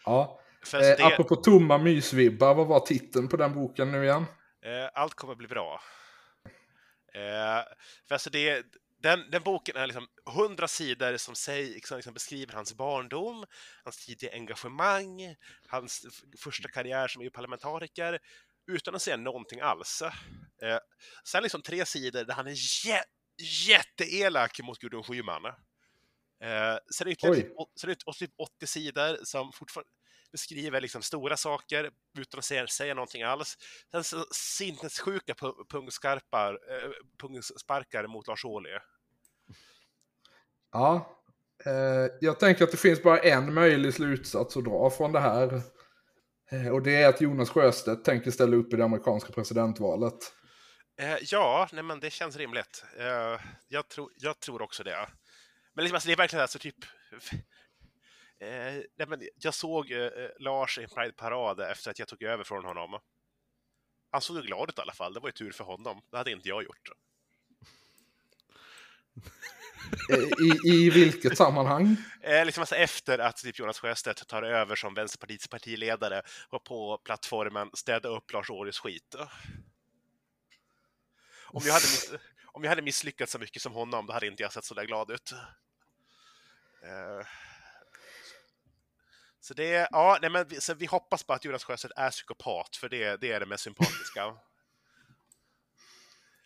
Ja. 0.04 0.40
För 0.64 0.78
alltså 0.78 0.92
Eh, 0.92 0.96
det, 1.08 1.14
apropå 1.14 1.36
tomma 1.36 1.78
mysvibbar, 1.78 2.54
vad 2.54 2.66
var 2.66 2.80
titeln 2.80 3.28
på 3.28 3.36
den 3.36 3.54
boken 3.54 3.92
nu 3.92 4.04
igen? 4.04 4.24
eh, 4.64 4.88
allt 4.94 5.14
kommer 5.14 5.34
bli 5.34 5.48
bra. 5.48 5.80
Eh, 7.14 7.64
för 8.08 8.14
alltså 8.14 8.30
det, 8.30 8.66
den, 9.02 9.30
den 9.30 9.42
boken 9.42 9.76
är 9.76 9.86
liksom 9.86 10.06
hundra 10.34 10.68
sidor 10.68 11.16
som, 11.16 11.34
säg, 11.34 11.80
som 11.84 11.96
liksom 11.96 12.14
beskriver 12.14 12.52
hans 12.54 12.74
barndom, 12.74 13.44
hans 13.84 14.06
tidiga 14.06 14.32
engagemang, 14.32 15.36
hans 15.66 16.06
första 16.38 16.68
karriär 16.68 17.08
som 17.08 17.22
EU-parlamentariker, 17.22 18.18
utan 18.68 18.94
att 18.94 19.02
säga 19.02 19.16
någonting 19.16 19.60
alls. 19.60 20.02
Eh, 20.62 20.78
sen 21.24 21.42
liksom 21.42 21.62
tre 21.62 21.86
sidor 21.86 22.24
där 22.24 22.34
han 22.34 22.46
är 22.46 22.86
jä 22.86 23.02
jätteelak 23.68 24.60
mot 24.62 24.78
Gudrun 24.78 25.02
Schyman. 25.02 25.44
Eh, 26.44 26.78
sen 26.94 27.08
ytterligare 27.08 27.42
typ, 27.42 27.52
sen 27.80 27.94
och 28.06 28.16
typ 28.16 28.30
80 28.36 28.66
sidor 28.66 29.18
som 29.24 29.52
fortfarande 29.52 29.90
beskriver 30.32 30.80
liksom 30.80 31.02
stora 31.02 31.36
saker 31.36 31.90
utan 32.18 32.38
att 32.38 32.44
säga, 32.44 32.66
säga 32.66 32.94
någonting 32.94 33.22
alls. 33.22 33.56
Sen 33.90 34.04
så 34.04 34.26
sinnessjuka 34.30 35.32
pu- 35.32 35.68
pungskarpar, 35.68 36.52
eh, 36.52 36.90
pungsparkar 37.18 38.06
mot 38.06 38.26
Lars 38.26 38.44
Ohly. 38.44 38.70
Ja. 40.72 41.14
Eh, 41.66 42.12
jag 42.20 42.40
tänker 42.40 42.64
att 42.64 42.70
det 42.70 42.76
finns 42.76 43.02
bara 43.02 43.18
en 43.18 43.54
möjlig 43.54 43.94
slutsats 43.94 44.56
att 44.56 44.64
dra 44.64 44.90
från 44.90 45.12
det 45.12 45.20
här. 45.20 45.62
Eh, 46.50 46.68
och 46.68 46.82
det 46.82 47.02
är 47.02 47.08
att 47.08 47.20
Jonas 47.20 47.50
Sjöstedt 47.50 48.04
tänker 48.04 48.30
ställa 48.30 48.56
upp 48.56 48.72
i 48.72 48.76
det 48.76 48.84
amerikanska 48.84 49.32
presidentvalet. 49.32 50.32
Eh, 51.00 51.16
ja, 51.22 51.68
nej 51.72 51.82
men 51.82 52.00
det 52.00 52.10
känns 52.10 52.36
rimligt. 52.36 52.84
Eh, 52.98 53.40
jag, 53.68 53.88
tror, 53.88 54.12
jag 54.16 54.40
tror 54.40 54.62
också 54.62 54.82
det. 54.82 55.08
Men 55.74 55.84
liksom, 55.84 55.94
alltså, 55.94 56.06
det 56.06 56.12
är 56.12 56.16
verkligen 56.16 56.42
alltså 56.42 56.58
typ... 56.58 56.76
Eh, 58.40 58.82
nej 58.96 59.08
men 59.08 59.20
jag 59.34 59.54
såg 59.54 59.90
eh, 59.90 60.10
Lars 60.38 60.78
i 60.78 60.82
en 60.82 60.88
Pride-parad 60.88 61.60
efter 61.60 61.90
att 61.90 61.98
jag 61.98 62.08
tog 62.08 62.22
över 62.22 62.44
från 62.44 62.64
honom. 62.64 63.00
Han 64.10 64.20
såg 64.20 64.36
ju 64.36 64.42
glad 64.42 64.68
ut 64.68 64.78
i 64.78 64.80
alla 64.80 64.92
fall, 64.92 65.12
det 65.14 65.20
var 65.20 65.28
ju 65.28 65.32
tur 65.32 65.50
för 65.50 65.64
honom. 65.64 66.00
Det 66.10 66.16
hade 66.16 66.32
inte 66.32 66.48
jag 66.48 66.64
gjort. 66.64 66.88
Eh, 70.10 70.18
I, 70.18 70.58
I 70.64 70.90
vilket 70.90 71.36
sammanhang? 71.36 71.96
Eh, 72.22 72.44
liksom 72.44 72.62
alltså 72.62 72.74
efter 72.74 73.18
att 73.18 73.36
typ 73.36 73.58
Jonas 73.58 73.78
Sjöstedt 73.78 74.28
tar 74.28 74.42
över 74.42 74.76
som 74.76 74.94
Vänsterpartiets 74.94 75.48
partiledare 75.48 76.22
och 76.48 76.64
på 76.64 76.98
plattformen 77.04 77.70
städa 77.74 78.08
upp 78.08 78.32
Lars 78.32 78.50
Ohrys 78.50 78.78
skit. 78.78 79.14
Om 81.46 81.62
jag, 81.64 81.72
hade 81.72 81.84
miss, 81.84 82.12
om 82.52 82.64
jag 82.64 82.70
hade 82.70 82.82
misslyckats 82.82 83.32
så 83.32 83.38
mycket 83.38 83.62
som 83.62 83.72
honom, 83.72 84.06
då 84.06 84.12
hade 84.12 84.26
inte 84.26 84.42
jag 84.42 84.52
sett 84.52 84.64
så 84.64 84.74
där 84.74 84.84
glad 84.84 85.10
ut. 85.10 85.32
Eh, 86.82 87.26
så 89.40 89.54
det, 89.54 89.88
ja, 89.90 90.18
nej 90.20 90.30
men 90.30 90.48
vi, 90.48 90.60
så 90.60 90.74
vi 90.74 90.86
hoppas 90.86 91.22
på 91.22 91.32
att 91.32 91.44
Jonas 91.44 91.64
Sjöstedt 91.64 91.94
är 91.96 92.10
psykopat, 92.10 92.76
för 92.76 92.88
det, 92.88 93.20
det 93.20 93.32
är 93.32 93.40
det 93.40 93.46
mest 93.46 93.64
sympatiska. 93.64 94.34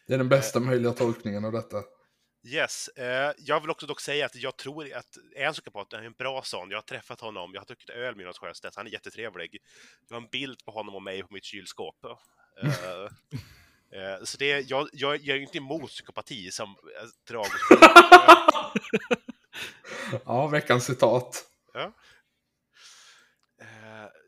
Det 0.06 0.14
är 0.14 0.18
den 0.18 0.28
bästa 0.28 0.60
möjliga 0.60 0.92
tolkningen 0.92 1.44
av 1.44 1.52
detta. 1.52 1.82
Yes, 2.44 2.88
eh, 2.88 3.32
jag 3.38 3.60
vill 3.60 3.70
också 3.70 3.86
dock 3.86 4.00
säga 4.00 4.26
att 4.26 4.36
jag 4.36 4.56
tror 4.56 4.94
att 4.94 5.18
en 5.36 5.52
psykopat, 5.52 5.92
är 5.92 6.02
en 6.02 6.12
bra 6.12 6.42
sån. 6.42 6.70
Jag 6.70 6.76
har 6.76 6.82
träffat 6.82 7.20
honom, 7.20 7.50
jag 7.54 7.60
har 7.60 7.66
druckit 7.66 7.90
öl 7.90 8.14
med 8.16 8.22
Jonas 8.22 8.38
Sjöstedt, 8.38 8.76
han 8.76 8.86
är 8.86 8.90
jättetrevlig. 8.90 9.58
Jag 10.08 10.16
har 10.16 10.22
en 10.22 10.28
bild 10.28 10.64
på 10.64 10.70
honom 10.70 10.94
och 10.94 11.02
mig 11.02 11.22
på 11.22 11.34
mitt 11.34 11.44
kylskåp. 11.44 11.96
Eh, 12.04 12.68
eh, 14.00 14.24
så 14.24 14.38
det, 14.38 14.70
jag, 14.70 14.88
jag, 14.92 15.16
jag 15.16 15.36
är 15.36 15.40
inte 15.40 15.58
emot 15.58 15.90
psykopati 15.90 16.50
som 16.50 16.76
drag. 17.28 17.46
Ja, 20.24 20.46
veckans 20.46 20.84
citat. 20.84 21.44
Ja. 21.74 21.92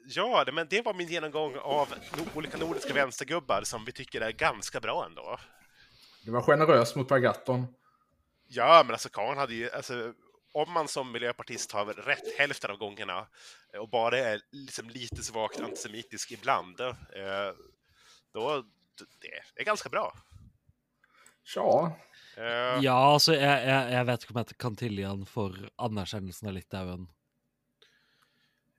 Ja, 0.06 0.44
men 0.52 0.66
det 0.70 0.82
var 0.82 0.94
min 0.94 1.08
genomgång 1.08 1.56
av 1.56 1.94
olika 2.34 2.56
nordiska 2.56 2.94
vänstergubbar 2.94 3.62
som 3.64 3.84
vi 3.84 3.92
tycker 3.92 4.20
är 4.20 4.32
ganska 4.32 4.80
bra 4.80 5.06
ändå. 5.06 5.38
Det 6.24 6.30
var 6.30 6.42
generöst 6.42 6.96
mot 6.96 7.08
Per 7.08 7.18
Gahrton. 7.18 7.66
Ja, 8.48 8.82
men 8.84 8.94
alltså 8.94 9.08
Karl 9.08 9.36
hade 9.36 9.54
ju, 9.54 9.70
alltså, 9.70 10.12
om 10.52 10.72
man 10.72 10.88
som 10.88 11.12
miljöpartist 11.12 11.72
har 11.72 11.84
rätt 11.86 12.38
hälften 12.38 12.70
av 12.70 12.76
gångerna 12.76 13.26
eh, 13.74 13.80
och 13.80 13.88
bara 13.88 14.18
är 14.18 14.40
liksom 14.52 14.90
lite 14.90 15.22
svagt 15.22 15.60
antisemitisk 15.60 16.32
ibland, 16.32 16.80
eh, 16.80 17.52
då 18.32 18.64
det 19.20 19.60
är 19.60 19.64
ganska 19.64 19.88
bra. 19.88 20.12
Ja, 21.54 21.96
Eh, 22.36 22.78
Ja, 22.82 22.96
altså, 23.14 23.34
jeg, 23.36 23.66
jeg, 23.68 23.90
jeg 23.94 24.06
vet 24.08 24.24
ikke 24.24 24.34
om 24.34 24.40
jeg 24.40 24.56
kan 24.58 24.78
tilgi 24.78 25.04
han 25.06 25.26
for 25.28 25.58
anerkjennelsen 25.78 26.50
av 26.50 26.56
Litauen. 26.56 27.06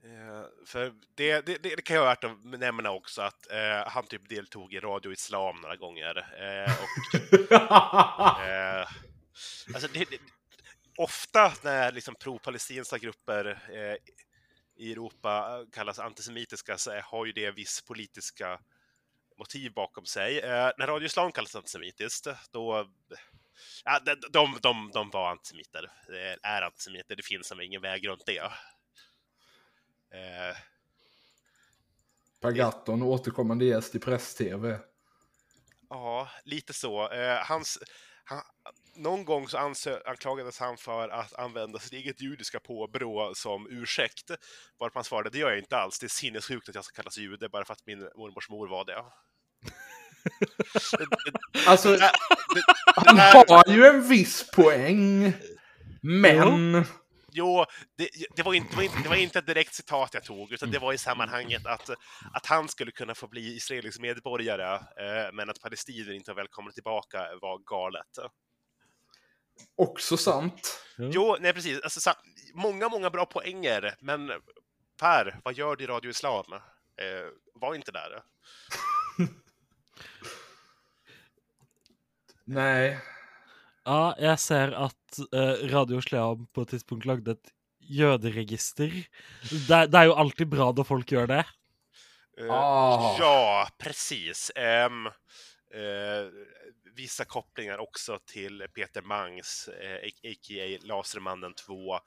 eh, 0.04 0.44
för 0.68 0.94
det, 1.16 1.46
det, 1.46 1.58
det 1.64 1.82
kan 1.82 1.96
jag 1.96 2.06
värt 2.06 2.24
att 2.24 2.44
nämna 2.44 2.92
också 2.92 3.22
att 3.22 3.52
eh, 3.52 3.88
han 3.88 4.08
typ 4.08 4.30
deltog 4.30 4.74
i 4.74 4.80
Radio 4.80 5.12
Islam 5.12 5.62
några 5.62 5.76
gånger. 5.76 6.18
Eh, 6.18 6.74
och, 6.84 7.16
eh, 8.48 8.88
alltså 9.74 9.88
det, 9.88 10.10
det, 10.10 10.20
ofta 10.98 11.54
när 11.64 11.92
liksom 11.92 12.16
pro-palestinska 12.16 12.98
grupper 12.98 13.46
eh, 13.70 13.98
i 14.78 14.92
Europa 14.92 15.66
kallas 15.72 16.00
antisemitiska 16.00 16.78
så 16.78 17.00
har 17.00 17.26
ju 17.26 17.32
det 17.32 17.52
viss 17.52 17.82
politiska 17.82 18.60
motiv 19.38 19.74
bakom 19.74 20.06
sig. 20.06 20.40
Eh, 20.40 20.72
när 20.78 20.88
Radio 20.88 21.06
Islam 21.06 21.32
kallas 21.32 21.56
antisemitiskt, 21.56 22.28
då... 22.52 22.92
Ja, 23.86 24.00
de, 24.00 24.16
de, 24.32 24.58
de, 24.62 24.92
de 24.94 25.10
var 25.10 25.32
antisemiter. 25.32 25.92
Det 26.08 26.38
är 26.44 26.62
antisemiter, 26.62 27.16
det 27.16 27.26
finns 27.26 27.48
som 27.48 27.62
ingen 27.62 27.82
väg 27.82 28.08
runt 28.08 28.26
det. 28.26 28.52
Eh, 30.16 30.58
Per 32.42 32.52
Gahrton, 32.52 33.02
återkommande 33.02 33.66
gäst 33.66 33.96
i 33.96 34.00
press-tv. 34.00 34.80
Ja, 35.90 36.30
lite 36.44 36.74
så. 36.74 37.12
Eh, 37.12 37.38
hans, 37.38 37.80
han, 38.24 38.42
någon 38.96 39.26
gång 39.26 39.48
så 39.48 39.58
anklagades 40.06 40.60
han 40.60 40.78
för 40.78 41.10
att 41.10 41.34
använda 41.34 41.80
sitt 41.80 41.94
eget 41.94 42.22
judiska 42.22 42.60
påbrå 42.60 43.36
som 43.36 43.68
ursäkt. 43.70 44.32
Varpå 44.80 44.94
han 44.94 45.04
svarade, 45.04 45.30
det 45.30 45.38
gör 45.38 45.50
jag 45.50 45.60
inte 45.60 45.78
alls, 45.78 46.00
det 46.00 46.06
är 46.06 46.10
sinnessjukt 46.10 46.70
att 46.70 46.76
jag 46.76 46.86
ska 46.86 46.96
kallas 46.96 47.18
jude 47.18 47.50
bara 47.50 47.66
för 47.66 47.74
att 47.74 47.86
min 47.86 48.00
mormors 48.00 48.50
mor 48.50 48.68
var 48.68 48.86
det. 48.86 48.94
det, 50.98 51.06
det, 51.06 51.68
Alltså, 51.68 51.92
det, 51.92 52.12
han 52.86 53.18
har 53.18 53.70
ju 53.70 53.86
en 53.86 54.08
viss 54.08 54.52
poäng. 54.52 55.34
Men... 56.02 56.86
Jo, 57.38 57.66
det, 57.98 58.10
det, 58.36 58.44
var 58.44 58.54
inte, 58.54 58.70
det, 58.70 58.76
var 58.76 58.84
inte, 58.84 58.98
det 59.04 59.10
var 59.10 59.16
inte 59.16 59.40
ett 59.40 59.48
direkt 59.48 59.74
citat 59.74 60.14
jag 60.14 60.24
tog, 60.24 60.52
utan 60.52 60.72
det 60.72 60.80
var 60.80 60.94
i 60.94 60.98
sammanhanget 60.98 61.66
att, 61.66 61.90
att 62.34 62.46
han 62.46 62.68
skulle 62.68 62.92
kunna 62.92 63.16
få 63.16 63.28
bli 63.28 63.56
israelisk 63.56 64.00
medborgare, 64.00 64.74
eh, 64.76 65.34
men 65.34 65.50
att 65.50 65.62
palestinier 65.62 66.14
inte 66.14 66.32
var 66.32 66.36
välkomna 66.36 66.72
tillbaka 66.72 67.20
var 67.42 67.58
galet. 67.58 68.20
Också 69.76 70.18
sant. 70.18 70.82
Jo, 70.98 71.38
nej 71.40 71.54
precis. 71.54 71.82
Alltså, 71.82 72.00
sa, 72.00 72.14
många, 72.54 72.90
många 72.90 73.10
bra 73.10 73.26
poänger, 73.26 73.96
men 74.00 74.32
Per, 75.00 75.40
vad 75.44 75.54
gör 75.54 75.76
du 75.76 75.84
i 75.84 75.88
Radio 75.88 76.10
Islam? 76.12 76.54
Eh, 76.98 77.28
var 77.54 77.76
inte 77.76 77.92
där. 77.92 78.22
Nej. 82.46 83.00
Ja, 83.86 84.14
jeg 84.20 84.40
ser 84.42 84.74
at 84.88 85.20
eh, 85.34 85.66
Radio 85.74 86.02
Sleam 86.02 86.48
på 86.54 86.64
et 86.66 86.72
tidspunkt 86.74 87.06
lagde 87.06 87.36
et 87.36 87.52
jøderegister. 87.86 88.94
Det, 89.68 89.82
det 89.92 90.00
er 90.00 90.08
jo 90.10 90.16
alltid 90.18 90.50
bra 90.50 90.72
når 90.74 90.88
folk 90.90 91.12
gjør 91.14 91.30
det. 91.36 91.44
Eh, 92.40 92.50
Ah. 92.52 93.16
Ja, 93.20 93.68
precis. 93.80 94.50
Ehm, 94.56 95.06
eh, 95.72 96.26
vissa 96.96 97.26
kopplingar 97.26 97.78
också 97.78 98.20
till 98.26 98.68
Peter 98.76 99.02
Mangs, 99.02 99.68
eh, 99.68 99.96
a.k.a. 100.08 100.78
Lasermannen 100.82 101.54
2, 101.54 101.94
eh, 101.96 102.00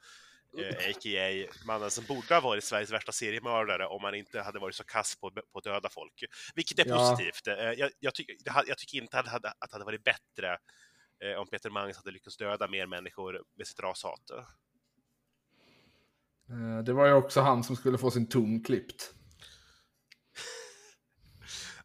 a.k.a. 0.89 1.47
mannen 1.65 1.91
som 1.91 2.05
borde 2.05 2.33
ha 2.33 2.41
varit 2.41 2.63
Sveriges 2.63 2.91
värsta 2.91 3.11
seriemördare 3.11 3.87
om 3.87 4.03
han 4.03 4.15
inte 4.15 4.41
hade 4.41 4.59
varit 4.59 4.75
så 4.75 4.83
kass 4.83 5.15
på, 5.19 5.31
på 5.31 5.57
att 5.57 5.63
döda 5.63 5.89
folk. 5.89 6.23
Vilket 6.55 6.79
är 6.79 6.85
Ja. 6.87 7.09
positivt. 7.09 7.47
Eh, 7.47 7.53
jag, 7.55 7.91
jag, 7.99 8.13
tycker, 8.13 8.33
inte 9.01 9.19
att 9.19 9.25
det 9.25 9.31
hade, 9.31 9.49
att 9.49 9.69
det 9.69 9.75
hade 9.75 9.85
varit 9.85 10.03
bättre 10.03 10.57
eh, 11.23 11.39
om 11.39 11.47
Peter 11.47 11.69
Mangs 11.69 11.97
hade 11.97 12.11
lyckats 12.11 12.37
döda 12.37 12.67
mer 12.67 12.85
människor 12.87 13.43
med 13.57 13.67
sitt 13.67 13.79
rashat. 13.79 14.29
Eh, 16.49 16.83
Det 16.83 16.93
var 16.93 17.07
ju 17.07 17.13
också 17.13 17.41
han 17.41 17.63
som 17.63 17.75
skulle 17.75 17.97
få 17.97 18.11
sin 18.11 18.29
ton 18.29 18.63
klippt. 18.63 19.13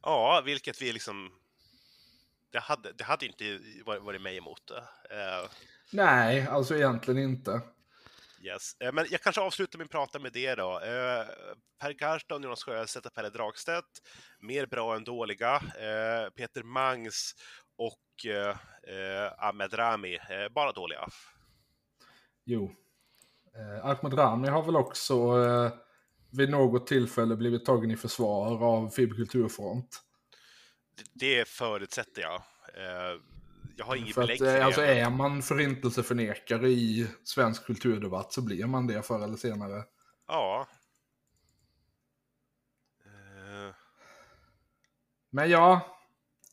Ja, 0.03 0.43
vilket 0.45 0.83
vi 0.83 0.93
liksom... 0.93 1.31
Det 2.55 2.61
hade, 2.61 2.93
det 2.93 3.05
hade 3.05 3.27
inte 3.27 3.61
varit, 3.85 4.23
mig 4.23 4.37
emot. 4.37 4.71
Eh, 5.11 5.51
Nej, 5.93 6.47
alltså 6.47 6.77
egentligen 6.77 7.23
inte. 7.23 7.61
Yes. 8.43 8.77
Eh, 8.81 8.93
Men 8.93 9.07
jag 9.11 9.21
kanske 9.21 9.41
avslutar 9.41 9.79
min 9.79 9.89
prata 9.89 10.19
med 10.19 10.33
det 10.33 10.55
då. 10.55 10.81
Eh, 10.81 11.27
Per 11.81 11.93
Gahrton, 11.93 12.43
Jonas 12.43 12.65
Sjöstedt 12.65 13.07
och 13.07 13.15
Pelle 13.15 13.31
Dragstedt, 13.31 13.87
mer 14.41 14.67
bra 14.67 14.97
än 14.97 15.05
dåliga. 15.05 15.61
Peter 16.37 16.63
Mangs 16.63 17.35
och 17.77 18.27
Ahmed 19.37 19.79
Rami, 19.79 20.19
bara 20.55 20.73
dåliga. 20.73 21.09
Jo. 22.45 22.75
Ahmed 23.83 24.19
Rami 24.19 24.49
har 24.49 24.63
väl 24.63 24.77
också 24.77 25.17
vid 26.33 26.51
något 26.51 26.87
tillfälle 26.87 27.37
blivit 27.37 27.65
tagen 27.65 27.91
i 27.91 27.97
försvar 27.97 28.65
av 28.65 28.89
FIB 28.89 29.17
Kulturfront. 29.17 30.04
Det- 31.13 31.49
förutsätter 31.49 32.23
jag. 32.23 32.43
Eh, 32.77 33.21
jag 33.77 33.85
har 33.85 33.97
inget 33.97 34.15
För 34.15 34.21
belägg 34.21 34.43
att, 34.43 34.49
för 34.49 34.59
eh, 34.59 34.67
alltså 34.67 34.81
det. 34.81 35.01
är 35.01 35.11
man 35.11 35.43
förintelseförnekare 35.43 36.69
i 36.69 37.07
svensk 37.25 37.67
kulturdebatt 37.67 38.33
så 38.33 38.43
blir 38.43 38.67
man 38.67 38.87
det 38.87 39.03
förr 39.03 39.25
eller 39.25 39.37
senare. 39.37 39.83
Ja. 40.29 40.69
Eh, 43.07 43.75
Men 45.31 45.51
ja, 45.51 45.99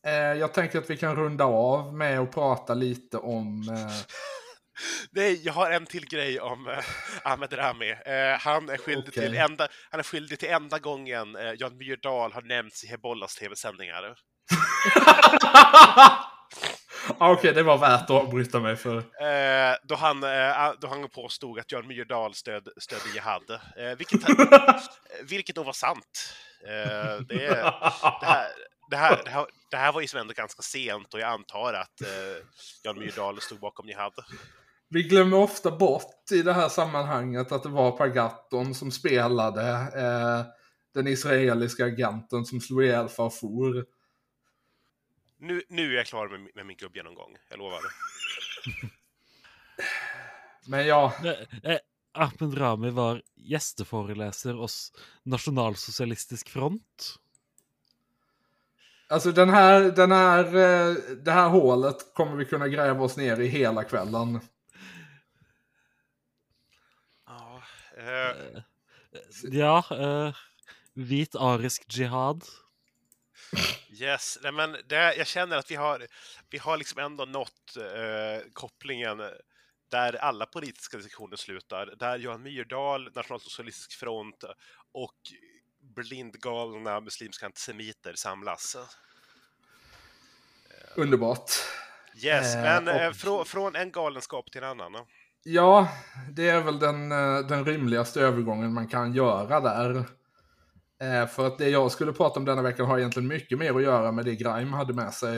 eh, 0.06 0.12
jag 0.14 0.54
tänker 0.54 0.80
att 0.80 0.90
vi 0.90 0.98
kan 0.98 1.16
runda 1.16 1.46
av 1.46 1.94
med 1.94 2.20
att 2.20 2.32
prata 2.32 2.74
lite 2.74 3.18
om... 3.18 3.70
Eh, 3.70 3.92
Nej, 5.12 5.42
jag 5.46 5.54
har 5.54 5.72
en 5.72 5.86
till 5.86 6.06
grej 6.06 6.40
om 6.40 6.68
eh, 6.68 6.84
Ahmed 7.24 7.54
Rami. 7.58 7.90
Eh, 7.92 8.40
han, 8.40 8.70
är 8.70 8.78
skyldig 8.78 9.10
Okej. 9.10 9.24
till 9.24 9.38
enda, 9.38 9.68
han 9.92 10.00
är 10.00 10.04
skyldig 10.04 10.40
till 10.40 10.50
enda 10.50 10.80
gången 10.80 11.36
eh, 11.36 11.54
Jan 11.58 11.78
Myrdal 11.78 12.34
har 12.34 12.42
nämnts 12.42 12.84
i 12.84 12.88
Hebollas 12.88 13.36
tv-sändningar. 13.36 14.16
Okej, 17.18 17.54
det 17.54 17.64
var 17.64 17.78
värt 17.78 18.04
att 18.04 18.10
avbryta 18.10 18.60
mig 18.60 18.76
för. 18.76 18.98
Eh, 18.98 19.76
då, 19.84 19.96
han, 19.96 20.24
eh, 20.24 20.74
då 20.80 20.88
han 20.88 21.10
påstod 21.10 21.60
att 21.60 21.72
Jan 21.72 21.88
Myrdal 21.88 22.34
stöd, 22.34 22.68
stödde 22.78 23.10
Jihad. 23.14 23.50
Eh, 23.50 23.98
vilket, 23.98 24.22
vilket 25.30 25.56
då 25.56 25.64
var 25.64 25.74
sant. 25.74 26.36
Eh, 26.68 27.22
det, 27.28 27.38
det, 27.38 28.26
här, 28.26 28.48
det, 28.90 28.98
här, 28.98 29.22
det, 29.26 29.30
här, 29.30 29.46
det 29.72 29.78
här 29.78 29.92
var 29.92 30.02
ju 30.02 30.08
som 30.08 30.20
ändå 30.20 30.34
ganska 30.34 30.62
sent 30.62 31.14
och 31.14 31.20
jag 31.20 31.30
antar 31.30 31.74
att 31.74 32.02
eh, 32.02 32.46
Jan 32.84 33.00
Myrdal 33.00 33.42
stod 33.42 33.60
bakom 33.60 33.88
Jihad. 33.88 34.14
Vi 34.90 35.04
glömmer 35.04 35.38
ofta 35.38 35.72
bort 35.72 36.32
i 36.32 36.42
det 36.42 36.54
här 36.54 36.70
sammanhanget 36.70 37.52
att 37.52 37.64
det 37.64 37.70
var 37.70 37.92
Pagatton 37.92 38.76
som 38.76 38.92
spelade 38.92 39.70
eh, 39.96 40.46
den 40.94 41.08
israeliska 41.08 41.86
agenten 41.86 42.46
som 42.46 42.62
slog 42.62 42.84
ihjäl 42.84 43.10
Farfour. 43.10 43.86
Nu, 45.42 45.64
nu 45.70 45.94
är 45.94 45.98
jag 45.98 46.06
klar 46.06 46.28
med, 46.28 46.50
med 46.56 46.66
min 46.66 46.78
gubbgenomgång, 46.78 47.38
jag 47.50 47.60
lovar. 47.60 47.82
Men 50.68 50.88
ja, 50.88 51.14
Eh, 51.24 51.72
eh, 51.72 51.80
Ahmed 52.12 52.58
Rami 52.58 52.90
var 52.90 53.22
gjesteforeleser 53.36 54.54
hos 54.54 54.94
Nasjonalsosialistisk 55.24 56.50
Front. 56.50 57.16
alltså 59.08 59.32
den 59.32 59.50
här, 59.50 59.82
den 59.82 60.12
här, 60.12 60.46
eh, 60.46 60.96
det 61.24 61.32
här 61.32 61.50
hålet 61.50 62.14
kommer 62.14 62.36
vi 62.36 62.46
kunna 62.46 62.68
gräva 62.68 63.04
oss 63.04 63.18
ner 63.18 63.40
i 63.40 63.48
hela 63.48 63.84
kvällen. 63.84 64.40
Ja, 67.28 67.64
eh, 67.98 68.62
Ja, 69.44 69.86
eh, 69.92 70.36
hvit 70.94 71.36
arisk 71.36 71.86
jihad. 71.98 72.44
Yes, 73.92 74.38
nej 74.44 74.52
men 74.52 74.78
det, 74.88 75.16
jag 75.16 75.28
känner 75.28 75.58
att 75.58 75.72
vi 75.72 75.76
har, 75.76 76.08
vi 76.50 76.58
har 76.58 76.78
liksom 76.78 77.00
ändå 77.00 77.26
nått 77.26 77.78
eh, 77.78 78.52
kopplingen 78.54 79.22
där 79.92 80.16
alla 80.16 80.46
politiska 80.46 80.98
diskussioner 80.98 81.36
slutar, 81.36 81.94
där 82.00 82.18
Johan 82.18 82.44
Myrdal, 82.44 83.12
Nationalsocialistisk 83.16 84.00
front 84.00 84.44
och 84.94 85.16
blindgalna 85.96 87.00
muslimska 87.00 87.46
antisemiter 87.46 88.14
samlas. 88.14 88.78
Underbart. 90.96 91.52
Yes, 92.24 92.56
Eh, 92.56 92.62
men 92.62 92.88
eh, 92.88 93.08
och- 93.08 93.16
frå, 93.16 93.46
från 93.46 93.76
en 93.76 93.92
galenskap 93.92 94.52
till 94.52 94.64
en 94.64 94.82
annan. 94.82 95.06
Ja, 95.44 95.90
det 96.32 96.50
är 96.50 96.62
väl 96.62 96.80
den, 96.80 97.12
eh, 97.12 97.40
den 97.40 97.66
rimligaste 97.66 98.22
övergången 98.22 98.74
man 98.74 98.88
kan 98.88 99.14
göra 99.14 99.60
där. 99.60 100.06
Eh, 101.02 101.28
För 101.28 101.48
att 101.48 101.58
det 101.58 101.70
jag 101.70 101.92
skulle 101.92 102.14
prata 102.14 102.40
om 102.40 102.46
denna 102.46 102.62
veckan 102.62 102.86
har 102.86 102.98
egentligen 103.00 103.28
mycket 103.28 103.58
mer 103.60 103.74
att 103.76 103.84
göra 103.84 104.12
med 104.12 104.26
det 104.26 104.36
Grime 104.36 104.76
hade 104.78 104.94
med 104.94 105.14
sig. 105.14 105.38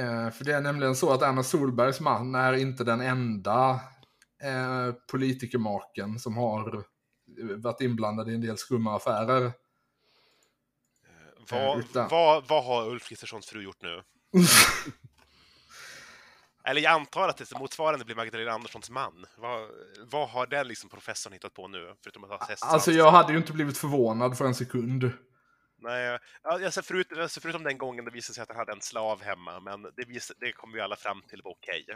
Eh, 0.00 0.30
För 0.30 0.44
det 0.44 0.52
är 0.52 0.60
nämligen 0.60 0.96
så 0.96 1.12
att 1.12 1.22
Anna 1.22 1.42
Solbergs 1.42 2.00
man 2.00 2.34
är 2.34 2.52
inte 2.52 2.84
den 2.84 3.00
enda 3.00 3.80
eh, 4.42 4.92
politikermaken 5.10 6.18
som 6.18 6.36
har 6.36 6.84
varit 7.56 7.80
inblandad 7.80 8.30
i 8.30 8.34
en 8.34 8.40
del 8.40 8.58
skumma 8.58 8.96
affärer. 8.96 9.52
Vad, 11.50 11.78
utan- 11.78 12.08
vad, 12.08 12.48
vad 12.48 12.64
har 12.64 12.88
Ulf 12.90 13.08
Kristerssons 13.08 13.46
fru 13.46 13.62
gjort 13.62 13.82
nu? 13.82 14.02
Eller 16.64 16.80
jag 16.80 16.92
antar 16.92 17.28
att 17.28 17.36
det 17.36 17.58
motsvarande 17.58 18.04
blir 18.04 18.16
Magdalena 18.16 18.52
Anderssons 18.52 18.90
man. 18.90 19.26
Vad, 19.36 19.68
vad 20.10 20.28
har 20.28 20.46
den 20.46 20.68
liksom 20.68 20.90
professorn 20.90 21.32
hittat 21.32 21.54
på 21.54 21.68
nu? 21.68 21.94
Förutom 22.02 22.24
att 22.24 22.30
ha 22.30 22.48
Alltså 22.60 22.92
jag 22.92 23.10
hade 23.10 23.32
ju 23.32 23.38
inte 23.38 23.52
blivit 23.52 23.78
förvånad 23.78 24.38
för 24.38 24.44
en 24.44 24.54
sekund. 24.54 25.12
Nej, 25.78 26.18
alltså 26.42 26.82
förut, 26.82 27.06
alltså 27.18 27.40
förutom 27.40 27.62
den 27.62 27.78
gången 27.78 28.04
det 28.04 28.10
visade 28.10 28.34
sig 28.34 28.42
att 28.42 28.48
han 28.48 28.58
hade 28.58 28.72
en 28.72 28.80
slav 28.80 29.22
hemma, 29.22 29.60
men 29.60 29.82
det, 29.82 30.04
vis, 30.04 30.32
det 30.40 30.52
kom 30.52 30.72
vi 30.72 30.80
alla 30.80 30.96
fram 30.96 31.22
till 31.28 31.42
var 31.44 31.50
okej. 31.50 31.86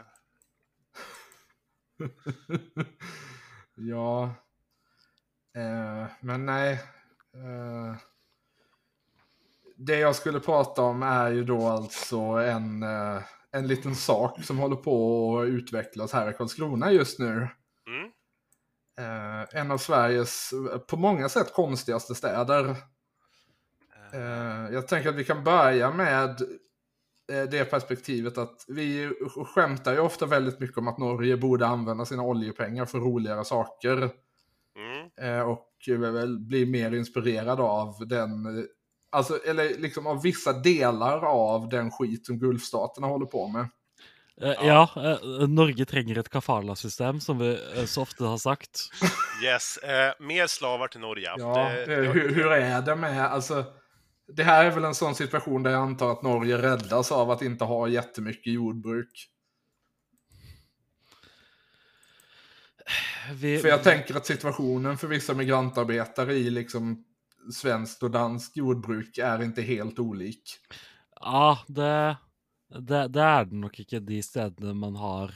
ja. 3.75 4.23
Eh, 5.55 6.05
men 6.19 6.45
nej. 6.45 6.73
Eh, 7.33 7.95
det 9.75 9.99
jag 9.99 10.15
skulle 10.15 10.39
prata 10.39 10.81
om 10.81 11.03
är 11.03 11.29
ju 11.29 11.43
då 11.43 11.67
alltså 11.67 12.19
en, 12.19 12.83
eh, 12.83 13.21
en 13.51 13.67
liten 13.67 13.95
sak 13.95 14.43
som 14.43 14.57
håller 14.57 14.75
på 14.75 15.39
att 15.39 15.47
utvecklas 15.47 16.13
här 16.13 16.29
i 16.29 16.33
Karlskrona 16.33 16.91
just 16.91 17.19
nu. 17.19 17.47
Mm. 17.87 18.11
Eh, 18.99 19.59
en 19.59 19.71
av 19.71 19.77
Sveriges 19.77 20.53
eh, 20.53 20.77
på 20.77 20.97
många 20.97 21.29
sätt 21.29 21.53
konstigaste 21.53 22.15
städer. 22.15 22.75
Eh, 24.13 24.73
jag 24.73 24.87
tänker 24.87 25.09
att 25.09 25.15
vi 25.15 25.23
kan 25.23 25.43
börja 25.43 25.91
med 25.91 26.41
eh, 27.31 27.43
det 27.43 27.69
perspektivet 27.69 28.37
att 28.37 28.65
vi 28.67 29.11
skämtar 29.55 29.93
ju 29.93 29.99
ofta 29.99 30.25
väldigt 30.25 30.59
mycket 30.59 30.77
om 30.77 30.87
att 30.87 30.97
Norge 30.97 31.37
borde 31.37 31.67
använda 31.67 32.05
sina 32.05 32.23
oljepengar 32.23 32.85
för 32.85 32.99
roligare 32.99 33.45
saker. 33.45 34.09
Mm. 34.77 35.09
Eh, 35.17 35.49
och 35.49 35.67
bli 36.39 36.65
mer 36.65 36.91
inspirerad 36.91 37.59
av 37.59 38.07
den, 38.07 38.45
eh, 38.45 38.63
alltså, 39.09 39.39
eller 39.45 39.77
liksom 39.77 40.07
av 40.07 40.21
vissa 40.21 40.53
delar 40.53 41.25
av 41.25 41.69
den 41.69 41.91
skit 41.91 42.25
som 42.25 42.39
Gulfstaterna 42.39 43.07
håller 43.07 43.25
på 43.25 43.47
med. 43.47 43.69
Eh, 44.41 44.49
ja, 44.67 44.89
eh, 44.95 45.47
Norge 45.47 45.85
trenger 45.85 46.17
et 46.17 46.29
kafala-system, 46.29 47.19
som 47.21 47.39
vi 47.39 47.59
eh, 47.77 47.85
så 47.85 48.01
ofte 48.01 48.23
har 48.23 48.37
sagt. 48.37 48.79
Yes, 49.43 49.77
eh, 49.77 50.13
mer 50.19 50.47
slavar 50.47 50.87
till 50.87 50.99
Norge. 51.01 51.33
Ja, 51.37 51.69
Det- 51.69 51.93
eh, 51.93 52.11
hur, 52.11 52.33
hur 52.35 52.51
är 52.51 52.81
det 52.81 52.95
med, 52.95 53.25
alltså, 53.25 53.65
det 54.33 54.43
här 54.43 54.65
är 54.65 54.71
väl 54.71 54.83
en 54.85 54.95
sån 54.95 55.15
situation 55.15 55.63
där 55.63 55.71
jag 55.71 55.81
antar 55.81 56.11
att 56.11 56.21
Norge 56.21 56.57
räddas 56.61 57.11
av 57.11 57.31
att 57.31 57.41
inte 57.41 57.63
ha 57.65 57.87
jättemycket 57.87 58.53
jordbruk. 58.53 59.29
Vi, 63.33 63.59
För 63.59 63.69
jag 63.69 63.83
tänker 63.83 64.15
att 64.15 64.25
situationen 64.25 64.97
för 64.97 65.07
vissa 65.07 65.33
migrantarbetare 65.33 66.33
i 66.33 66.49
liksom 66.49 67.03
svenskt 67.53 68.03
och 68.03 68.11
danskt 68.11 68.57
jordbruk 68.57 69.17
är 69.17 69.43
inte 69.43 69.61
helt 69.61 69.99
olik. 69.99 70.57
Ja, 71.19 71.59
det, 71.67 72.17
det, 72.69 73.07
det 73.07 73.23
er 73.23 73.45
det 73.45 73.61
nok 73.61 73.79
ikke 73.79 73.99
de 74.03 74.21
stedene 74.23 74.73
man 74.73 74.95
har 74.95 75.33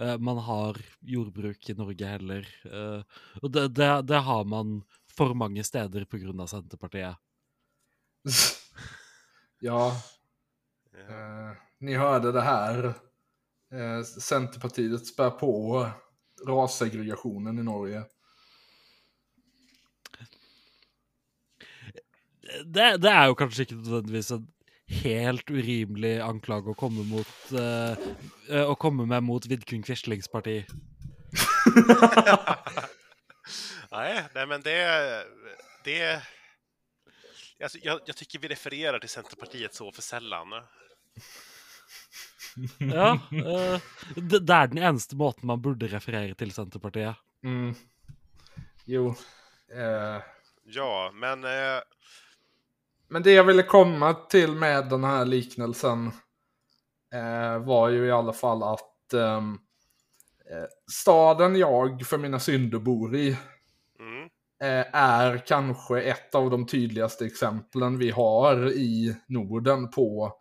eh, 0.00 0.18
Man 0.18 0.38
har 0.38 0.78
jordbruk 1.00 1.70
i 1.70 1.74
Norge 1.74 2.06
heller. 2.06 2.48
Eh, 2.64 3.02
og 3.42 3.50
det, 3.50 3.68
det, 3.68 3.90
det 4.02 4.22
har 4.28 4.44
man 4.44 4.82
for 5.10 5.34
mange 5.34 5.64
steder 5.64 6.04
pga. 6.04 6.46
Senterpartiet. 6.46 7.16
ja, 9.60 9.92
Ja. 10.92 11.14
Eh, 11.14 11.56
ni 11.78 11.94
hörde 11.94 12.32
det 12.32 12.40
här. 12.40 12.84
Eh, 13.72 14.02
Centerpartiet 14.04 15.06
spär 15.06 15.30
på 15.30 15.86
rassegregationen 16.46 17.58
i 17.58 17.62
Norge. 17.62 18.04
Det, 22.64 22.96
det 23.02 23.10
er 23.10 23.28
jo 23.30 23.36
kanskje 23.38 23.66
ikke 23.66 23.78
nødvendigvis 23.78 24.30
en 24.34 24.46
helt 25.02 25.50
urimelig 25.50 26.16
anklage 26.24 26.72
å 26.72 26.78
komme 26.78 27.04
mot 27.06 27.52
eh, 27.54 27.94
Å 28.64 28.74
komme 28.80 29.06
med 29.06 29.22
mot 29.22 29.46
Vidkun 29.46 29.84
Quislings 29.86 30.28
parti. 30.32 30.56
nej, 33.94 34.24
nej, 34.34 34.46
men 34.46 34.64
det... 34.66 34.78
det 35.84 36.00
alltså, 37.62 37.78
jag, 37.82 38.00
jag 38.06 38.16
tycker 38.16 38.38
vi 38.38 38.48
refererar 38.48 38.98
till 38.98 39.08
Centerpartiet 39.08 39.74
så 39.74 39.92
för 39.92 40.02
sällan. 40.02 40.48
Ja, 42.78 43.12
eh, 43.30 43.80
det, 44.16 44.38
det 44.42 44.54
er 44.54 44.66
den 44.66 44.82
eneste 44.82 45.16
måten 45.16 45.46
man 45.46 45.60
burde 45.62 45.86
referere 45.86 46.34
til 46.34 46.50
Senterpartiet. 46.52 47.14
Mm. 47.46 47.74
Jo. 48.90 49.14
Eh, 49.70 50.18
Ja, 50.64 51.10
men... 51.14 51.44
Eh, 51.44 51.80
men 53.10 53.22
det 53.22 53.32
jag 53.32 53.44
ville 53.44 53.62
komma 53.62 54.14
till 54.14 54.52
med 54.52 54.88
den 54.88 55.04
här 55.04 55.24
liknelsen 55.24 56.06
eh, 57.14 57.58
var 57.58 57.88
ju 57.88 58.06
i 58.06 58.10
alla 58.10 58.32
fall 58.32 58.62
att 58.62 59.12
ehm, 59.12 59.58
eh, 60.50 60.66
staden 60.92 61.56
jag 61.56 62.06
för 62.06 62.18
mina 62.18 62.40
synder 62.40 62.78
bor 62.78 63.16
i 63.16 63.36
mm, 63.98 64.22
eh, 64.62 64.94
är 64.94 65.46
kanske 65.46 66.02
ett 66.02 66.34
av 66.34 66.50
de 66.50 66.66
tydligaste 66.66 67.26
exemplen 67.26 67.98
vi 67.98 68.10
har 68.10 68.72
i 68.72 69.16
Norden 69.26 69.90
på 69.90 70.36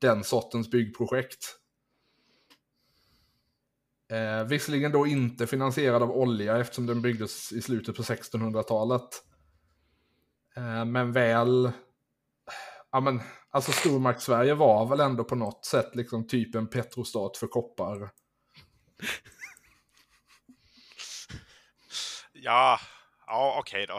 den 0.00 0.24
sortens 0.24 0.70
byggprojekt. 0.70 1.58
Eh, 4.12 4.44
visserligen 4.44 4.92
då 4.92 5.06
inte 5.06 5.46
finansierad 5.46 6.02
av 6.02 6.10
olja 6.10 6.58
eftersom 6.58 6.86
den 6.86 7.02
byggdes 7.02 7.52
i 7.52 7.62
slutet 7.62 7.96
på 7.96 8.02
1600-talet. 8.02 9.08
Eh, 10.56 10.84
men 10.84 11.12
väl, 11.12 11.72
ja 12.92 13.00
men, 13.00 13.20
alltså 13.50 13.72
stormakt-Sverige 13.72 14.54
var 14.54 14.86
väl 14.86 15.00
ändå 15.00 15.24
på 15.24 15.34
något 15.34 15.64
sätt 15.64 15.94
liksom 15.94 16.26
typ 16.26 16.54
en 16.54 16.66
petrostat 16.66 17.36
för 17.36 17.46
koppar. 17.46 18.10
ja, 22.32 22.78
ja 23.26 23.56
okej 23.58 23.86
då. 23.86 23.98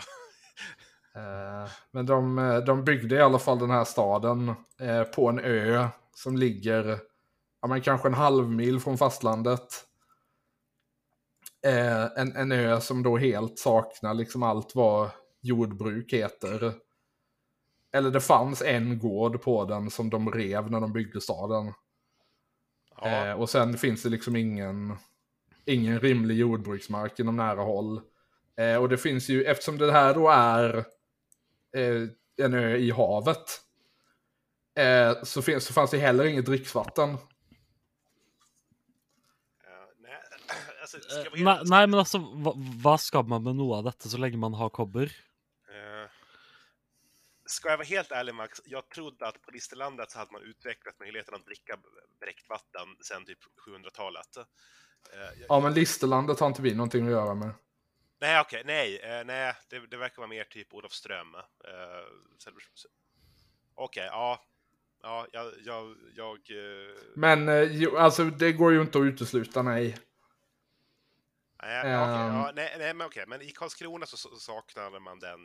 Eh, 1.15 1.69
Men 1.91 2.05
de, 2.05 2.39
eh, 2.39 2.57
de 2.57 2.83
byggde 2.83 3.15
i 3.15 3.21
alla 3.21 3.39
fall 3.39 3.59
den 3.59 3.71
här 3.71 3.83
staden 3.83 4.49
eh, 4.79 5.03
på 5.03 5.29
en 5.29 5.39
ö 5.39 5.87
som 6.15 6.37
ligger 6.37 6.99
ja, 7.61 7.67
men 7.67 7.81
kanske 7.81 8.07
en 8.07 8.13
halv 8.13 8.49
mil 8.49 8.79
från 8.79 8.97
fastlandet. 8.97 9.85
En, 12.15 12.35
en 12.35 12.51
ö 12.51 12.81
som 12.81 13.03
då 13.03 13.17
helt 13.17 13.59
saknar 13.59 14.13
liksom 14.13 14.43
allt 14.43 14.75
vad 14.75 15.09
jordbruk 15.41 16.13
heter. 16.13 16.73
Eller 17.93 18.11
det 18.11 18.21
fanns 18.21 18.61
en 18.61 18.99
gård 18.99 19.41
på 19.41 19.65
den 19.65 19.89
som 19.89 20.09
de 20.09 20.31
rev 20.31 20.71
när 20.71 20.81
de 20.81 20.93
byggde 20.93 21.21
staden. 21.21 21.73
Ja, 23.01 23.07
Eh, 23.07 23.33
och 23.33 23.49
sen 23.49 23.77
finns 23.77 24.03
det 24.03 24.09
liksom 24.09 24.35
ingen, 24.35 24.97
ingen 25.65 25.99
rimlig 25.99 26.37
jordbruksmark 26.37 27.19
inom 27.19 27.35
nära 27.35 27.61
håll. 27.61 28.01
Eh, 28.57 28.75
och 28.75 28.89
det 28.89 28.97
finns 28.97 29.29
ju, 29.29 29.43
eftersom 29.43 29.77
det 29.77 29.91
här 29.91 30.13
då 30.13 30.29
är 30.29 30.77
eh, 31.75 32.07
en 32.37 32.53
ö 32.53 32.75
i 32.75 32.91
havet, 32.91 33.61
eh, 34.79 35.23
så, 35.23 35.41
finns, 35.41 35.65
så 35.65 35.73
fanns 35.73 35.91
det 35.91 35.97
heller 35.97 36.25
inget 36.25 36.45
dricksvatten. 36.45 37.09
eh, 37.09 37.17
nej, 39.99 40.21
alltså, 40.81 40.97
ska 40.99 41.19
Eh, 41.19 41.63
nei, 41.63 41.87
men 41.87 41.99
altså, 41.99 42.17
hva, 42.17 42.53
hva 42.55 42.97
skal 42.97 43.27
man 43.27 43.43
med 43.43 43.55
noe 43.55 43.77
av 43.77 43.83
dette 43.83 44.09
så 44.09 44.17
lenge 44.17 44.37
man 44.37 44.53
har 44.53 44.69
kobber? 44.69 45.11
Ska 47.45 47.69
jag 47.69 47.77
vara 47.77 47.85
helt 47.87 48.11
ärlig 48.11 48.35
Max, 48.35 48.61
jag 48.65 48.89
trodde 48.89 49.27
att 49.27 49.41
på 49.41 49.51
Listerlandet 49.51 50.11
så 50.11 50.19
hade 50.19 50.31
man 50.31 50.41
utvecklat 50.41 50.99
möjligheten 50.99 51.33
att 51.33 51.45
dricka 51.45 51.77
bräckt 52.19 52.49
vatten 52.49 52.87
sedan 53.01 53.25
typ 53.25 53.39
700-talet. 53.67 54.37
Eh, 54.37 55.43
Ja, 55.49 55.59
men 55.59 55.73
Listerlandet 55.73 56.39
har 56.39 56.47
inte 56.47 56.61
vi 56.61 56.75
någonting 56.75 57.05
att 57.05 57.11
göra 57.11 57.33
med. 57.33 57.51
Nej, 58.19 58.41
okej, 58.41 58.63
nej, 58.65 58.99
eh, 58.99 59.25
nej, 59.25 59.53
det, 59.69 59.87
det 59.87 59.97
verkar 59.97 60.17
vara 60.17 60.27
mer 60.27 60.43
typ 60.43 60.73
Olofström. 60.73 61.35
Eh, 61.35 61.41
okej, 63.75 64.05
ja, 64.05 64.45
ja, 65.01 65.27
jag, 65.31 65.53
jag, 65.65 65.95
jag 66.15 66.39
Men 67.15 67.49
alltså 67.97 68.23
det 68.23 68.51
går 68.51 68.71
ju 68.71 68.81
inte 68.81 68.97
att 68.97 69.03
utesluta, 69.03 69.61
nej. 69.61 69.97
nej, 71.61 71.77
Ehm. 71.77 71.91
ja, 71.91 72.51
nej, 72.55 72.75
nej, 72.79 72.93
men 72.93 73.07
okej, 73.07 73.23
men 73.27 73.41
i 73.41 73.51
Karlskrona 73.51 74.05
så, 74.05 74.17
så 74.17 74.35
saknar 74.35 74.99
man 74.99 75.19
den 75.19 75.39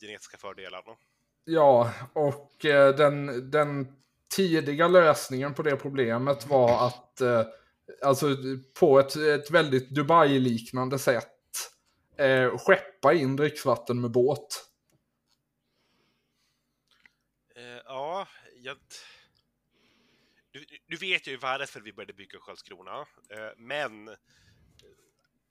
genetiska 0.00 0.36
fördelen. 0.36 0.82
då. 0.86 0.96
Ja, 1.44 1.92
och 2.12 2.64
eh, 2.64 2.94
den, 2.94 3.50
den 3.50 3.96
tidiga 4.36 4.88
lösningen 4.88 5.54
på 5.54 5.62
det 5.62 5.76
problemet 5.76 6.46
var 6.46 6.86
att 6.86 7.20
eh, 7.20 7.46
alltså 8.02 8.36
på 8.80 8.98
ett, 8.98 9.16
ett 9.16 9.50
väldigt 9.50 9.90
Dubai-liknande 9.90 10.98
sätt 10.98 11.32
eh, 12.16 12.58
skeppa 12.58 13.12
in 13.12 13.36
dricksvatten 13.36 14.00
med 14.00 14.10
båt. 14.10 14.64
Eh, 17.56 17.82
ja, 17.84 18.28
jag... 18.54 18.76
Du, 20.50 20.64
du 20.86 20.96
vet 20.96 21.26
ju 21.26 21.36
varför 21.36 21.80
vi 21.80 21.92
började 21.92 22.12
bygga 22.12 22.38
Karlskrona, 22.38 23.06
men 23.56 24.04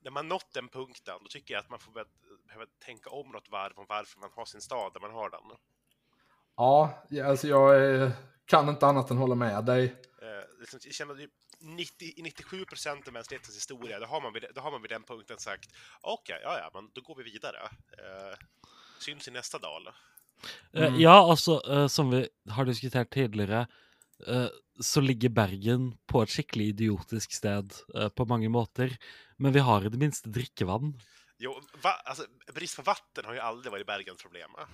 när 0.02 0.12
man 0.12 0.28
nått 0.28 0.54
den 0.54 0.70
punkten, 0.70 1.20
då 1.22 1.28
tycker 1.30 1.54
jag 1.54 1.62
att 1.62 1.70
man 1.70 1.80
får 1.80 1.92
behöva 2.48 2.66
tänka 2.86 3.10
om 3.10 3.32
något 3.32 3.50
varv 3.50 3.74
om 3.76 3.86
varför 3.90 4.20
man 4.20 4.30
har 4.36 4.46
sin 4.46 4.62
stad 4.62 4.94
där 4.94 5.00
man 5.00 5.12
har 5.12 5.30
den. 5.30 5.42
Ja, 6.58 7.04
alltså 7.26 7.48
jag 7.48 7.96
eh, 7.96 8.12
kan 8.46 8.70
inte 8.70 8.86
annat 8.88 9.12
än 9.12 9.18
hålla 9.18 9.36
med 9.36 9.66
dig. 9.66 9.84
Eh, 10.22 10.60
liksom, 10.60 10.80
jag 10.84 10.94
känner 10.94 11.14
att 11.14 11.30
90, 11.60 12.14
i 12.16 12.22
97 12.22 12.66
procent 12.66 13.08
av 13.08 13.14
mänsklighetens 13.14 13.56
historia, 13.56 14.00
då 14.00 14.06
har 14.06 14.22
man 14.22 14.34
vid, 14.34 14.46
då 14.56 14.62
har 14.62 14.72
man 14.72 14.82
vid 14.82 14.92
den 14.92 15.04
punkten 15.04 15.38
sagt 15.38 15.70
okej, 16.02 16.40
ja, 16.44 16.60
ja, 16.60 16.70
men 16.74 16.90
då 16.94 17.02
går 17.02 17.16
vi 17.16 17.24
vidare. 17.24 17.58
Eh, 17.92 18.38
syns 19.00 19.28
i 19.28 19.32
nästa 19.32 19.60
dal. 19.60 19.88
Eh, 19.88 20.88
Mm. 20.88 21.00
Ja, 21.00 21.30
altså, 21.30 21.62
eh, 21.72 21.88
som 21.88 22.10
vi 22.10 22.28
har 22.50 22.66
diskutert 22.66 23.14
tidligere, 23.14 23.68
eh, 24.28 24.48
så 24.80 25.02
ligger 25.02 25.30
Bergen 25.30 25.98
på 26.06 26.22
et 26.22 26.30
skikkelig 26.30 26.68
idiotisk 26.68 27.32
sted 27.32 27.74
på 28.16 28.26
mange 28.26 28.50
måter. 28.50 28.98
Men 29.38 29.54
vi 29.54 29.60
har 29.60 29.86
i 29.86 29.90
det 29.90 29.98
minste 29.98 30.30
drikkevann. 30.30 30.94
Jo, 31.40 31.62
va, 31.84 31.90
alltså, 32.06 32.24
brist 32.54 32.76
på 32.76 32.82
vatten 32.82 33.26
har 33.26 33.34
ju 33.34 33.40
aldrig 33.40 33.72
varit 33.72 33.88
Bergens 33.88 34.22
problem. 34.22 34.52
va? 34.58 34.68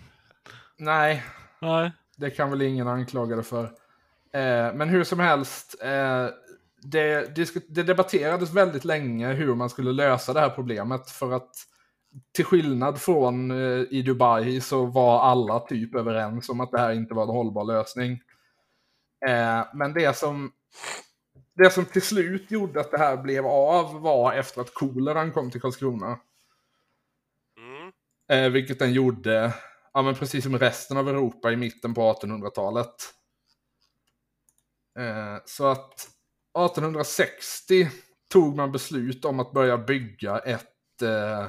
Nej, 0.77 1.23
Nei. 1.61 1.91
det 2.17 2.31
kan 2.31 2.49
väl 2.49 2.61
ingen 2.61 2.87
anklaga 2.87 3.35
det 3.35 3.43
för. 3.43 3.63
Eh, 4.33 4.73
men 4.73 4.89
hur 4.89 5.03
som 5.03 5.19
helst, 5.19 5.75
eh, 5.81 6.27
det, 6.81 7.35
det 7.67 7.83
debatterades 7.83 8.53
väldigt 8.53 8.85
länge 8.85 9.33
hur 9.33 9.55
man 9.55 9.69
skulle 9.69 9.91
lösa 9.91 10.33
det 10.33 10.39
här 10.39 10.49
problemet. 10.49 11.09
För 11.09 11.31
att 11.31 11.51
till 12.31 12.45
skillnad 12.45 13.01
från 13.01 13.51
eh, 13.51 13.85
i 13.89 14.01
Dubai 14.01 14.61
så 14.61 14.85
var 14.85 15.21
alla 15.21 15.59
typ 15.59 15.95
överens 15.95 16.49
om 16.49 16.59
att 16.59 16.71
det 16.71 16.79
här 16.79 16.91
inte 16.91 17.13
var 17.13 17.23
en 17.23 17.29
hållbar 17.29 17.63
lösning. 17.63 18.11
Eh, 19.27 19.65
men 19.73 19.93
det 19.93 20.17
som, 20.17 20.51
det 21.55 21.69
som 21.69 21.85
till 21.85 22.01
slut 22.01 22.51
gjorde 22.51 22.79
att 22.79 22.91
det 22.91 22.97
här 22.97 23.17
blev 23.17 23.45
av 23.45 24.01
var 24.01 24.33
efter 24.33 24.61
att 24.61 24.73
koleran 24.73 25.31
kom 25.31 25.51
till 25.51 25.61
Karlskrona. 25.61 26.19
Eh, 28.31 28.49
vilket 28.49 28.79
den 28.79 28.93
gjorde, 28.93 29.53
ja 29.93 30.01
men 30.01 30.15
precis 30.15 30.43
som 30.43 30.59
resten 30.59 30.97
av 30.97 31.09
Europa 31.09 31.51
i 31.51 31.55
mitten 31.55 31.93
på 31.93 32.13
1800-talet. 32.13 32.95
Eh, 34.99 35.37
så 35.45 35.67
att 35.67 36.07
1860 36.57 37.89
tog 38.29 38.55
man 38.55 38.71
beslut 38.71 39.25
om 39.25 39.39
att 39.39 39.51
börja 39.51 39.77
bygga 39.77 40.39
ett, 40.39 41.01
eh, 41.01 41.47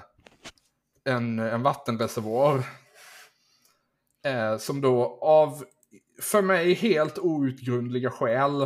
en, 1.05 1.39
en 1.39 1.62
vattenreservoar. 1.62 2.64
Eh, 4.25 4.59
som 4.59 4.81
då 4.81 5.18
av, 5.22 5.64
för 6.20 6.43
mig 6.43 6.75
helt 6.75 7.18
outgrundliga 7.18 8.11
skäl, 8.11 8.62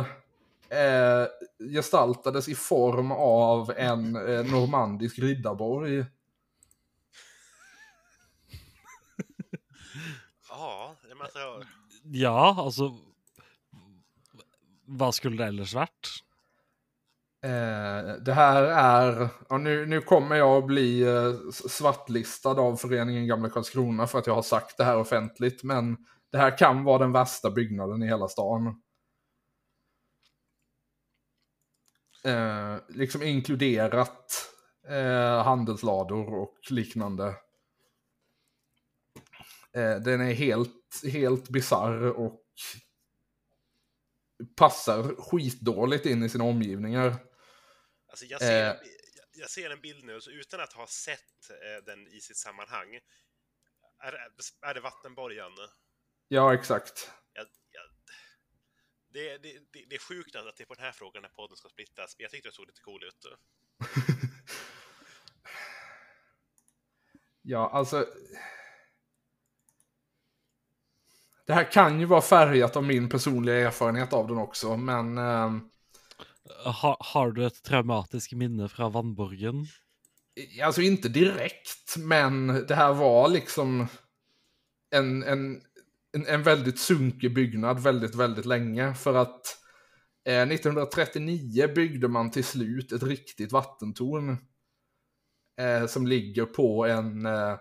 eh, 0.69 1.25
gestaltades 1.73 2.49
i 2.49 2.55
form 2.55 3.11
av 3.11 3.73
en 3.77 4.15
eh, 4.15 4.45
normandisk 4.51 5.19
riddarborg. 5.19 6.05
Alltså, 11.19 11.63
Ja, 12.03 12.55
altså 12.57 12.93
Hva 14.89 15.11
skulle 15.13 15.37
det 15.37 15.49
ellers 15.51 15.75
vært? 15.77 16.09
Eh, 17.45 18.15
det 18.25 18.33
här 18.33 18.63
är, 18.63 19.29
ja, 19.49 19.57
nu, 19.57 19.85
nu 19.85 20.01
kommer 20.01 20.35
jag 20.35 20.57
att 20.57 20.67
bli 20.67 21.01
eh, 21.01 21.51
svartlistad 21.51 22.59
av 22.59 22.75
föreningen 22.75 23.27
Gamla 23.27 23.49
Karlskrona 23.49 24.07
för 24.07 24.19
att 24.19 24.27
jag 24.27 24.35
har 24.35 24.41
sagt 24.41 24.77
det 24.77 24.83
här 24.83 24.97
offentligt, 24.97 25.63
men 25.63 25.97
det 26.31 26.37
här 26.37 26.57
kan 26.57 26.83
vara 26.83 26.97
den 26.97 27.11
värsta 27.11 27.51
byggnaden 27.51 28.03
i 28.03 28.07
hela 28.07 28.27
stan. 28.27 28.81
Eh, 32.23 32.75
liksom 32.89 33.23
inkluderat 33.23 34.49
eh, 34.89 35.43
handelslador 35.43 36.33
och 36.33 36.57
liknande. 36.69 37.27
Eh, 39.73 39.95
den 39.95 40.21
är 40.21 40.33
helt, 40.33 40.78
helt 41.11 41.49
bizarr 41.49 42.01
och 42.03 42.45
passar 44.55 45.15
skitdåligt 45.21 46.05
in 46.05 46.23
i 46.23 46.29
sina 46.29 46.43
omgivningar. 46.43 47.15
alltså 48.09 48.25
jag, 48.25 48.39
ser, 48.41 48.69
Eh. 48.69 48.75
jag- 49.31 49.49
ser 49.49 49.69
en 49.69 49.81
bild 49.81 50.03
nu, 50.03 50.21
så 50.21 50.31
utan 50.31 50.59
att 50.59 50.73
ha 50.73 50.87
sett 50.87 51.49
eh, 51.49 51.83
den 51.85 52.07
i 52.07 52.21
sitt 52.21 52.37
sammanhang, 52.37 52.95
är, 54.03 54.11
det- 54.11 54.67
är 54.67 54.73
det 54.73 54.81
vattenborgen? 54.81 55.51
Ja, 56.27 56.53
exakt. 56.53 57.11
Jag, 57.33 57.47
jag, 57.71 57.83
det, 59.09 59.37
det, 59.37 59.59
det, 59.73 59.85
det 59.89 59.95
är 59.95 59.99
sjukt 59.99 60.35
att 60.35 60.57
det 60.57 60.63
är 60.63 60.65
på 60.65 60.73
den 60.73 60.83
här 60.83 60.91
frågan 60.91 61.21
när 61.21 61.29
podden 61.29 61.57
ska 61.57 61.69
splittas, 61.69 62.15
men 62.17 62.23
jag 62.23 62.31
tyckte 62.31 62.49
det 62.49 62.53
såg 62.55 62.67
lite 62.67 62.81
cool 62.81 63.03
ut. 63.03 63.25
Ja, 67.41 67.69
alltså. 67.69 68.05
Det 71.49 71.55
här 71.55 71.71
kan 71.71 71.99
ju 71.99 72.05
vara 72.05 72.21
färgat 72.21 72.75
av 72.75 72.83
min 72.83 73.09
personliga 73.09 73.55
erfarenhet 73.55 74.13
av 74.13 74.27
den 74.27 74.37
också, 74.37 74.77
men 74.77 75.17
ehm, 75.17 75.61
Ha, 76.65 76.97
har 76.99 77.31
du 77.31 77.45
et 77.45 77.63
traumatisk 77.63 78.33
minne 78.33 78.69
fra 78.69 78.89
vannborgen? 78.89 79.65
alltså 80.63 80.81
inte 80.81 81.09
direkt, 81.09 81.97
men 81.97 82.47
det 82.47 82.75
här 82.75 82.93
var 82.93 83.29
liksom 83.29 83.87
en, 84.95 85.23
en, 85.23 85.61
en, 86.13 86.25
en 86.27 86.43
väldigt 86.43 86.79
sunkig 86.79 87.33
byggnad 87.33 87.79
väldigt, 87.79 88.15
väldigt 88.15 88.45
länge. 88.45 88.93
För 88.93 89.15
att 89.15 89.57
eh, 90.27 90.41
1939 90.41 91.67
byggde 91.75 92.07
man 92.07 92.31
till 92.31 92.45
slut 92.45 92.91
ett 92.91 93.03
riktigt 93.03 93.51
vattentorn. 93.51 94.37
Eh, 95.61 95.85
som 95.87 96.07
ligger 96.07 96.45
på 96.45 96.85
en, 96.85 97.25
eh, 97.25 97.57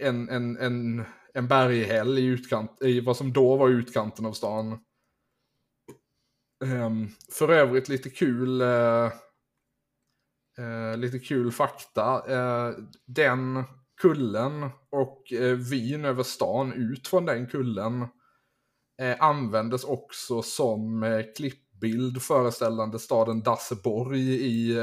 en, 0.00 0.28
en, 0.28 0.56
en, 0.56 1.04
en 1.34 1.48
berghäll 1.48 2.18
i, 2.18 2.24
utkant, 2.24 2.82
i 2.82 3.00
vad 3.00 3.16
som 3.16 3.32
då 3.32 3.56
var 3.56 3.68
utkanten 3.68 4.26
av 4.26 4.32
stan. 4.32 4.78
Um, 6.64 7.08
för 7.32 7.48
övrigt 7.48 7.88
lite 7.88 8.10
kul 8.10 8.62
uh, 8.62 9.12
uh, 10.58 10.96
lite 10.96 11.18
kul 11.18 11.52
fakta. 11.52 12.22
Uh, 12.28 12.76
den 13.06 13.64
kullen 14.00 14.70
och 14.90 15.22
vyn 15.70 16.04
över 16.04 16.22
stan 16.22 16.72
ut 16.72 17.08
från 17.08 17.24
den 17.24 17.46
kullen 17.46 18.06
användes 19.18 19.84
också 19.84 20.42
som 20.42 21.04
klippbild 21.36 22.22
föreställande 22.22 22.98
staden 22.98 23.42
Dasseborg 23.42 24.20
i 24.20 24.76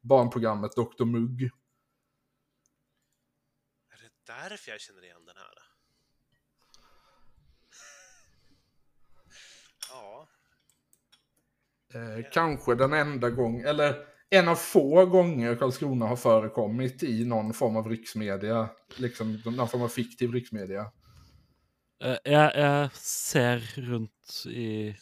barnprogrammet 0.00 0.72
Dr. 0.76 1.04
Mugg. 1.04 1.42
Är 3.90 3.98
det 3.98 4.32
därför 4.32 4.70
jag 4.70 4.80
känner 4.80 5.04
igen 5.04 5.24
den 5.24 5.36
här? 5.36 5.58
Ja, 9.90 10.28
Eh, 11.94 12.24
kanske 12.32 12.74
den 12.74 12.92
enda 12.92 13.30
gång, 13.30 13.60
eller 13.60 13.94
en 14.30 14.48
av 14.48 14.54
få 14.54 15.06
gånger 15.06 15.56
Karlskrona 15.56 16.06
har 16.06 16.16
förekommit 16.16 17.02
i 17.02 17.24
någon 17.24 17.54
form 17.54 17.76
av 17.76 17.88
riksmedia. 17.88 18.68
Liksom 18.96 19.42
någon 19.44 19.68
form 19.68 19.82
av 19.82 19.88
fiktiv 19.88 20.32
riksmedia. 20.32 20.90
Eh, 22.04 22.18
jeg, 22.24 22.52
jeg 22.54 22.90
ser 23.02 23.64
rundt 23.76 24.46
i 24.46 24.94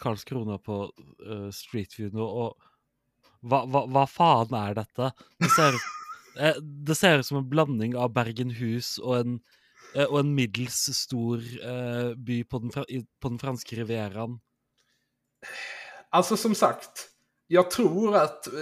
Karlskrona 0.00 0.58
på 0.58 0.82
uh, 1.26 1.50
Street 1.52 1.92
View 1.98 2.08
nå, 2.16 2.24
og 2.24 2.70
hva, 3.40 3.64
hva, 3.68 3.84
hva 3.88 4.04
faen 4.08 4.54
er 4.56 4.76
dette? 4.76 5.10
Det 5.40 5.50
ser, 5.54 5.76
eh, 6.40 6.60
det 6.60 6.96
ser 6.98 7.20
ut 7.20 7.28
som 7.28 7.40
en 7.40 7.50
blanding 7.50 7.96
av 7.96 8.12
Bergenhus 8.16 8.98
og 9.02 9.16
en, 9.18 9.36
eh, 9.94 10.06
og 10.06 10.22
en 10.22 10.34
middels 10.36 10.82
stor 10.96 11.40
eh, 11.40 12.12
by 12.16 12.42
på 12.44 12.62
den, 12.64 12.72
på 12.72 13.32
den 13.32 13.40
franske 13.42 13.80
rivieraen. 13.82 14.40
Alltså 16.10 16.36
som 16.36 16.54
sagt, 16.54 17.08
jag 17.46 17.70
tror 17.70 18.16
att 18.16 18.46
eh, 18.46 18.52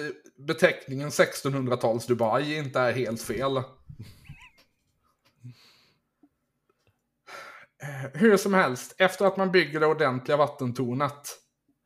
beteckningen 0.46 1.08
1600-tals 1.08 2.06
Dubai 2.06 2.58
inte 2.58 2.80
är 2.80 2.92
helt 2.92 3.22
fel. 3.22 3.56
Eh, 7.82 8.10
hur 8.14 8.36
som 8.36 8.54
helst, 8.54 8.94
efter 8.98 9.24
att 9.24 9.36
man 9.36 9.52
bygger 9.52 9.80
det 9.80 9.86
ordentliga 9.86 10.36
vattentornet. 10.36 11.38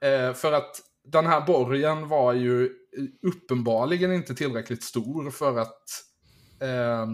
Eh, 0.04 0.32
för 0.32 0.52
att 0.52 0.80
den 1.04 1.26
här 1.26 1.46
borgen 1.46 2.08
var 2.08 2.32
ju 2.32 2.70
uppenbarligen 3.22 4.12
inte 4.12 4.34
tillräckligt 4.34 4.82
stor 4.82 5.30
för 5.30 5.58
att 5.58 5.84
eh, 6.60 7.06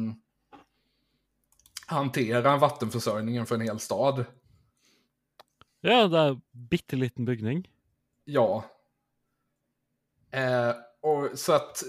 hantera 1.87 2.57
vattenförsörjningen 2.57 3.47
för 3.47 3.55
en 3.55 3.61
hel 3.61 3.79
stad. 3.79 4.25
Ja, 5.81 6.09
det 6.09 6.19
är 6.19 6.29
en 6.29 6.41
bitteliten 6.53 7.25
liten. 7.25 7.78
Ja. 8.31 8.65
Eh, 10.31 10.71
och 11.01 11.39
så 11.39 11.53
att 11.53 11.83
eh, 11.83 11.89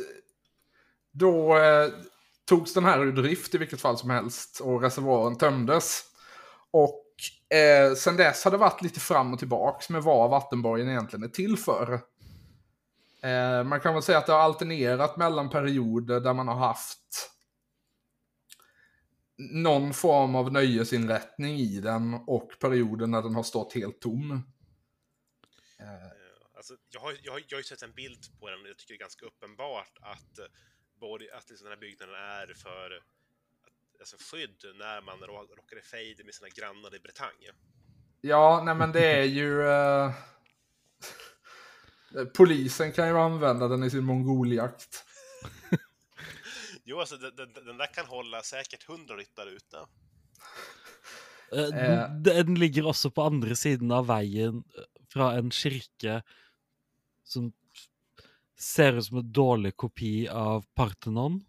då 1.12 1.58
eh, 1.58 1.90
togs 2.46 2.74
den 2.74 2.84
här 2.84 3.00
ur 3.00 3.12
drift 3.12 3.56
i 3.56 3.58
vilket 3.58 3.82
fall 3.82 3.98
som 3.98 4.10
helst 4.10 4.60
och 4.60 4.82
reservoaren 4.82 5.38
tömdes. 5.38 6.04
Och 6.72 7.06
eh, 7.58 7.94
sen 7.94 8.18
dess 8.18 8.44
har 8.44 8.52
det 8.52 8.58
varit 8.58 8.82
lite 8.82 9.00
fram 9.00 9.34
och 9.34 9.40
tillbaks 9.40 9.90
med 9.90 10.04
vad 10.04 10.30
vattenborgen 10.30 10.90
egentligen 10.90 11.24
är 11.24 11.30
till 11.30 11.58
för. 11.58 11.94
Eh, 13.24 13.64
man 13.64 13.80
kan 13.80 13.94
väl 13.94 14.04
säga 14.04 14.18
att 14.18 14.26
det 14.26 14.34
har 14.34 14.40
alternerat 14.40 15.18
mellan 15.18 15.50
perioder 15.50 16.20
där 16.20 16.34
man 16.34 16.48
har 16.48 16.68
haft 16.68 17.32
någon 19.38 19.94
form 19.94 20.36
av 20.36 20.52
nöjesinrättning 20.52 21.58
i 21.58 21.80
den 21.80 22.14
och 22.14 22.52
perioder 22.60 23.08
när 23.08 23.22
den 23.22 23.36
har 23.36 23.44
stått 23.44 23.74
helt 23.74 24.00
tom. 24.00 24.32
Eh, 25.80 26.19
alltså, 26.60 26.74
jag, 26.89 26.99
har, 27.01 27.12
jag, 27.24 27.32
har, 27.32 27.39
jag 27.47 27.55
har 27.57 27.60
ju 27.60 27.64
sett 27.64 27.82
en 27.82 27.93
bild 27.93 28.24
på 28.39 28.49
den 28.49 28.62
och 28.62 28.70
jag 28.70 28.78
tycker 28.78 28.93
det 28.93 28.97
är 28.97 29.07
ganska 29.07 29.26
uppenbart 29.26 29.97
att, 30.01 30.39
eh, 30.39 30.45
borg, 31.01 31.30
att 31.30 31.49
liksom 31.49 31.66
den 31.66 31.74
här 31.74 31.82
byggnaden 31.82 32.16
är 32.16 32.53
för 32.53 32.91
att, 32.97 33.03
alltså 33.99 34.18
skydd 34.20 34.62
när 34.76 35.01
man 35.01 35.20
rå- 35.20 35.55
råkar 35.57 35.78
i 35.78 35.82
fejd 35.82 36.26
med 36.26 36.34
sina 36.36 36.49
grannar 36.49 36.95
i 36.95 36.99
Bretagne. 36.99 37.49
Ja, 38.22 38.62
nej 38.66 38.76
men 38.76 38.91
det 38.91 39.05
är 39.05 39.24
ju... 39.24 39.62
eh, 39.62 40.12
polisen 42.38 42.91
kan 42.91 43.07
ju 43.07 43.18
använda 43.18 43.68
den 43.68 43.84
i 43.84 43.89
sin 43.89 44.03
mongoljakt. 44.03 45.05
Jo, 46.84 46.99
alltså 46.99 47.18
den, 47.18 47.36
den, 47.36 47.53
den 47.53 47.78
där 47.78 47.93
kan 47.93 48.05
hålla 48.05 48.41
säkert 48.41 48.84
hundra 48.84 49.16
ryttare 49.16 49.49
ute. 49.49 49.78
Eh. 51.51 51.68
Den, 51.70 52.24
den 52.24 52.55
ligger 52.55 52.86
også 52.86 53.12
på 53.12 53.22
andre 53.22 53.55
siden 53.55 53.91
av 53.91 54.12
eh, 54.12 54.53
fra 55.14 55.34
en 55.34 55.51
kirke 55.51 56.22
som 57.30 57.52
ser 58.60 58.98
ut 58.98 59.06
som 59.06 59.22
en 59.22 59.32
dårlig 59.32 59.76
kopi 59.78 60.28
av 60.28 60.66
Parthenon. 60.76 61.40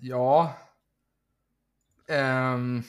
Ja. 0.00 0.54
Ehm, 2.08 2.82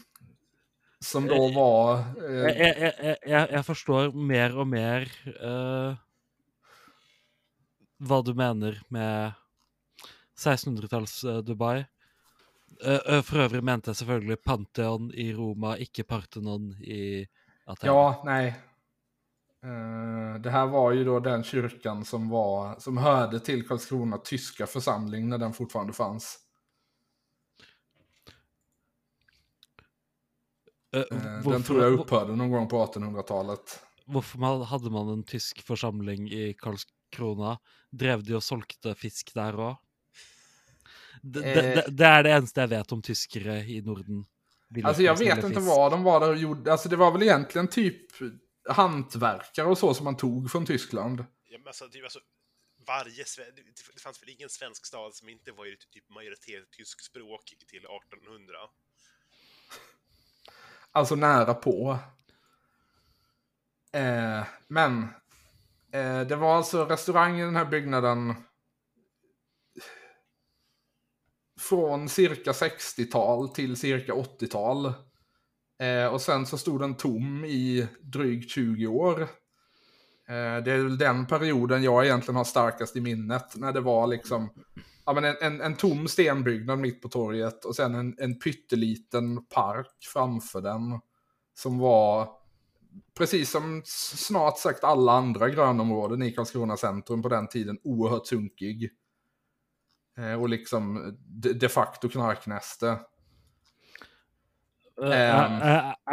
som 0.99 1.27
då 1.27 1.47
var... 1.55 2.03
Jeg, 2.17 2.55
eh, 2.55 2.61
jeg, 2.61 2.93
jeg, 3.03 3.17
jeg, 3.27 3.47
jeg 3.51 3.65
forstår 3.65 4.11
mer 4.15 4.57
og 4.57 4.67
mer 4.69 5.07
eh, 5.33 6.03
hva 8.03 8.19
du 8.25 8.33
mener 8.37 8.79
med 8.93 9.33
1600-talls 10.37 11.23
eh, 11.23 11.41
Dubai. 11.45 11.85
Eh, 12.83 12.99
eh, 12.99 13.21
for 13.25 13.45
øvrig 13.45 13.63
mente 13.63 13.91
jeg 13.91 14.01
selvfølgelig 14.01 14.39
Pantheon 14.43 15.09
i 15.13 15.31
Roma, 15.35 15.75
ikke 15.79 16.05
Parthenon 16.07 16.73
i 16.81 17.25
Aten. 17.67 17.87
ja, 17.87 18.05
nej. 18.25 18.53
Eh, 19.63 20.41
det 20.41 20.49
här 20.49 20.65
var 20.67 20.91
ju 20.91 21.03
då 21.03 21.19
den 21.19 21.43
kyrkan 21.43 22.05
som, 22.05 22.29
var, 22.29 22.79
som 22.79 22.97
hörde 22.97 23.39
till 23.39 23.67
Karlskrona 23.67 24.17
tyska 24.17 24.67
församling 24.67 25.29
när 25.29 25.37
den 25.37 25.53
fortfarande 25.53 25.93
fanns. 25.93 26.39
Hvorfor- 30.93 31.51
den 31.51 31.63
tror 31.63 31.83
jag 31.83 31.93
upphörde 31.93 32.35
någon 32.35 32.51
gång 32.51 32.67
på 32.67 32.85
1800-talet. 32.85 33.79
Hvorfor 34.05 34.39
man, 34.39 34.61
hadde 34.61 34.89
man 34.89 35.09
en 35.09 35.23
tysk 35.23 35.61
forsamling 35.65 36.29
i 36.31 36.53
Karlskrona? 36.53 37.57
Drev 37.91 38.23
de 38.23 38.35
og 38.35 38.43
solgte 38.43 38.95
fisk 38.95 39.33
der 39.33 39.53
òg? 39.55 39.75
Det, 41.21 41.39
det, 41.41 41.77
Eh. 41.77 41.83
det, 41.87 42.29
eneste 42.31 42.61
jeg 42.61 42.69
vet 42.69 42.91
om 42.91 43.01
tyskere 43.01 43.57
i 43.63 43.81
Norden. 43.81 44.25
De 44.69 44.83
Alltså 44.83 45.03
jag 45.03 45.17
vet 45.19 45.43
inte 45.43 45.59
vad 45.59 45.91
de 45.91 46.03
var 46.03 46.19
där 46.19 46.29
och 46.29 46.37
gjorde. 46.37 46.71
Alltså 46.71 46.89
det 46.89 46.95
var 46.95 47.11
väl 47.11 47.23
egentligen 47.23 47.67
typ 47.67 48.11
hantverkare 48.69 49.67
och 49.67 49.77
så 49.77 49.93
som 49.93 50.03
man 50.03 50.17
tog 50.17 50.51
från 50.51 50.65
Tyskland. 50.65 51.25
Ja, 51.49 51.57
men 51.57 51.67
alltså, 51.67 51.89
ju 51.93 52.03
alltså, 52.03 52.19
varje, 52.87 53.23
det 53.95 54.01
fanns 54.01 54.21
väl 54.21 54.29
ingen 54.29 54.49
svensk 54.49 54.85
stad 54.85 55.15
som 55.15 55.29
inte 55.29 55.51
var 55.51 55.65
i 55.65 55.77
typ 55.77 56.09
majoritet 56.09 56.71
tyskspråkig 56.71 57.67
till 57.67 57.85
1800? 57.85 58.57
Alltså 60.91 61.15
nära 61.15 61.53
på. 61.53 61.99
Eh, 63.91 64.43
men 64.67 65.03
eh, 65.91 66.21
det 66.21 66.35
var 66.35 66.57
alltså 66.57 66.85
restaurang 66.85 67.39
i 67.39 67.43
den 67.43 67.55
här 67.55 67.65
byggnaden 67.65 68.35
från 71.59 72.09
cirka 72.09 72.51
60-tal 72.51 73.49
till 73.49 73.77
cirka 73.77 74.13
80-tal. 74.13 74.93
Eh, 75.83 76.07
och 76.07 76.21
sen 76.21 76.45
så 76.45 76.57
stod 76.57 76.81
den 76.81 76.95
tom 76.95 77.45
i 77.45 77.87
drygt 78.01 78.51
20 78.51 78.87
år. 78.87 79.21
Eh, 79.21 80.63
det 80.63 80.71
är 80.71 80.83
väl 80.83 80.97
den 80.97 81.25
perioden 81.25 81.83
jag 81.83 82.05
egentligen 82.05 82.35
har 82.35 82.43
starkast 82.43 82.95
i 82.95 83.01
minnet. 83.01 83.55
När 83.55 83.73
det 83.73 83.81
var 83.81 84.07
liksom 84.07 84.49
ja, 85.05 85.13
men 85.13 85.23
en, 85.23 85.35
en, 85.41 85.61
en 85.61 85.75
tom 85.75 86.07
stenbyggnad 86.07 86.79
mitt 86.79 87.01
på 87.01 87.09
torget 87.09 87.65
och 87.65 87.75
sen 87.75 87.95
en, 87.95 88.15
en 88.19 88.39
pytteliten 88.39 89.45
park 89.45 90.07
framför 90.13 90.61
den. 90.61 90.99
Som 91.55 91.79
var, 91.79 92.29
precis 93.17 93.51
som 93.51 93.81
snart 93.85 94.59
sagt 94.59 94.83
alla 94.83 95.11
andra 95.11 95.49
grönområden 95.49 96.21
i 96.21 96.31
Karlskrona 96.31 96.77
centrum 96.77 97.21
på 97.21 97.29
den 97.29 97.47
tiden, 97.47 97.79
oerhört 97.83 98.27
sunkig. 98.27 98.89
Eh, 100.17 100.41
och 100.41 100.49
liksom 100.49 101.17
de, 101.27 101.53
de 101.53 101.69
facto 101.69 102.09
knarknäste. 102.09 102.99
Eh, 105.01 105.35
Ehm. 105.35 105.61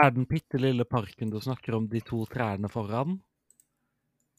er, 0.04 0.10
den 0.10 0.24
bitte 0.24 0.58
lille 0.58 0.84
parken 0.84 1.30
du 1.30 1.40
snakker 1.40 1.74
om, 1.74 1.88
de 1.88 2.00
to 2.00 2.24
trærne 2.26 2.68
foran? 2.68 3.18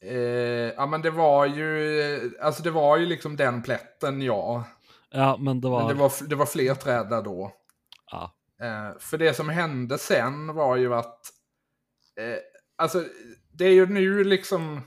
Eh, 0.02 0.72
ja 0.74 0.86
men 0.86 1.02
det 1.02 1.10
var 1.10 1.46
ju, 1.46 2.38
alltså 2.40 2.62
det 2.62 2.70
var 2.70 2.96
ju 2.96 3.06
liksom 3.06 3.36
den 3.36 3.62
plätten 3.62 4.22
ja. 4.22 4.64
Ja, 5.10 5.36
men 5.40 5.60
det 5.60 5.68
var, 5.68 5.78
Men 5.78 5.88
det 5.88 5.94
var, 6.02 6.12
det 6.28 6.34
var 6.34 6.46
fler 6.46 6.74
träd 6.74 7.10
där 7.10 7.22
då. 7.22 7.52
Ja. 8.10 8.34
Eh, 8.62 8.98
för 8.98 9.18
det 9.18 9.34
som 9.34 9.48
hände 9.48 9.98
sen 9.98 10.54
var 10.54 10.76
ju 10.76 10.94
att... 10.94 11.20
Eh, 12.16 12.38
alltså, 12.76 13.04
det 13.52 13.64
är 13.64 13.72
ju 13.72 13.86
nu 13.86 14.24
liksom... 14.24 14.80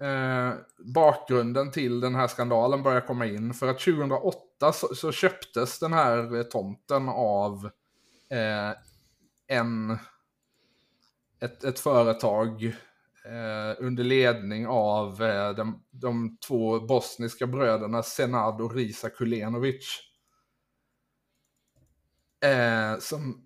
Eh, 0.00 0.52
bakgrunden 0.94 1.70
till 1.70 2.00
den 2.00 2.14
här 2.14 2.26
skandalen 2.28 2.82
börjar 2.82 3.00
komma 3.00 3.26
in. 3.26 3.54
För 3.54 3.68
att 3.68 3.78
2008 3.78 4.72
så, 4.72 4.94
så 4.94 5.12
köptes 5.12 5.78
den 5.78 5.92
här 5.92 6.36
eh, 6.36 6.42
tomten 6.42 7.08
av 7.08 7.64
eh, 7.64 7.70
Eh, 8.28 8.72
en... 9.46 9.98
Ett, 11.40 11.64
ett 11.64 11.80
företag 11.80 12.64
eh, 13.24 13.76
under 13.78 14.04
ledning 14.04 14.66
av 14.66 15.22
eh, 15.22 15.50
de, 15.50 15.84
de 15.90 16.38
två 16.46 16.80
bosniska 16.80 17.46
bröderna 17.46 18.02
Senad 18.02 18.60
och 18.60 18.74
Risa 18.74 19.10
Kulenovic. 19.10 20.00
Eh, 22.40 22.98
som... 22.98 23.44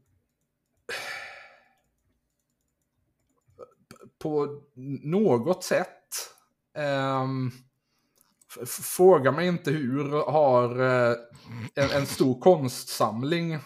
på 4.19 4.63
något 5.03 5.65
sätt. 5.65 6.33
Ehm, 6.75 7.51
fråga 8.67 9.33
mig 9.33 9.47
inte 9.47 9.71
hur 9.71 10.11
har 10.11 10.81
eh, 10.81 11.17
en, 11.75 11.91
en 11.91 12.07
stor 12.07 12.41
konstsamling 12.41 13.59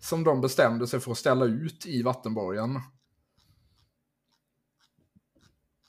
som 0.00 0.24
de 0.24 0.40
bestämde 0.40 0.86
sig 0.86 1.00
för 1.00 1.10
att 1.12 1.18
ställa 1.18 1.44
ut 1.44 1.86
i 1.86 2.02
vattenborgen. 2.02 2.76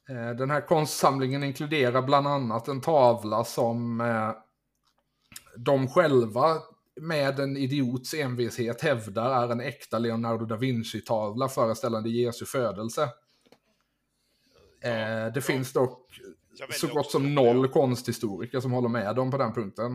Eh, 0.09 0.31
Den 0.37 0.51
här 0.51 0.61
konstsamlingen 0.61 1.43
inkluderar 1.43 2.01
bland 2.01 2.27
annat 2.27 2.67
en 2.67 2.81
tavla 2.81 3.43
som 3.43 4.01
eh, 4.01 4.31
de 5.57 5.87
själva 5.87 6.57
med 7.01 7.39
en 7.39 7.57
idiots 7.57 8.13
envishet 8.13 8.81
hävdar 8.81 9.43
är 9.43 9.51
en 9.51 9.61
äkta 9.61 9.99
Leonardo 9.99 10.45
da 10.45 10.55
Vinci-tavla 10.55 11.49
föreställande 11.49 12.09
Jesu 12.09 12.45
födelse. 12.45 13.03
Eh, 14.83 15.33
det 15.33 15.41
finns 15.41 15.73
dock 15.73 16.19
Jag 16.57 16.75
så 16.75 16.87
gott 16.87 17.11
som 17.11 17.35
noll 17.35 17.67
konsthistoriker 17.67 18.59
som 18.59 18.71
håller 18.71 18.89
med 18.89 19.15
dem 19.15 19.31
på 19.31 19.37
den 19.37 19.53
punkten. 19.53 19.91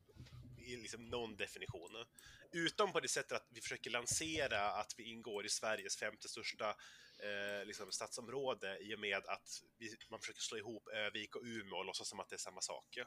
i 0.57 0.77
liksom 0.77 1.09
någon 1.09 1.35
definition. 1.35 2.05
Utom 2.51 2.91
på 2.91 2.99
det 2.99 3.07
sättet 3.07 3.31
att 3.31 3.47
vi 3.49 3.61
försöker 3.61 3.89
lansera 3.89 4.71
att 4.71 4.93
vi 4.97 5.03
ingår 5.03 5.45
i 5.45 5.49
Sveriges 5.49 5.97
femte 5.97 6.29
största 6.29 6.75
eh, 7.17 7.65
liksom 7.65 7.91
stadsområde 7.91 8.77
i 8.81 8.95
och 8.95 8.99
med 8.99 9.25
att 9.25 9.61
vi, 9.77 9.95
man 10.09 10.19
försöker 10.19 10.41
slå 10.41 10.57
ihop 10.57 10.87
Övik 10.87 11.35
och 11.35 11.41
Umeå 11.43 11.77
och 11.77 11.85
låtsas 11.85 12.07
som 12.09 12.19
att 12.19 12.29
det 12.29 12.35
är 12.35 12.37
samma 12.37 12.61
sak. 12.61 12.97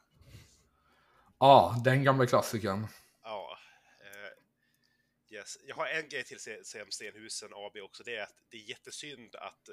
Ja, 1.38 1.80
den 1.84 2.04
gamla 2.04 2.26
klassikern. 2.26 2.86
Ja. 3.22 3.58
Eh, 4.00 5.34
yes. 5.34 5.58
Jag 5.64 5.76
har 5.76 5.86
en 5.86 6.08
grej 6.08 6.24
till 6.24 6.38
om 6.84 6.90
Stenhusen 6.90 7.50
AB 7.54 7.76
också. 7.76 8.02
Det 8.02 8.16
är 8.16 8.22
att 8.22 8.36
det 8.48 8.56
är 8.56 8.70
jättesynd 8.70 9.34
att 9.36 9.68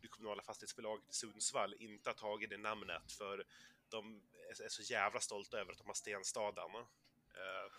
det 0.00 0.08
kommunala 0.08 0.42
fastighetsbolaget 0.42 1.10
i 1.10 1.12
Sundsvall 1.12 1.74
inte 1.78 2.10
har 2.10 2.14
tagit 2.14 2.50
det 2.50 2.58
namnet 2.58 3.12
för 3.12 3.44
de 3.88 4.22
är 4.50 4.64
är 4.64 4.68
så 4.68 4.82
jävla 4.82 5.20
stolta 5.20 5.58
över 5.58 5.72
att 5.72 5.78
de 5.78 5.86
har 5.86 5.94
Stenstaden. 5.94 6.74
Eh, 6.74 7.72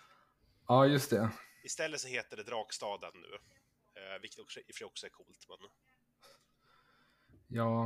Ja, 0.68 0.86
just 0.86 1.10
det. 1.10 1.32
istället 1.64 2.02
så 2.02 2.08
heter 2.08 2.38
det 2.38 2.44
Drakstaden 2.44 3.12
nu. 3.14 3.34
Eh, 4.02 4.22
vilket 4.22 4.40
också, 4.40 4.60
i 4.60 4.64
och 4.64 4.66
för 4.66 4.74
sig 4.74 4.86
också 4.86 5.06
är 5.06 5.10
coolt. 5.10 5.46
Men... 5.48 5.70
Ja. 7.52 7.86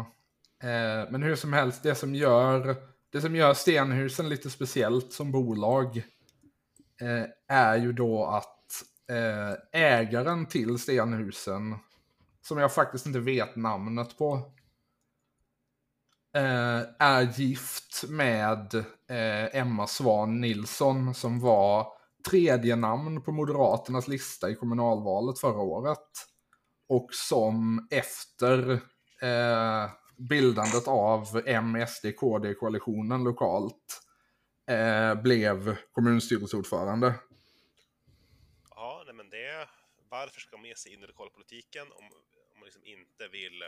Eh, 0.63 1.11
men 1.11 1.23
hur 1.23 1.35
som 1.35 1.53
helst, 1.53 1.83
det 1.83 1.95
som 1.95 2.15
gör, 2.15 2.75
det 3.09 3.21
som 3.21 3.35
gör 3.35 3.53
Stenhusen 3.53 4.29
lite 4.29 4.49
speciellt 4.49 5.13
som 5.13 5.31
bolag 5.31 5.97
eh, 7.01 7.25
är 7.47 7.75
ju 7.75 7.93
då 7.93 8.25
att 8.25 8.83
eh, 9.09 9.81
ägaren 9.81 10.45
till 10.45 10.79
Stenhusen, 10.79 11.75
som 12.41 12.57
jag 12.57 12.73
faktiskt 12.73 13.05
inte 13.05 13.19
vet 13.19 13.55
namnet 13.55 14.17
på, 14.17 14.33
eh, 16.35 16.81
är 16.99 17.39
gift 17.39 18.03
med 18.09 18.75
eh, 19.07 19.55
Emma 19.55 19.87
Svan 19.87 20.41
Nilsson 20.41 21.13
som 21.13 21.39
var 21.39 21.87
tredje 22.29 22.75
namn 22.75 23.21
på 23.21 23.31
Moderaternas 23.31 24.07
lista 24.07 24.49
i 24.49 24.55
kommunalvalet 24.55 25.39
förra 25.39 25.59
året. 25.59 26.09
Och 26.89 27.07
som 27.11 27.87
efter 27.91 28.81
eh, 29.23 29.91
bildandet 30.17 30.87
av 30.87 31.41
M-SD-KD-koalitionen 31.45 33.23
lokalt 33.23 34.01
eh, 34.67 35.15
blev 35.15 35.77
kommunstyrelseordförande. 35.91 37.13
Ja, 38.69 39.03
nej, 39.05 39.15
men 39.15 39.29
det... 39.29 39.69
Varför 40.09 40.39
ska 40.41 40.57
man 40.57 40.61
med 40.61 40.77
sig 40.77 40.93
in 40.93 41.03
i 41.03 41.07
lokalpolitiken 41.07 41.87
om, 41.91 42.05
om 42.53 42.59
man 42.59 42.65
liksom 42.65 42.85
inte 42.85 43.27
vill... 43.27 43.61
eh, 43.61 43.67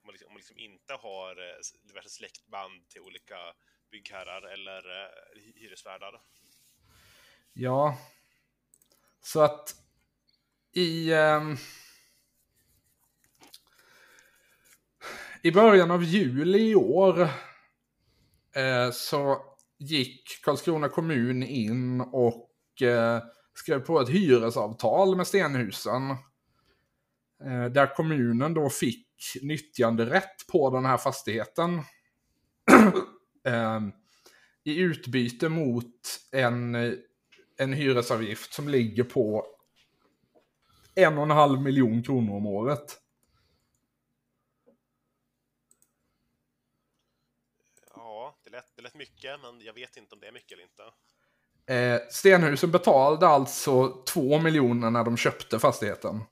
Om 0.00 0.06
man 0.06 0.12
liksom, 0.12 0.26
om 0.26 0.32
man 0.32 0.38
liksom 0.38 0.58
inte 0.58 0.92
har 0.92 1.30
eh, 1.30 1.54
diverse 1.82 2.08
släktband 2.08 2.88
till 2.88 3.00
olika 3.00 3.36
byggherrar 3.90 4.42
eller 4.42 4.82
hy- 5.36 5.58
hyresvärdar. 5.60 6.20
Ja. 7.52 7.98
Så 9.20 9.40
att 9.40 9.74
i... 10.72 11.12
ehm, 11.12 11.56
I 15.44 15.52
början 15.52 15.90
av 15.90 16.04
juli 16.04 16.70
i 16.70 16.74
år 16.74 17.20
eh, 18.54 18.90
så 18.92 19.42
gick 19.78 20.44
Karlskrona 20.44 20.88
kommun 20.88 21.42
in 21.42 22.00
och 22.00 22.82
eh, 22.82 23.22
skrev 23.54 23.80
på 23.80 24.00
ett 24.00 24.08
hyresavtal 24.08 25.16
med 25.16 25.26
Stenhusen. 25.26 26.10
Eh, 27.44 27.64
där 27.64 27.94
kommunen 27.94 28.54
då 28.54 28.70
fick 28.70 29.08
nyttjanderätt 29.42 30.46
på 30.52 30.70
den 30.70 30.84
här 30.84 30.96
fastigheten. 30.96 31.72
eh, 33.46 33.80
I 34.64 34.78
utbyte 34.80 35.48
mot 35.48 36.20
en, 36.32 36.74
en 37.58 37.72
hyresavgift 37.72 38.52
som 38.52 38.68
ligger 38.68 39.04
på 39.04 39.46
en 40.94 41.18
och 41.18 41.24
en 41.24 41.30
halv 41.30 41.60
miljon 41.60 42.02
kronor 42.02 42.36
om 42.36 42.46
året. 42.46 43.01
Ja, 48.52 48.60
det 48.76 48.82
lät, 48.82 48.92
det 48.92 48.98
mycket, 48.98 49.40
men 49.40 49.60
jag 49.60 49.72
vet 49.72 49.96
inte 49.96 50.14
om 50.14 50.20
det 50.20 50.26
är 50.26 50.32
mycket 50.32 50.52
eller 50.52 50.62
inte. 50.62 50.82
Eh, 51.66 52.08
Stenhusen 52.10 52.70
betalade 52.70 53.26
alltså 53.28 54.02
två 54.04 54.38
miljoner 54.38 54.90
när 54.90 55.04
de 55.04 55.16
köpte 55.16 55.58
fastigheten. 55.58 56.24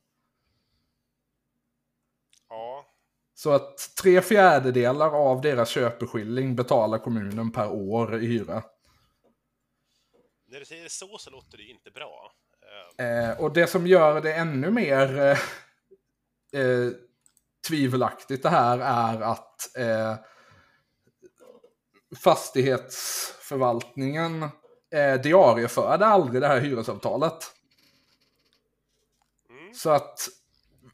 Ja, 2.48 2.86
Så 3.34 3.50
att 3.50 3.78
tre 4.02 4.20
fjärdedelar 4.22 5.10
av 5.10 5.40
deras 5.40 5.68
köpeskilling 5.68 6.56
betalar 6.56 6.98
kommunen 6.98 7.52
per 7.52 7.72
år 7.72 8.22
i 8.22 8.26
hyra. 8.26 8.62
när 10.46 10.58
du 10.58 10.64
säger 10.64 10.88
så 10.88 11.18
så 11.18 11.30
låter 11.30 11.56
det 11.56 11.62
ju 11.62 11.70
inte 11.70 11.90
bra. 11.90 12.32
Eh, 12.98 13.06
Eh, 13.06 13.40
och 13.40 13.52
det 13.52 13.66
som 13.66 13.86
gör 13.86 14.20
det 14.20 14.34
ännu 14.34 14.70
mer 14.70 15.18
eh, 15.18 15.38
eh, 16.60 16.90
tvivelaktigt 17.68 18.42
det 18.42 18.48
här 18.48 18.78
är 18.78 19.20
att 19.20 19.76
eh, 19.76 20.14
fastighetsförvaltningen 22.16 24.42
eh, 24.90 25.14
diarieförde 25.22 26.06
aldrig 26.06 26.42
det 26.42 26.48
här 26.48 26.60
hyresavtalet. 26.60 27.54
Mm. 29.50 29.74
Så 29.74 29.90
att 29.90 30.28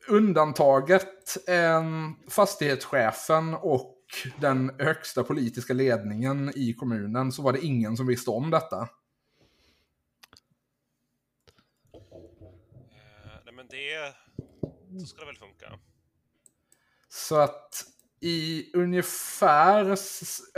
undantaget 0.09 1.49
eh, 1.49 1.85
fastighetschefen 2.29 3.55
och 3.55 3.93
den 4.41 4.73
högsta 4.79 5.25
politiska 5.25 5.75
ledningen 5.75 6.53
i 6.57 6.73
kommunen 6.73 7.33
så 7.33 7.43
var 7.43 7.53
det 7.53 7.61
ingen 7.61 7.97
som 7.97 8.07
visste 8.07 8.31
om 8.31 8.51
detta. 8.51 8.89
eh, 11.93 12.01
nej 13.45 13.55
men 13.55 13.69
det... 13.69 14.15
Så 15.01 15.07
ska 15.07 15.21
det 15.21 15.27
väl 15.27 15.37
funka. 15.37 15.79
Så 17.09 17.37
att 17.37 17.85
i 18.21 18.71
ungefär, 18.75 19.91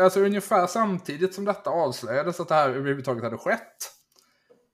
alltså 0.00 0.20
ungefär 0.20 0.66
samtidigt 0.66 1.34
som 1.34 1.44
detta 1.44 1.70
avslöjades 1.70 2.40
att 2.40 2.48
det 2.48 2.54
här 2.54 2.70
överhuvudtaget 2.70 3.24
hade 3.24 3.38
skett. 3.38 3.92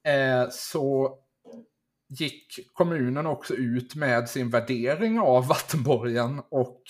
Eh, 0.05 0.51
så 0.51 1.19
gick 2.09 2.73
kommunen 2.73 3.27
också 3.27 3.55
ut 3.55 3.95
med 3.95 4.29
sin 4.29 4.51
värdering 4.51 5.21
av 5.21 5.47
vattenborgen 5.49 6.43
och 6.51 6.83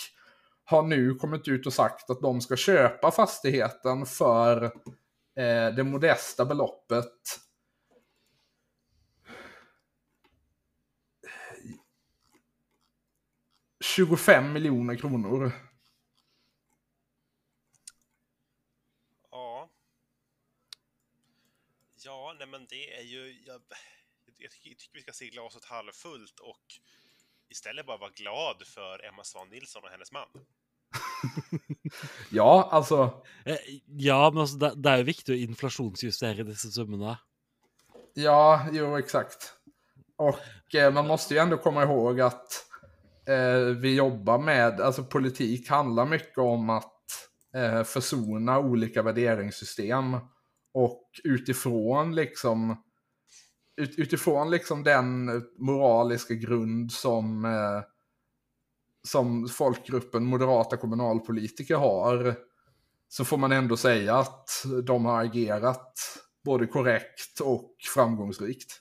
har 0.65 0.83
nu 0.83 1.15
kommit 1.15 1.49
ut 1.49 1.67
och 1.67 1.73
sagt 1.73 2.11
att 2.11 2.21
de 2.21 2.41
ska 2.41 2.57
köpa 2.57 3.11
fastigheten 3.11 4.07
för 4.07 4.65
eh, 5.37 5.75
det 5.77 5.85
modesta 5.85 6.45
beloppet 6.45 7.45
25 13.85 14.53
miljoner 14.53 14.95
kronor. 14.97 15.53
Ja. 19.31 19.71
Ja, 22.05 22.33
nej 22.45 22.51
men 22.51 22.67
det 22.71 22.99
är 22.99 23.03
ju... 23.03 23.43
Jag, 23.47 23.61
jag 24.39 24.51
tycker 24.51 24.71
jag 24.71 24.79
tycker 24.79 24.95
vi 24.95 25.03
ska 25.03 25.13
se 25.13 25.29
glaset 25.29 25.65
halvfullt 25.65 26.41
och 26.41 26.65
istället 27.49 27.87
bara 27.87 27.97
vara 27.97 28.11
glad 28.11 28.67
för 28.67 29.05
Emma 29.05 29.25
Svan 29.25 29.49
Nilsson 29.49 29.83
och 29.85 29.91
hennes 29.91 30.13
man. 30.13 30.29
Ja, 32.31 32.69
alltså. 32.73 33.25
Eh, 33.45 33.57
Ja, 33.87 34.31
men 34.31 34.41
altså, 34.41 34.57
det, 34.57 34.73
det 34.77 34.91
er 34.91 35.03
jo 35.03 35.09
viktig 35.09 35.35
å 35.35 35.43
inflasjonsjustere 35.47 36.45
disse 36.45 36.71
summene. 36.73 37.17
Ja, 38.15 38.69
jo 38.73 38.99
exakt. 38.99 39.55
Och 40.17 40.75
eh, 40.75 40.93
man 40.93 41.07
måste 41.07 41.35
ju 41.35 41.41
ändå 41.41 41.57
komma 41.57 41.83
ihåg 41.83 42.21
att 42.21 42.67
eh, 43.27 43.75
vi 43.81 43.97
jobbar 43.97 44.39
med, 44.39 44.81
alltså 44.81 45.05
politik 45.05 45.71
handlar 45.71 46.07
mycket 46.07 46.39
om 46.39 46.71
att 46.71 47.29
eh, 47.57 47.85
försona 47.85 48.59
olika 48.59 49.03
värderingssystem. 49.03 50.17
Och 50.75 51.21
utifrån 51.25 52.15
liksom, 52.15 52.85
ut, 53.77 53.99
utifrån 53.99 54.51
liksom 54.51 54.85
den 54.85 55.27
moraliska 55.59 56.35
grund 56.35 56.93
som, 56.93 57.45
eh, 57.45 57.83
som 59.09 59.49
folkgruppen 59.49 60.25
moderata 60.25 60.77
kommunalpolitiker 60.77 61.77
har, 61.77 62.37
så 63.09 63.25
får 63.25 63.37
man 63.37 63.53
ändå 63.53 63.77
säga 63.77 64.17
att 64.17 64.65
de 64.85 65.05
har 65.05 65.25
agerat 65.25 66.19
både 66.45 66.67
korrekt 66.67 67.41
och 67.41 67.77
framgångsrikt. 67.95 68.81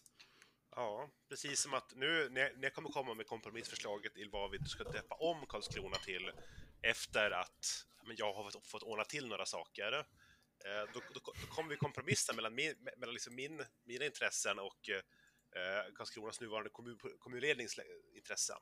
Ja, 0.76 1.10
precis 1.30 1.60
som 1.62 1.74
att 1.74 1.94
nu 1.96 2.30
när 2.30 2.52
jag 2.62 2.74
kommer 2.74 2.90
komma 2.90 3.14
med 3.14 3.28
kompromissförslaget 3.28 4.14
till 4.14 4.30
vad 4.32 4.52
vi 4.52 4.58
ska 4.66 4.84
döpa 4.84 5.16
om 5.16 5.46
Karlskrona 5.50 5.98
till 5.98 6.32
efter 6.82 7.32
att 7.32 7.86
men 8.08 8.16
jag 8.20 8.34
har 8.34 8.52
fått, 8.52 8.68
fått 8.68 8.84
ordna 8.84 9.04
till 9.04 9.28
några 9.28 9.46
saker. 9.46 10.06
Eh, 10.66 10.90
då, 10.94 11.02
då, 11.14 11.20
då 11.42 11.48
kommer 11.56 11.70
vi 11.70 11.78
kompromissa 11.78 12.34
mellan, 12.34 12.56
min, 12.56 12.76
mellan 12.98 13.14
liksom 13.14 13.36
min, 13.36 13.66
mina 13.84 14.06
intressen 14.06 14.60
och 14.60 14.90
eh, 14.90 15.94
Karlskronas 15.96 16.42
nuvarande 16.42 16.70
kommun, 16.70 16.98
kommunlednings 17.20 17.78
eh, 17.78 17.86
intressen. 18.18 18.56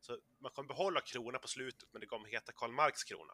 Så 0.00 0.18
man 0.40 0.52
kommer 0.52 0.68
behålla 0.68 1.00
krona 1.00 1.38
på 1.38 1.48
slutet, 1.48 1.88
men 1.92 2.00
det 2.00 2.06
kommer 2.06 2.28
heta 2.28 2.52
Karl 2.52 2.72
Marx 2.72 3.04
krona. 3.04 3.32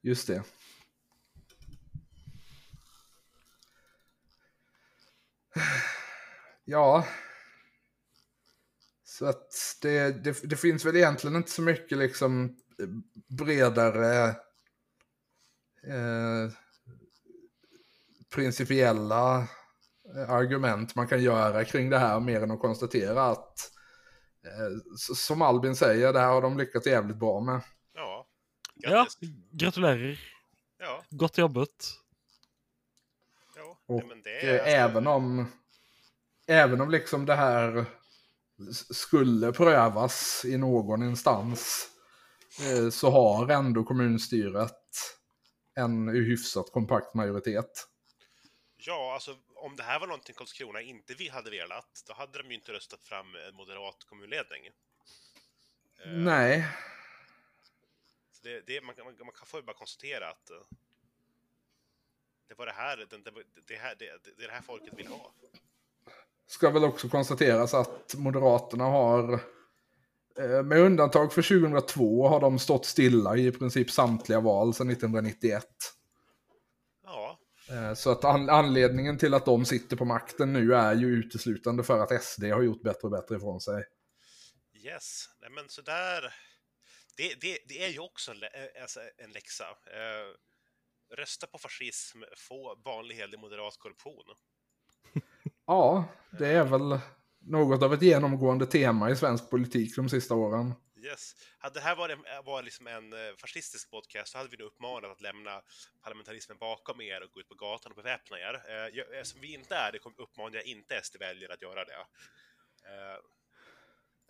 Just 0.00 0.26
det. 0.26 0.42
Ja. 6.64 7.08
Så 9.04 9.26
att 9.26 9.78
det, 9.82 10.24
det, 10.24 10.40
det 10.42 10.56
finns 10.56 10.84
väl 10.84 10.96
egentligen 10.96 11.36
inte 11.36 11.50
så 11.50 11.62
mycket 11.62 11.98
liksom 11.98 12.56
eh, 12.78 12.88
bredare 13.38 14.36
eh, 15.86 16.52
principiella 18.34 19.48
eh, 20.16 20.30
argument 20.30 20.94
man 20.94 21.08
kan 21.08 21.22
göra 21.22 21.64
kring 21.64 21.90
det 21.90 21.98
här 21.98 22.20
mer 22.20 22.42
än 22.42 22.50
att 22.50 22.60
konstatera 22.60 23.24
att 23.24 23.70
eh, 24.44 24.96
som 25.14 25.42
Albin 25.42 25.76
säger, 25.76 26.12
det 26.12 26.20
här 26.20 26.30
har 26.30 26.42
de 26.42 26.58
lyckats 26.58 26.86
jävligt 26.86 27.16
bra 27.16 27.40
med. 27.40 27.60
Ja, 27.94 28.26
Ja, 28.78 28.98
grattis. 28.98 30.18
Ja, 30.78 31.04
jobbet. 31.38 31.70
ja. 33.56 33.78
Och 33.86 33.96
nej, 33.96 34.06
men 34.08 34.22
det 34.22 34.40
eh, 34.40 34.54
är... 34.54 34.84
även 34.84 35.06
om 35.06 35.46
även 36.46 36.80
om 36.80 36.90
liksom 36.90 37.26
det 37.26 37.34
här 37.34 37.84
skulle 38.90 39.52
prövas 39.52 40.44
i 40.44 40.56
någon 40.56 41.02
instans 41.02 41.88
så 42.90 43.10
har 43.10 43.48
ändå 43.48 43.84
kommunstyret 43.84 44.85
en 45.76 46.08
hyfsat 46.08 46.72
kompakt 46.72 47.14
majoritet. 47.14 47.88
Ja, 48.76 49.14
alltså 49.14 49.36
om 49.54 49.76
det 49.76 49.82
här 49.82 50.00
var 50.00 50.06
någonting 50.06 50.34
Karlskrona 50.34 50.80
inte 50.80 51.14
vi 51.14 51.28
hade 51.28 51.50
velat, 51.50 52.02
då 52.06 52.14
hade 52.14 52.38
de 52.42 52.48
ju 52.48 52.54
inte 52.54 52.72
röstat 52.72 53.02
fram 53.04 53.34
en 53.48 53.54
moderat 53.54 54.04
kommunledning. 54.08 54.66
Eh, 54.66 54.72
Nej, 56.12 56.66
Det, 58.42 58.60
det, 58.66 58.80
man, 58.80 58.94
kan- 58.94 59.04
man, 59.04 59.14
man 59.18 59.32
kan 59.34 59.46
få 59.46 59.62
bara 59.62 59.76
konstatera 59.76 60.30
att 60.30 60.50
eh, 60.50 60.56
det 62.48 62.54
var 62.54 62.66
det 62.66 62.72
här, 62.72 62.96
det, 62.96 63.18
det, 63.66 63.76
här 63.76 63.94
det, 63.98 64.24
det 64.36 64.42
är 64.44 64.46
det 64.48 64.52
här 64.54 64.62
folket 64.62 64.94
vill 64.98 65.06
ha. 65.06 65.32
ska 66.46 66.70
väl 66.70 66.84
också 66.84 67.08
konstateras 67.08 67.74
att 67.74 68.14
Moderaterna 68.14 68.84
har 68.84 69.32
eh, 69.32 69.40
med 70.64 70.78
undantag 70.78 71.32
för 71.32 71.42
2002 71.42 72.28
har 72.28 72.40
de 72.40 72.58
stått 72.58 72.84
stilla 72.86 73.36
i 73.36 73.52
princip 73.52 73.90
samtliga 73.90 74.40
val 74.40 74.74
sedan 74.74 74.90
1991. 74.90 75.64
Ja, 77.04 77.38
Eh, 77.70 77.94
Så 77.94 78.10
att 78.10 78.24
an- 78.24 78.48
anledningen 78.50 79.18
till 79.18 79.34
att 79.34 79.44
de 79.44 79.64
sitter 79.64 79.96
på 79.96 80.04
makten 80.04 80.52
nu 80.52 80.74
är 80.74 80.94
ju 80.94 81.06
uteslutande 81.06 81.84
för 81.84 81.98
att 81.98 82.22
SD 82.24 82.44
har 82.44 82.62
gjort 82.62 82.82
bättre 82.82 83.00
och 83.02 83.10
bättre 83.10 83.36
ifrån 83.36 83.60
sig. 83.60 83.84
yes. 84.74 85.28
Nej, 85.40 85.50
men 85.50 85.68
så 85.68 85.82
där. 85.82 86.34
Det, 87.16 87.40
det, 87.40 87.58
det 87.68 87.84
är 87.84 87.88
ju 87.88 87.98
också 87.98 88.30
en, 88.30 88.42
eh, 88.42 88.82
alltså 88.82 89.00
en 89.16 89.30
läxa. 89.32 89.64
Eh, 89.64 91.16
rösta 91.16 91.46
på 91.46 91.58
fascism, 91.58 92.18
få 92.36 92.78
vanlig 92.84 93.14
hederlig 93.16 93.38
moderat 93.40 93.76
korruption. 93.78 94.24
Ja, 95.66 96.04
det 96.38 96.46
är 96.48 96.64
väl 96.64 96.98
något 97.46 97.82
av 97.82 97.94
ett 97.94 98.02
genomgående 98.02 98.66
tema 98.66 99.10
i 99.10 99.16
svensk 99.16 99.50
politik 99.50 99.96
de 99.96 100.08
sista 100.08 100.34
åren. 100.34 100.74
Yes. 101.04 101.34
Hade 101.58 101.74
det 101.74 101.80
här 101.80 101.96
varit, 101.96 102.18
var 102.44 102.62
liksom 102.62 102.86
en 102.86 103.12
eh, 103.12 103.18
fascistisk 103.40 103.90
podcast 103.90 104.32
så 104.32 104.38
hade 104.38 104.50
vi 104.50 104.56
nu 104.56 104.64
uppmanat 104.64 105.10
att 105.10 105.20
lämna 105.20 105.62
parlamentarismen 106.02 106.58
bakom 106.58 107.00
er 107.00 107.22
och 107.22 107.30
gå 107.30 107.40
ut 107.40 107.48
på 107.48 107.54
gatan 107.54 107.92
och 107.92 107.96
beväpna 107.96 108.38
er. 108.38 108.54
Eh, 108.68 108.74
jag- 108.96 109.14
Eftersom 109.20 109.40
vi 109.40 109.54
inte 109.54 109.74
är 109.76 109.92
det 109.92 109.98
uppmanar 110.22 110.54
jag 110.54 110.64
inte 110.64 110.94
SD-väljare 111.02 111.52
att 111.54 111.62
göra 111.62 111.84
det. 111.84 111.94
Eh, 112.84 113.20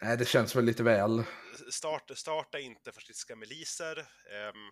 Nej, 0.02 0.16
det 0.16 0.28
känns 0.28 0.56
väl 0.56 0.64
lite 0.64 0.82
väl. 0.82 1.22
Starta, 1.70 2.14
starta 2.14 2.58
inte 2.60 2.92
fascistiska 2.92 3.36
miliser. 3.36 3.98
ehm, 3.98 4.70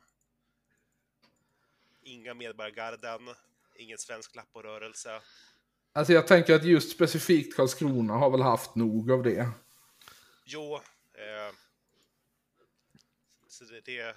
inga 2.02 2.34
Medborgargarden, 2.34 3.20
ingen 3.76 3.98
svensk 3.98 4.34
lapporörelse. 4.34 5.20
Alltså 5.96 6.12
jag 6.12 6.26
tänker 6.26 6.54
att 6.54 6.64
just 6.64 6.90
specifikt 6.92 7.56
Karlskrona 7.56 8.14
har 8.14 8.30
väl 8.30 8.42
haft 8.42 8.74
nog 8.74 9.10
av 9.10 9.22
det. 9.22 9.48
Jo, 10.44 10.74
eh, 11.14 11.54
så 13.48 13.64
det, 13.64 13.80
det, 13.84 14.14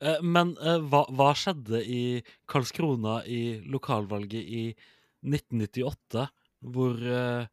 Eh, 0.00 0.22
Men 0.22 0.52
eh, 0.62 0.78
hva, 0.78 1.00
hva 1.10 1.32
skjedde 1.34 1.80
i 1.82 2.22
Karlskrona 2.46 3.24
i 3.26 3.58
lokalvalget 3.66 4.44
i 4.46 4.60
1998, 5.26 6.28
hvor, 6.62 7.00
eh, 7.02 7.48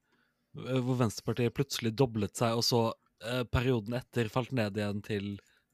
hvor 0.54 1.00
Venstrepartiet 1.00 1.56
plutselig 1.58 1.96
doblet 1.98 2.38
seg, 2.38 2.54
og 2.60 2.62
så 2.68 2.82
eh, 3.26 3.42
perioden 3.50 3.98
etter 3.98 4.30
falt 4.30 4.54
ned 4.54 4.78
igjen 4.78 5.02
til 5.06 5.32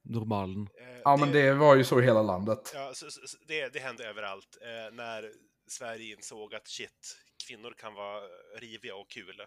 normalen? 0.08 0.70
eh, 0.80 1.02
Ja, 1.04 1.18
men 1.18 1.32
det 1.36 1.44
var 1.60 1.76
ju 1.76 1.84
så 1.84 2.00
i 2.00 2.06
hela 2.08 2.22
landet. 2.24 2.72
Ja, 2.74 2.92
så, 2.94 3.12
så, 3.12 3.28
så 3.28 3.38
det, 3.48 3.68
det 3.74 3.80
hände 3.80 4.08
överallt. 4.08 4.58
Eh, 4.62 4.96
när 4.96 5.32
Sverige 5.68 6.16
insåg 6.16 6.56
att 6.56 6.68
shit, 6.68 7.18
kvinnor 7.48 7.74
kan 7.78 7.94
vara 7.94 8.22
riviga 8.60 8.96
och 8.96 9.10
kul 9.10 9.42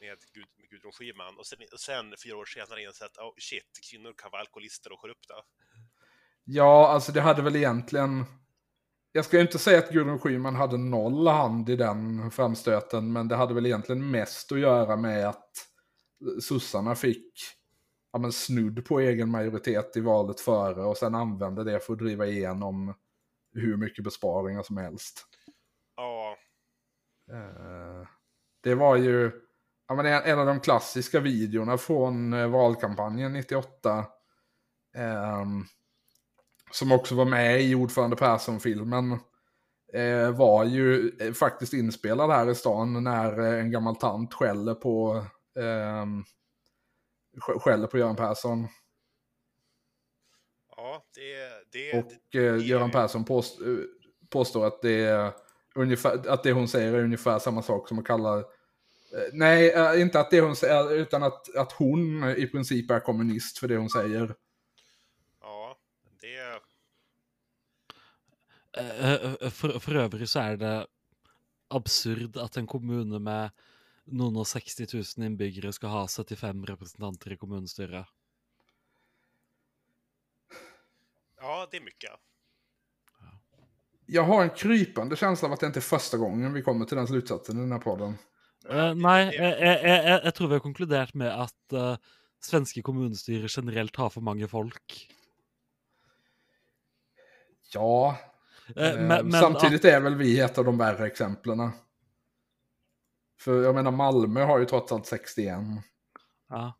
med, 0.00 0.18
Gud, 0.34 0.46
med 0.56 0.70
Gudrun 0.70 0.92
Schyman 0.92 1.38
och 1.38 1.46
sen, 1.46 1.58
och 1.72 1.80
sen 1.80 2.14
fyra 2.24 2.36
år 2.36 2.44
senare 2.44 2.82
insett 2.82 3.18
oh 3.18 3.34
shit, 3.38 3.80
kvinnor 3.90 4.14
kan 4.16 4.30
vara 4.30 4.40
alkoholister 4.40 4.92
och 4.92 4.98
korrupta. 4.98 5.34
Ja, 6.44 6.88
alltså 6.88 7.12
det 7.12 7.20
hade 7.20 7.42
väl 7.42 7.56
egentligen... 7.56 8.24
Jag 9.12 9.24
ska 9.24 9.40
inte 9.40 9.58
säga 9.58 9.78
att 9.78 9.90
Gudrun 9.90 10.18
Schyman 10.18 10.54
hade 10.54 10.78
noll 10.78 11.26
hand 11.26 11.68
i 11.68 11.76
den 11.76 12.30
framstöten, 12.30 13.12
men 13.12 13.28
det 13.28 13.36
hade 13.36 13.54
väl 13.54 13.66
egentligen 13.66 14.10
mest 14.10 14.52
att 14.52 14.60
göra 14.60 14.96
med 14.96 15.28
att 15.28 15.50
sossarna 16.40 16.94
fick 16.94 17.34
ja, 18.12 18.18
men 18.18 18.32
snudd 18.32 18.84
på 18.84 19.00
egen 19.00 19.30
majoritet 19.30 19.96
i 19.96 20.00
valet 20.00 20.40
före 20.40 20.80
och 20.80 20.96
sen 20.96 21.14
använde 21.14 21.64
det 21.64 21.80
för 21.80 21.92
att 21.92 21.98
driva 21.98 22.26
igenom 22.26 22.94
hur 23.52 23.76
mycket 23.76 24.04
besparingar 24.04 24.62
som 24.62 24.76
helst. 24.76 25.26
Eh, 27.32 28.06
det 28.62 28.74
var 28.74 28.96
ju 28.96 29.30
ja, 29.88 29.94
men 29.94 30.06
en 30.06 30.38
av 30.38 30.46
de 30.46 30.60
klassiska 30.60 31.20
videorna 31.20 31.78
från 31.78 32.32
eh, 32.32 32.48
valkampanjen 32.48 33.32
98. 33.32 34.06
Eh, 34.94 35.44
som 36.70 36.92
också 36.92 37.14
var 37.14 37.24
med 37.24 37.62
i 37.62 37.74
Ordförande 37.74 38.16
Persson-filmen. 38.16 39.18
Eh, 39.92 40.36
var 40.36 40.64
ju 40.64 41.12
faktiskt 41.34 41.72
inspelad 41.72 42.30
här 42.30 42.50
i 42.50 42.54
stan 42.54 43.04
när 43.04 43.38
en 43.38 43.70
gammal 43.70 43.96
tant 43.96 44.34
skäller 44.34 44.74
på, 44.74 45.24
eh, 45.56 46.06
skäller 47.60 47.86
på 47.86 47.98
Göran 47.98 48.16
Persson. 48.16 48.68
Ja, 50.76 51.04
det... 51.14 51.70
det 51.72 51.98
Och 51.98 52.34
eh, 52.34 52.66
Göran 52.66 52.90
Persson 52.90 53.24
påst 53.24 53.58
påstår 54.30 54.66
att 54.66 54.82
det, 54.82 55.04
är 55.04 55.32
ungefär, 55.74 56.28
att 56.28 56.42
det 56.42 56.52
hon 56.52 56.68
säger 56.68 56.94
är 56.94 57.04
ungefär 57.04 57.38
samma 57.38 57.62
sak 57.62 57.88
som 57.88 57.98
att 57.98 58.04
kalla... 58.04 58.38
Eh, 58.38 58.44
nej, 59.32 59.70
eh, 59.70 60.00
inte 60.00 60.20
att 60.20 60.30
det 60.30 60.40
hon 60.40 60.56
säger, 60.56 60.92
utan 60.92 61.22
att, 61.22 61.56
att 61.56 61.72
hon 61.72 62.24
i 62.24 62.46
princip 62.46 62.90
är 62.90 63.00
kommunist 63.00 63.58
för 63.58 63.68
det 63.68 63.76
hon 63.76 63.90
säger. 63.90 64.34
Ja, 65.40 65.78
det... 66.20 66.60
Eh, 68.78 69.50
For, 69.50 69.78
for 69.78 69.96
øvrig 69.96 70.28
så 70.28 70.40
er 70.40 70.56
det 70.56 70.86
absurd 71.70 72.36
at 72.36 72.56
en 72.56 72.66
kommune 72.66 73.18
med 73.18 73.50
noen 74.06 74.36
og 74.42 74.46
60 74.46 74.86
000 74.94 75.26
innbyggere 75.26 75.72
skal 75.72 75.92
ha 75.94 76.06
75 76.08 76.64
representanter 76.66 77.32
i 77.32 77.36
kommunestyret. 77.36 78.06
Ja, 81.40 81.68
det 81.70 81.76
är 81.76 81.80
mycket. 81.80 82.10
Jag 84.10 84.22
har 84.26 84.42
en 84.42 84.50
krypande 84.50 85.16
känsla 85.16 85.48
av 85.48 85.52
att 85.54 85.60
det 85.60 85.66
inte 85.66 85.78
är 85.78 85.86
första 85.86 86.16
gången 86.16 86.52
vi 86.52 86.62
kommer 86.62 86.84
till 86.84 86.96
den 86.96 87.06
slutsatsen 87.06 87.58
i 87.58 87.60
den 87.60 87.72
här 87.72 87.78
podden. 87.78 88.18
Eh, 88.68 88.94
nei, 88.94 89.20
jeg, 89.30 89.54
jeg, 89.60 89.76
jeg, 89.86 90.20
jeg 90.24 90.34
tror 90.36 90.48
vi 90.48 90.58
har 90.58 90.64
konkludert 90.64 91.14
med 91.14 91.30
at 91.30 91.76
eh, 91.78 91.94
svenske 92.42 92.82
kommunestyrer 92.82 93.48
generelt 93.48 93.96
har 93.96 94.10
for 94.10 94.26
mange 94.26 94.48
folk. 94.50 94.98
Ja, 97.72 98.18
Eh, 98.76 98.90
eh, 98.90 98.96
men, 98.96 99.28
men 99.28 99.40
samtidigt 99.40 99.84
är 99.84 100.00
väl 100.00 100.14
vi 100.14 100.40
ett 100.40 100.58
av 100.58 100.64
de 100.64 100.78
värre 100.78 101.06
exemplen. 101.06 101.70
För 103.38 103.62
jag 103.62 103.74
menar 103.74 103.90
Malmö 103.90 104.44
har 104.44 104.58
ju 104.58 104.64
trots 104.64 104.92
allt 104.92 105.06
61. 105.06 105.58
At, 105.58 105.64
ja. 106.48 106.74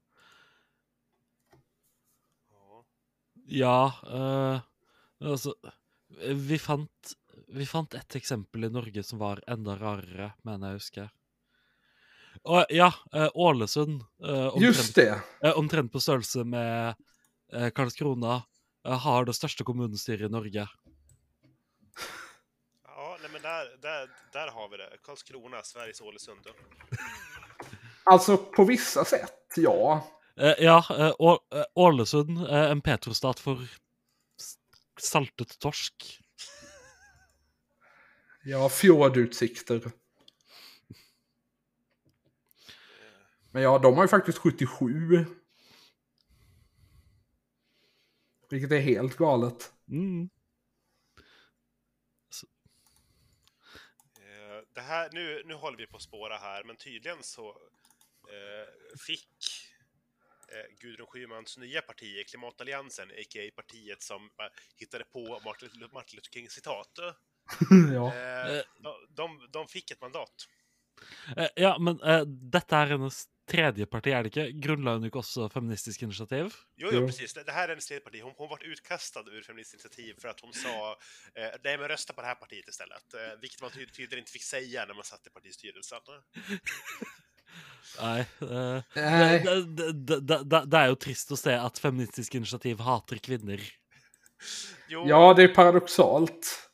Ja. 3.46 3.92
Eh, 4.12 4.60
altså 5.30 5.54
vi 6.34 6.58
fant, 6.58 7.12
vi 7.52 7.66
fant 7.66 7.94
et 7.94 8.16
eksempel 8.16 8.64
i 8.64 8.70
Norge 8.70 9.02
som 9.06 9.18
var 9.18 9.40
enda 9.50 9.74
rarere, 9.80 10.32
mener 10.44 10.68
jeg 10.72 10.80
husker. 10.80 11.08
Og 12.44 12.64
ja, 12.70 12.92
eh, 13.12 13.28
Ålesund. 13.34 14.02
eh, 14.22 14.46
omtrent, 14.46 14.62
Just 14.62 14.94
det! 14.94 15.22
omtrent 15.56 15.92
på 15.92 16.00
størrelse 16.00 16.44
med 16.44 16.94
eh, 17.52 17.70
Karlskrona. 17.70 18.42
har 18.84 19.24
det 19.24 19.34
største 19.36 19.64
kommunestyret 19.64 20.28
i 20.30 20.32
Norge. 20.32 20.66
Ja, 22.84 23.18
nej 23.22 23.30
men 23.32 23.42
där, 23.42 23.76
där, 23.82 24.08
där 24.32 24.48
har 24.48 24.68
vi 24.68 24.76
det. 24.76 24.96
Karlskrona, 25.02 25.62
Sveriges 25.62 26.00
Ålesund. 26.00 26.46
Alltså 28.04 28.36
på 28.36 28.64
vissa 28.64 29.04
sätt, 29.04 29.52
ja. 29.56 30.06
Ja, 30.58 30.84
Ålesund, 31.74 32.38
en 32.48 32.80
petrostat 32.80 33.40
for 33.40 33.62
s- 34.40 34.56
saltet 35.00 35.58
torsk. 35.58 36.20
Ja, 38.44 38.68
fjordutsikter. 38.68 39.90
Men 43.52 43.62
ja, 43.62 43.78
de 43.78 43.94
har 43.94 44.04
ju 44.04 44.08
faktiskt 44.08 44.38
77. 44.38 45.24
Vilket 48.50 48.72
är 48.72 48.80
helt 48.80 49.16
galet. 49.16 49.72
Mm. 49.88 50.30
Eh, 54.18 54.64
Det 54.74 54.80
här, 54.80 55.10
nu, 55.12 55.42
nu 55.44 55.54
håller 55.54 55.78
vi 55.78 55.86
på 55.86 55.96
att 55.96 56.02
spåra 56.02 56.36
här, 56.36 56.64
men 56.64 56.76
tydligen 56.76 57.22
så 57.22 57.48
eh, 58.28 58.98
fick 59.06 59.28
eh, 60.48 60.76
Gudrun 60.80 61.06
Schymans 61.06 61.58
nya 61.58 61.82
parti, 61.82 62.26
Klimatalliansen, 62.28 63.10
a.k.a. 63.10 63.50
partiet 63.56 64.02
som 64.02 64.24
eh, 64.24 64.46
hittade 64.76 65.04
på 65.04 65.40
Martin, 65.44 65.68
Martin 65.92 66.16
Luther 66.16 66.30
Kings 66.30 66.52
citat, 66.52 66.98
ja. 67.94 68.06
eh, 68.14 68.62
de, 68.82 68.94
de, 69.16 69.28
de 69.52 69.68
fick 69.68 69.90
ett 69.90 70.00
mandat. 70.00 70.46
Eh, 71.36 71.48
ja, 71.56 71.78
men 71.78 72.00
eh, 72.02 72.22
dette 72.26 72.76
er 72.76 72.86
hennes 72.94 73.24
tredje 73.50 73.86
parti, 73.90 74.12
er 74.14 74.22
det 74.22 74.30
ikke? 74.30 74.44
Grunnla 74.62 74.92
hun 74.94 75.06
ikke 75.08 75.18
også 75.22 75.48
Feministisk 75.50 76.02
initiativ? 76.06 76.52
Jo, 76.78 76.90
Jo. 76.92 77.06
precis. 77.06 77.32
Det, 77.34 77.42
det 77.48 77.52
här 77.52 77.64
är 77.64 77.68
hennes 77.74 77.86
tredje 77.88 78.04
parti. 78.04 78.20
Hon, 78.22 78.34
hon 78.36 78.48
var 78.48 78.62
utkastad 78.64 79.24
ur 79.26 79.42
Feministiskt 79.42 79.74
initiativ 79.84 80.14
för 80.20 80.28
att 80.28 80.40
hon 80.40 80.52
sa 80.52 80.92
eh, 81.34 81.50
nej, 81.64 81.78
men 81.78 81.88
rösta 81.88 82.12
på 82.12 82.20
det 82.20 82.26
här 82.26 82.34
partiet 82.34 82.68
istället. 82.68 83.14
Eh, 83.14 83.40
vilket 83.40 83.60
man 83.62 83.70
ty- 83.70 83.86
tydligen 83.86 84.18
inte 84.22 84.32
fick 84.32 84.42
säga 84.44 84.84
när 84.86 84.94
man 84.94 85.04
satt 85.04 85.26
i 85.26 85.30
partistyrelsen. 85.30 86.00
Eh, 88.00 88.24
Nej. 88.94 89.42
det, 89.44 89.92
det, 89.92 90.20
det, 90.20 90.44
det, 90.44 90.64
det 90.66 90.78
er 90.78 90.92
jo 90.92 90.96
trist 91.00 91.32
å 91.34 91.36
se 91.38 91.56
at 91.58 91.78
Feministisk 91.82 92.34
initiativ 92.38 92.78
hater 92.86 93.18
kvinner. 93.18 93.60
Jo, 94.88 95.02
ja, 95.08 95.34
det 95.34 95.42
är 95.48 95.54
paradoxalt. 95.54 96.69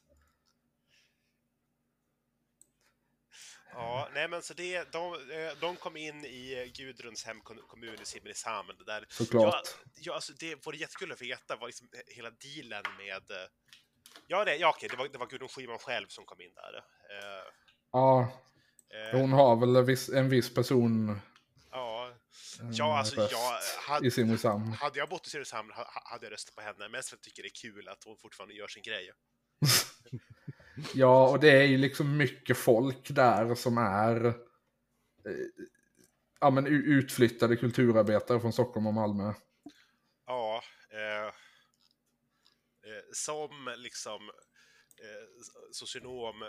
Ja, 3.86 4.08
nej 4.14 4.28
men 4.28 4.42
så 4.42 4.54
det, 4.54 4.92
de, 4.92 5.14
eh, 5.14 5.52
de 5.60 5.76
kom 5.76 5.96
in 5.96 6.24
i 6.24 6.72
Gudruns 6.76 7.24
hemkommun 7.24 7.94
i 8.02 8.04
Simrishamn. 8.04 8.72
Där, 8.86 9.06
Såklart. 9.08 9.54
Ja, 9.54 9.90
ja, 9.94 10.14
alltså 10.14 10.32
det 10.32 10.66
vore 10.66 10.76
jättekul 10.76 11.12
att 11.12 11.22
veta 11.22 11.56
vad 11.56 11.68
liksom 11.68 11.88
hela 12.06 12.30
dealen 12.30 12.84
med... 12.98 13.30
eh, 13.30 13.48
Ja, 14.26 14.44
det, 14.44 14.56
ja 14.56 14.68
okej, 14.76 14.88
det 14.88 14.96
var, 14.96 15.08
det 15.08 15.18
var 15.18 15.26
Gudrun 15.26 15.48
Schyman 15.48 15.78
själv 15.78 16.06
som 16.08 16.24
kom 16.24 16.40
in 16.40 16.54
där. 16.54 16.74
Eh, 16.76 17.44
Ja, 17.92 18.32
hon 19.12 19.32
har 19.32 19.56
väl 19.56 19.76
en 19.76 19.84
viss, 19.86 20.08
en 20.08 20.28
viss 20.28 20.54
person 20.54 21.20
ja, 21.70 22.12
ja, 22.72 22.98
alltså 22.98 23.16
jag... 23.20 23.30
i 23.30 23.64
Hade, 23.88 24.10
Simrishamn. 24.10 24.72
hade 24.72 24.98
jag 24.98 25.08
bott 25.08 25.26
i 25.26 25.30
Simrishamn 25.30 25.70
ha- 25.70 25.82
ha- 25.94 26.02
hade 26.10 26.26
jag 26.26 26.32
röstat 26.32 26.54
på 26.54 26.60
henne, 26.60 26.88
mest 26.88 27.08
för 27.08 27.16
att 27.16 27.20
jag 27.26 27.34
tycker 27.34 27.42
det 27.42 27.48
är 27.48 27.72
kul 27.72 27.88
att 27.88 28.04
hon 28.04 28.16
fortfarande 28.16 28.54
gör 28.54 28.68
sin 28.68 28.82
grej. 28.82 29.12
Ja, 30.94 31.30
och 31.30 31.40
det 31.40 31.50
är 31.50 31.62
ju 31.62 31.78
liksom 31.78 32.16
mycket 32.16 32.56
folk 32.56 33.10
där 33.10 33.54
som 33.54 33.78
är 33.78 34.26
eh, 34.26 34.32
ja, 36.40 36.50
men 36.50 36.66
utflyttade 36.66 37.56
kulturarbetare 37.56 38.40
från 38.40 38.52
Stockholm 38.52 38.86
och 38.86 38.94
Malmö. 38.94 39.34
Ja, 40.26 40.62
eh, 40.90 41.26
eh 41.26 43.02
som 43.12 43.74
liksom 43.76 44.30
eh, 45.02 45.44
socionom 45.72 46.42
eh, 46.42 46.48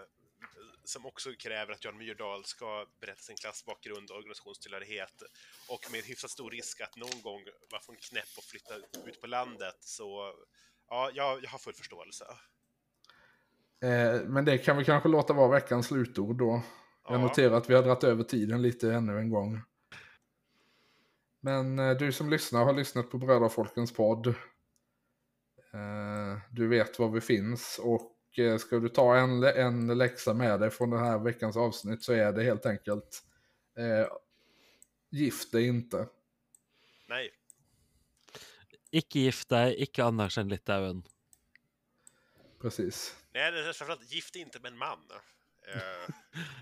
som 0.84 1.06
också 1.06 1.30
kräver 1.40 1.74
att 1.74 1.84
Jan 1.84 1.98
Myrdal 1.98 2.46
ska 2.46 2.86
berätta 3.00 3.22
sin 3.22 3.36
klassbakgrund 3.36 4.12
och 4.12 4.18
organisationstillhörighet 4.18 5.24
och 5.70 5.92
med 5.92 6.04
hyfsat 6.04 6.32
stor 6.32 6.52
risk 6.52 6.82
att 6.82 6.96
någon 6.96 7.22
gång 7.22 7.44
vara 7.72 7.82
från 7.82 7.96
knäpp 7.96 8.38
och 8.38 8.44
flytta 8.44 8.76
ut 8.76 9.22
på 9.22 9.28
landet 9.28 9.78
så 9.80 10.34
ja, 10.90 11.12
jag, 11.14 11.44
jag 11.44 11.50
har 11.50 11.60
full 11.60 11.74
förståelse. 11.74 12.26
Eh, 13.82 14.22
men 14.28 14.46
det 14.46 14.58
kan 14.58 14.78
vi 14.78 14.86
kanske 14.86 15.10
låta 15.10 15.34
vara 15.34 15.48
veckans 15.48 15.88
slutord 15.88 16.36
då. 16.38 16.62
Jag 17.10 17.14
Ja. 17.20 17.22
noterar 17.22 17.54
att 17.58 17.70
vi 17.70 17.74
har 17.74 17.84
dragit 17.84 18.04
över 18.04 18.24
tiden 18.24 18.62
lite 18.62 18.94
ännu 18.94 19.20
en 19.20 19.30
gång. 19.30 19.62
Men 21.40 21.80
eh, 21.80 21.98
du 21.98 22.12
som 22.12 22.30
lyssnar 22.30 22.66
har 22.66 22.74
lyssnat 22.74 23.10
på 23.12 23.18
Brödrafolkens 23.18 23.94
podd. 23.94 24.28
Eh, 25.74 26.38
du 26.52 26.68
vet 26.68 27.00
var 27.00 27.10
vi 27.10 27.22
finns 27.22 27.80
och 27.84 28.14
ska 28.60 28.80
du 28.80 28.90
ta 28.90 29.16
en, 29.18 29.44
en 29.44 29.98
läxa 29.98 30.34
med 30.34 30.60
dig 30.60 30.70
från 30.70 30.90
den 30.90 31.00
här 31.00 31.20
veckans 31.20 31.58
avsnitt 31.58 32.04
så 32.04 32.14
är 32.14 32.32
det 32.32 32.44
helt 32.44 32.66
enkelt 32.66 33.24
eh, 33.78 34.08
gift 35.10 35.52
dig 35.52 35.68
inte. 35.68 36.08
Nej, 37.10 37.30
Ikke 38.92 39.20
gift 39.20 39.50
deg, 39.50 39.74
ikke 39.84 40.04
anerkjenn 40.06 40.48
Litauen. 40.50 41.02
Precis. 42.62 43.16
Nej 43.38 43.52
det 43.52 43.60
är 43.70 43.74
framförallt 43.74 44.12
gift 44.14 44.36
inte 44.36 44.60
med 44.60 44.72
en 44.72 44.78
man. 44.78 45.00
Eh, 45.76 46.14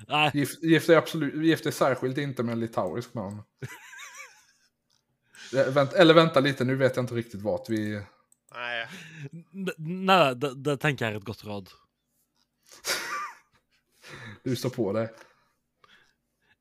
Nej, 0.08 0.32
Gift, 0.34 0.64
gift, 0.64 0.88
dig 0.88 0.96
absolut, 0.96 1.34
gift 1.46 1.64
dig 1.64 1.74
särskilt 1.74 2.18
inte 2.18 2.44
med 2.44 2.54
en 2.54 2.60
litauisk 2.60 3.14
man. 3.14 3.44
Eh, 5.54 5.78
eller 5.96 6.14
vänta 6.14 6.40
lite, 6.40 6.64
nu 6.66 6.76
vet 6.76 6.96
jag 6.96 7.04
inte 7.04 7.14
riktigt 7.16 7.42
vart 7.42 7.70
vi... 7.70 8.02
nej, 8.52 8.88
nej 9.78 10.36
det, 10.36 10.56
det 10.56 10.78
tenker 10.78 11.06
jeg 11.06 11.14
er 11.14 11.18
et 11.20 11.28
godt 11.28 11.44
råd. 11.46 11.70
Du 14.44 14.56
står 14.56 14.70
på 14.70 14.88
det. 14.94 15.10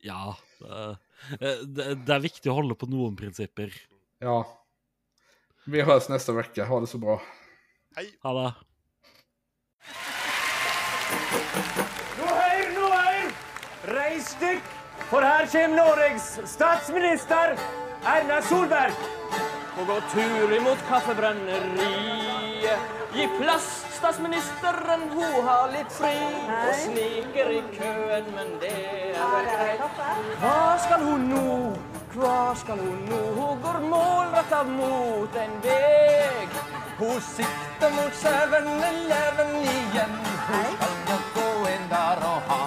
Ja. 0.05 0.37
Det, 1.41 1.55
det, 1.65 1.95
det 1.95 2.15
er 2.15 2.21
viktig 2.29 2.53
å 2.53 2.59
holde 2.61 2.77
på 2.77 2.87
noen 2.93 3.17
prinsipper. 3.17 3.73
Ja. 4.21 4.45
Vi 5.65 5.81
hörs 5.83 6.09
nästa 6.13 6.33
vecka. 6.37 6.65
Ha 6.69 6.81
det 6.81 6.87
så 6.93 6.99
bra. 6.99 7.23
hej! 7.97 8.13
Ha 8.23 8.33
det. 8.43 8.53
Nå 12.19 12.27
hør, 12.27 12.69
nå 12.75 12.89
hør! 12.93 13.29
Reis 13.95 14.37
dykk, 14.41 14.63
for 15.11 15.21
her 15.27 15.47
kommer 15.53 15.77
Norges 15.77 16.27
statsminister 16.49 17.55
Erna 18.15 18.41
Solberg. 18.49 18.95
Og 19.79 19.87
går 19.87 20.03
tur 20.13 20.53
imot 20.57 20.79
kaffebrenneriet. 20.89 22.79
Gi 23.15 23.25
plass, 23.39 23.69
statsministeren, 23.95 25.03
hun 25.15 25.49
har 25.49 25.67
litt 25.75 25.93
fri. 25.95 26.15
Og 26.57 26.75
sniker 26.83 27.49
i 27.55 27.63
køen, 27.77 28.27
men 28.35 28.49
det 28.63 28.75
er 29.15 29.27
vel 29.35 29.47
greit. 29.53 29.81
Hva 30.43 30.61
skal 30.87 31.01
hun 31.09 31.21
nå? 31.31 31.47
Hva 32.15 32.39
skal 32.59 32.77
hun 32.83 33.01
nå? 33.11 33.23
Hun 33.39 33.55
går 33.67 33.79
målretta 33.91 34.61
mot 34.71 35.33
en 35.45 35.55
veg. 35.67 36.49
Hun 36.99 37.21
sikter 37.21 37.91
mot 37.91 38.13
7-Eleven 38.23 39.55
igjen. 39.63 40.13
Hun 40.47 40.67
skal 40.77 40.93
nok 41.09 41.25
gå 41.35 41.49
inn 41.73 41.89
der 41.91 42.21
og 42.23 42.51
ha 42.51 42.59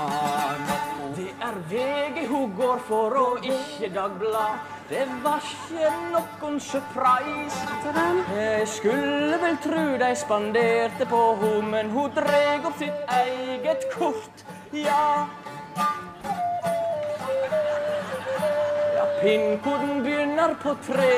noe. 0.68 1.12
Det 1.16 1.30
er 1.48 1.60
VG 1.70 2.26
hun 2.28 2.52
går 2.58 2.82
for, 2.90 3.16
og 3.16 3.46
ikke 3.46 3.88
Dagblad. 3.96 4.60
Det 4.90 5.08
var 5.24 5.44
noen 6.12 6.60
surprise. 6.60 7.64
Jeg 8.36 8.68
skulle 8.68 9.40
vel 9.42 9.58
tru 9.64 9.98
de 10.04 10.14
spanderte 10.16 11.08
på 11.08 11.24
ho, 11.42 11.52
men 11.62 11.90
hun 11.96 12.12
dreg 12.16 12.68
opp 12.68 12.78
sitt 12.84 13.14
eget 13.24 13.88
kort. 13.96 14.44
Ja. 14.76 15.28
Ja, 18.96 19.06
pinnkoden 19.22 20.04
begynner 20.04 20.60
på 20.64 20.76
tre. 20.88 21.16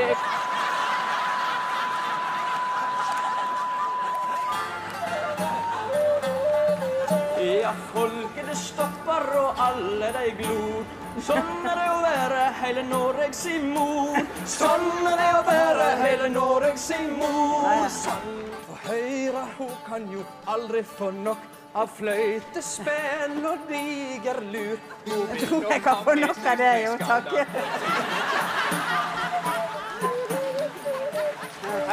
Ja, 7.70 7.76
folket 7.94 8.48
det 8.50 8.56
stopper, 8.58 9.26
og 9.38 9.60
alle 9.62 10.08
de 10.16 10.30
glor. 10.40 10.86
Sånn 11.22 11.68
er 11.70 11.76
det 11.78 11.84
å 11.92 12.00
være 12.02 12.46
hele 12.64 12.82
Norges 12.88 13.42
si 13.44 13.60
mor. 13.62 14.18
Sånn 14.50 15.06
er 15.06 15.20
det 15.20 15.28
å 15.38 15.44
være 15.46 15.90
hele 16.00 16.32
Norges 16.34 16.88
si 16.90 16.98
mor. 17.12 17.86
Sånn. 17.94 18.40
For 18.64 18.82
Høyre, 18.88 19.46
hun 19.60 19.76
kan 19.86 20.10
jo 20.10 20.26
aldri 20.50 20.82
få 20.96 21.12
nok 21.20 21.46
av 21.78 21.94
fløytespill 22.00 23.38
og 23.52 23.70
diger 23.70 24.42
lur. 24.50 24.82
Jeg 25.06 25.46
tror 25.46 25.70
jeg 25.70 25.86
kan 25.86 26.04
få 26.10 26.18
nok 26.24 26.44
av 26.50 26.58
det, 26.64 26.74
jo, 26.88 26.98
takk. 27.06 27.30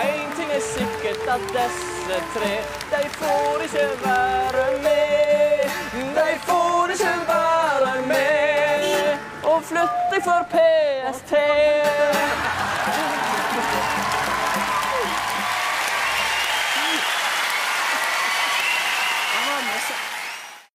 En 0.07 0.37
ting 0.41 0.57
er 0.57 0.69
sikkert 0.73 1.33
at 1.37 1.51
disse 1.61 2.23
tre, 2.33 2.55
de 2.97 3.09
får 3.21 3.69
ikke 3.69 3.91
være 4.07 4.71
med. 4.89 4.96
De 6.37 6.41
får 6.41 6.91
ikke 6.91 7.15
være 7.29 8.07
med 8.07 9.19
og 9.45 9.63
flytte 9.65 10.19
for 10.25 10.47
PST. 10.53 11.33